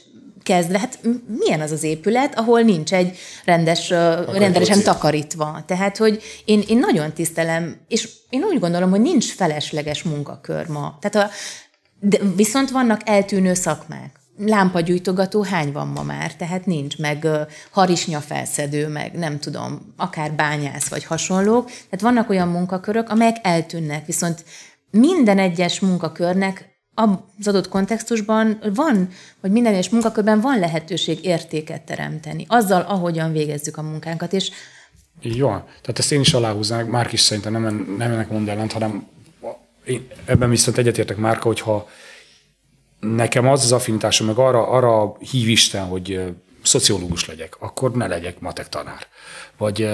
kezdve, 0.43 0.79
hát 0.79 0.99
milyen 1.39 1.61
az 1.61 1.71
az 1.71 1.83
épület, 1.83 2.37
ahol 2.37 2.61
nincs 2.61 2.93
egy 2.93 3.17
rendes, 3.45 3.89
rendesen 4.33 4.83
takarítva. 4.83 5.63
Tehát, 5.65 5.97
hogy 5.97 6.21
én, 6.45 6.63
én 6.67 6.77
nagyon 6.77 7.13
tisztelem, 7.13 7.77
és 7.87 8.09
én 8.29 8.43
úgy 8.43 8.59
gondolom, 8.59 8.89
hogy 8.89 9.01
nincs 9.01 9.33
felesleges 9.33 10.03
munkakör 10.03 10.67
ma. 10.67 10.97
Tehát 11.01 11.29
a, 11.29 11.33
de 11.99 12.17
viszont 12.35 12.71
vannak 12.71 13.01
eltűnő 13.05 13.53
szakmák 13.53 14.19
lámpagyújtogató 14.37 15.41
hány 15.43 15.71
van 15.71 15.87
ma 15.87 16.03
már, 16.03 16.35
tehát 16.35 16.65
nincs, 16.65 16.97
meg 16.97 17.27
harisnya 17.71 18.19
felszedő, 18.19 18.87
meg 18.87 19.13
nem 19.13 19.39
tudom, 19.39 19.93
akár 19.97 20.31
bányász 20.31 20.87
vagy 20.87 21.03
hasonlók. 21.03 21.65
Tehát 21.65 22.01
vannak 22.01 22.29
olyan 22.29 22.47
munkakörök, 22.47 23.09
amelyek 23.09 23.37
eltűnnek, 23.41 24.05
viszont 24.05 24.43
minden 24.91 25.39
egyes 25.39 25.79
munkakörnek 25.79 26.75
az 26.93 27.47
adott 27.47 27.69
kontextusban 27.69 28.59
van, 28.75 29.09
vagy 29.41 29.51
minden 29.51 29.73
egyes 29.73 29.89
munkakörben 29.89 30.41
van 30.41 30.59
lehetőség 30.59 31.25
értéket 31.25 31.81
teremteni, 31.81 32.45
azzal, 32.47 32.81
ahogyan 32.81 33.31
végezzük 33.31 33.77
a 33.77 33.81
munkánkat, 33.81 34.33
és 34.33 34.51
jó, 35.21 35.47
tehát 35.47 35.99
ezt 35.99 36.11
én 36.11 36.19
is 36.19 36.33
aláhúznám, 36.33 36.87
Márk 36.87 37.13
is 37.13 37.19
szerintem 37.19 37.51
nem, 37.51 37.95
nem 37.97 38.11
ennek 38.11 38.29
mond 38.29 38.49
ellent, 38.49 38.71
hanem 38.71 39.07
én 39.85 40.07
ebben 40.25 40.49
viszont 40.49 40.77
egyetértek 40.77 41.17
Márka, 41.17 41.47
hogyha 41.47 41.87
nekem 42.99 43.47
az 43.47 43.63
az 43.63 43.71
affinitásom, 43.71 44.27
meg 44.27 44.37
arra, 44.37 44.67
arra 44.67 45.17
hív 45.31 45.49
Isten, 45.49 45.85
hogy 45.85 46.21
szociológus 46.63 47.27
legyek, 47.27 47.55
akkor 47.59 47.91
ne 47.91 48.07
legyek 48.07 48.39
matek 48.39 48.69
tanár. 48.69 49.07
Vagy 49.57 49.89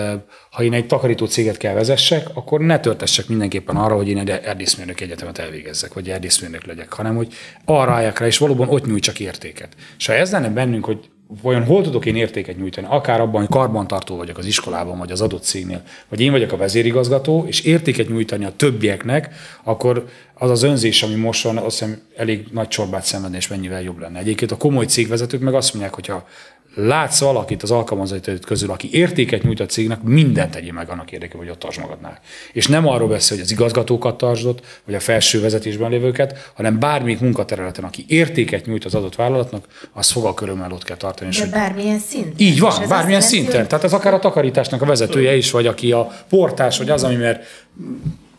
ha 0.51 0.63
én 0.63 0.73
egy 0.73 0.87
takarító 0.87 1.25
céget 1.25 1.57
kell 1.57 1.73
vezessek, 1.73 2.27
akkor 2.33 2.59
ne 2.59 2.79
törtessek 2.79 3.27
mindenképpen 3.27 3.75
arra, 3.75 3.95
hogy 3.95 4.07
én 4.07 4.17
egy 4.17 4.29
erdészmérnök 4.29 5.01
egyetemet 5.01 5.37
elvégezzek, 5.37 5.93
vagy 5.93 6.09
erdészmérnök 6.09 6.65
legyek, 6.65 6.93
hanem 6.93 7.15
hogy 7.15 7.33
arra 7.65 7.91
álljak 7.91 8.19
rá, 8.19 8.25
és 8.25 8.37
valóban 8.37 8.69
ott 8.69 8.85
nyújtsak 8.85 9.19
értéket. 9.19 9.75
És 9.97 10.05
ha 10.05 10.13
ez 10.13 10.31
lenne 10.31 10.49
bennünk, 10.49 10.85
hogy 10.85 11.09
vajon 11.41 11.65
hol 11.65 11.83
tudok 11.83 12.05
én 12.05 12.15
értéket 12.15 12.57
nyújtani, 12.57 12.87
akár 12.89 13.21
abban, 13.21 13.41
hogy 13.41 13.49
karbantartó 13.49 14.15
vagyok 14.15 14.37
az 14.37 14.45
iskolában, 14.45 14.97
vagy 14.97 15.11
az 15.11 15.21
adott 15.21 15.43
cégnél, 15.43 15.81
vagy 16.09 16.19
én 16.19 16.31
vagyok 16.31 16.51
a 16.51 16.57
vezérigazgató, 16.57 17.45
és 17.47 17.61
értéket 17.61 18.09
nyújtani 18.09 18.45
a 18.45 18.55
többieknek, 18.55 19.35
akkor 19.63 20.05
az 20.33 20.49
az 20.49 20.63
önzés, 20.63 21.03
ami 21.03 21.15
most 21.15 21.43
van, 21.43 21.57
azt 21.57 21.79
hiszem 21.79 22.01
elég 22.15 22.47
nagy 22.51 22.67
csorbát 22.67 23.03
szenvedni, 23.05 23.37
és 23.37 23.47
mennyivel 23.47 23.81
jobb 23.81 23.99
lenne. 23.99 24.19
Egyébként 24.19 24.51
a 24.51 24.57
komoly 24.57 24.85
cégvezetők 24.85 25.41
meg 25.41 25.53
azt 25.53 25.73
mondják, 25.73 25.93
hogyha 25.93 26.27
látsz 26.75 27.19
valakit 27.19 27.63
az 27.63 27.71
alkalmazottaid 27.71 28.45
közül, 28.45 28.71
aki 28.71 28.89
értéket 28.91 29.43
nyújt 29.43 29.59
a 29.59 29.65
cégnek, 29.65 30.01
mindent 30.01 30.51
tegyél 30.51 30.73
meg 30.73 30.89
annak 30.89 31.11
érdekében, 31.11 31.41
hogy 31.41 31.49
ott 31.49 31.59
tartsd 31.59 31.79
magadnál. 31.79 32.19
És 32.53 32.67
nem 32.67 32.87
arról 32.87 33.07
beszél, 33.07 33.37
hogy 33.37 33.45
az 33.45 33.51
igazgatókat 33.51 34.17
tartsd 34.17 34.45
ott, 34.45 34.65
vagy 34.85 34.95
a 34.95 34.99
felső 34.99 35.41
vezetésben 35.41 35.89
lévőket, 35.89 36.51
hanem 36.53 36.79
bármelyik 36.79 37.19
munkaterületen, 37.19 37.83
aki 37.83 38.05
értéket 38.07 38.65
nyújt 38.65 38.85
az 38.85 38.95
adott 38.95 39.15
vállalatnak, 39.15 39.65
az 39.91 40.11
fogalkörömmel 40.11 40.71
ott 40.71 40.83
kell 40.83 40.97
tartani. 40.97 41.29
De 41.29 41.45
bármilyen 41.45 41.99
szinten. 41.99 42.33
Így 42.37 42.59
van, 42.59 42.87
bármilyen 42.87 43.21
szinten. 43.21 43.59
Hogy... 43.59 43.67
Tehát 43.67 43.83
ez 43.83 43.93
akár 43.93 44.13
a 44.13 44.19
takarításnak 44.19 44.81
a 44.81 44.85
vezetője 44.85 45.35
is, 45.35 45.51
vagy 45.51 45.67
aki 45.67 45.91
a 45.91 46.11
portás, 46.29 46.77
vagy 46.77 46.89
az, 46.89 47.03
ami 47.03 47.15
mert 47.15 47.45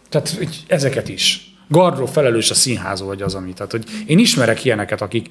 tehát 0.09 0.39
ezeket 0.67 1.09
is. 1.09 1.53
Gardról 1.69 2.07
felelős 2.07 2.51
a 2.51 2.55
színház, 2.55 3.03
vagy 3.03 3.23
az, 3.23 3.35
ami. 3.35 3.53
Tehát, 3.53 3.71
hogy 3.71 3.85
én 4.07 4.19
ismerek 4.19 4.65
ilyeneket, 4.65 5.01
akik 5.01 5.31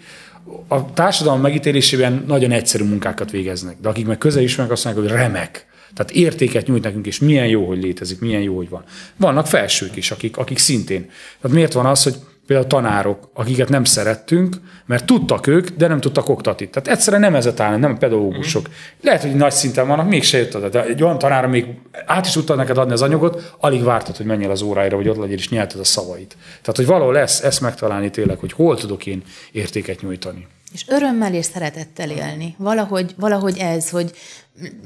a 0.67 0.93
társadalom 0.93 1.41
megítélésében 1.41 2.23
nagyon 2.27 2.51
egyszerű 2.51 2.83
munkákat 2.83 3.31
végeznek, 3.31 3.75
de 3.81 3.89
akik 3.89 4.05
meg 4.05 4.17
közel 4.17 4.43
ismernek, 4.43 4.73
azt 4.73 4.85
mondják, 4.85 5.05
hogy 5.05 5.17
remek. 5.17 5.67
Tehát 5.93 6.11
értéket 6.11 6.67
nyújt 6.67 6.83
nekünk, 6.83 7.05
és 7.05 7.19
milyen 7.19 7.47
jó, 7.47 7.67
hogy 7.67 7.83
létezik, 7.83 8.19
milyen 8.19 8.41
jó, 8.41 8.55
hogy 8.55 8.69
van. 8.69 8.83
Vannak 9.15 9.47
felsők 9.47 9.95
is, 9.95 10.11
akik, 10.11 10.37
akik 10.37 10.57
szintén. 10.57 11.09
Tehát 11.41 11.55
miért 11.55 11.73
van 11.73 11.85
az, 11.85 12.03
hogy 12.03 12.15
például 12.47 12.67
tanárok, 12.67 13.29
akiket 13.33 13.69
nem 13.69 13.83
szerettünk, 13.83 14.55
mert 14.85 15.05
tudtak 15.05 15.47
ők, 15.47 15.69
de 15.69 15.87
nem 15.87 15.99
tudtak 15.99 16.29
oktatni. 16.29 16.69
Tehát 16.69 16.87
egyszerűen 16.87 17.21
nem 17.21 17.35
ez 17.35 17.45
a 17.45 17.53
talán, 17.53 17.79
nem 17.79 17.91
a 17.91 17.97
pedagógusok. 17.97 18.67
Mm. 18.69 18.71
Lehet, 19.01 19.21
hogy 19.21 19.35
nagy 19.35 19.51
szinten 19.51 19.87
vannak, 19.87 20.09
mégse 20.09 20.37
jött 20.37 20.55
oda. 20.55 20.69
De 20.69 20.83
egy 20.85 21.03
olyan 21.03 21.17
tanára 21.17 21.47
még 21.47 21.65
át 22.05 22.25
is 22.25 22.31
tudta 22.31 22.55
neked 22.55 22.77
adni 22.77 22.93
az 22.93 23.01
anyagot, 23.01 23.55
alig 23.59 23.83
vártad, 23.83 24.17
hogy 24.17 24.25
menjél 24.25 24.51
az 24.51 24.61
óráira, 24.61 24.95
hogy 24.95 25.07
ott 25.07 25.17
legyél, 25.17 25.37
és 25.37 25.49
nyelted 25.49 25.79
a 25.79 25.83
szavait. 25.83 26.37
Tehát, 26.61 26.75
hogy 26.75 26.85
valahol 26.85 27.13
lesz 27.13 27.41
ezt 27.41 27.61
megtalálni 27.61 28.09
tényleg, 28.09 28.37
hogy 28.37 28.51
hol 28.51 28.77
tudok 28.77 29.05
én 29.05 29.23
értéket 29.51 30.01
nyújtani. 30.01 30.47
És 30.73 30.85
örömmel 30.87 31.33
és 31.33 31.45
szeretettel 31.45 32.09
élni. 32.09 32.55
Valahogy, 32.57 33.13
valahogy 33.17 33.57
ez, 33.57 33.89
hogy 33.89 34.11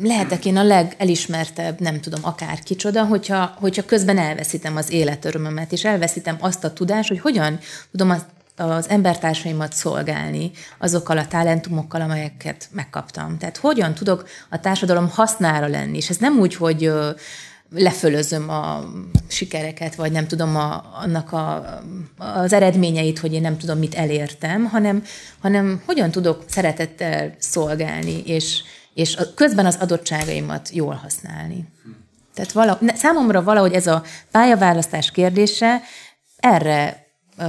lehetek 0.01 0.45
én 0.45 0.57
a 0.57 0.63
legelismertebb, 0.63 1.79
nem 1.79 1.99
tudom, 1.99 2.19
akár 2.23 2.59
kicsoda, 2.59 3.05
hogyha, 3.05 3.53
hogyha 3.59 3.85
közben 3.85 4.17
elveszítem 4.17 4.75
az 4.75 4.91
életörömömet, 4.91 5.71
és 5.71 5.85
elveszítem 5.85 6.37
azt 6.39 6.63
a 6.63 6.73
tudást, 6.73 7.09
hogy 7.09 7.19
hogyan 7.19 7.59
tudom 7.91 8.09
az, 8.09 8.25
az 8.55 8.89
embertársaimat 8.89 9.73
szolgálni 9.73 10.51
azokkal 10.77 11.17
a 11.17 11.27
talentumokkal, 11.27 12.01
amelyeket 12.01 12.67
megkaptam. 12.71 13.37
Tehát 13.37 13.57
hogyan 13.57 13.93
tudok 13.93 14.27
a 14.49 14.59
társadalom 14.59 15.09
hasznára 15.09 15.67
lenni, 15.67 15.97
és 15.97 16.09
ez 16.09 16.17
nem 16.17 16.39
úgy, 16.39 16.55
hogy 16.55 16.91
lefölözöm 17.69 18.49
a 18.49 18.83
sikereket, 19.27 19.95
vagy 19.95 20.11
nem 20.11 20.27
tudom 20.27 20.55
a, 20.55 20.83
annak 21.03 21.31
a, 21.31 21.79
az 22.17 22.53
eredményeit, 22.53 23.19
hogy 23.19 23.33
én 23.33 23.41
nem 23.41 23.57
tudom, 23.57 23.77
mit 23.77 23.95
elértem, 23.95 24.65
hanem, 24.65 25.03
hanem 25.39 25.81
hogyan 25.85 26.11
tudok 26.11 26.43
szeretettel 26.47 27.35
szolgálni, 27.37 28.21
és, 28.25 28.61
és 28.93 29.17
közben 29.35 29.65
az 29.65 29.77
adottságaimat 29.79 30.69
jól 30.73 30.93
használni. 30.93 31.67
Tehát 32.33 32.51
vala, 32.51 32.79
számomra 32.95 33.43
valahogy 33.43 33.73
ez 33.73 33.87
a 33.87 34.03
pályaválasztás 34.31 35.11
kérdése 35.11 35.81
erre 36.37 37.07
uh, 37.37 37.47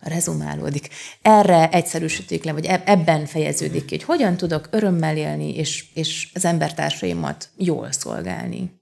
rezumálódik, 0.00 0.88
erre 1.22 1.68
egyszerűsítik 1.70 2.44
le, 2.44 2.52
vagy 2.52 2.66
ebben 2.84 3.26
fejeződik 3.26 3.84
ki, 3.84 3.94
hogy 3.94 4.04
hogyan 4.04 4.36
tudok 4.36 4.68
örömmel 4.70 5.16
élni, 5.16 5.56
és, 5.56 5.84
és 5.94 6.30
az 6.34 6.44
embertársaimat 6.44 7.48
jól 7.56 7.92
szolgálni. 7.92 8.77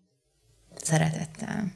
Szeretettel. 0.87 1.73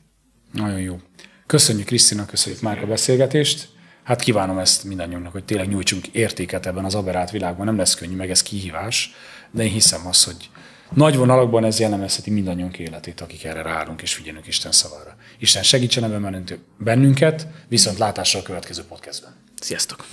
Nagyon 0.52 0.80
jó. 0.80 1.00
Köszönjük 1.46 1.86
Krisztina, 1.86 2.26
köszönjük 2.26 2.62
már 2.62 2.78
a 2.78 2.86
beszélgetést. 2.86 3.68
Hát 4.02 4.20
kívánom 4.20 4.58
ezt 4.58 4.84
mindannyiunknak, 4.84 5.32
hogy 5.32 5.44
tényleg 5.44 5.68
nyújtsunk 5.68 6.06
értéket 6.06 6.66
ebben 6.66 6.84
az 6.84 6.94
aberált 6.94 7.30
világban. 7.30 7.66
Nem 7.66 7.76
lesz 7.76 7.94
könnyű, 7.94 8.16
meg 8.16 8.30
ez 8.30 8.42
kihívás, 8.42 9.14
de 9.50 9.62
én 9.62 9.70
hiszem 9.70 10.06
azt, 10.06 10.24
hogy 10.24 10.50
nagy 10.94 11.16
vonalakban 11.16 11.64
ez 11.64 11.78
jellemezheti 11.78 12.30
mindannyiunk 12.30 12.78
életét, 12.78 13.20
akik 13.20 13.44
erre 13.44 13.62
ráállunk 13.62 14.02
és 14.02 14.14
figyelünk 14.14 14.46
Isten 14.46 14.72
szavára. 14.72 15.16
Isten 15.38 15.62
segítsen 15.62 16.04
ebben 16.04 16.44
bennünket, 16.78 17.46
viszont 17.68 17.98
látásra 17.98 18.40
a 18.40 18.42
következő 18.42 18.82
podcastben. 18.84 19.34
Sziasztok! 19.60 20.06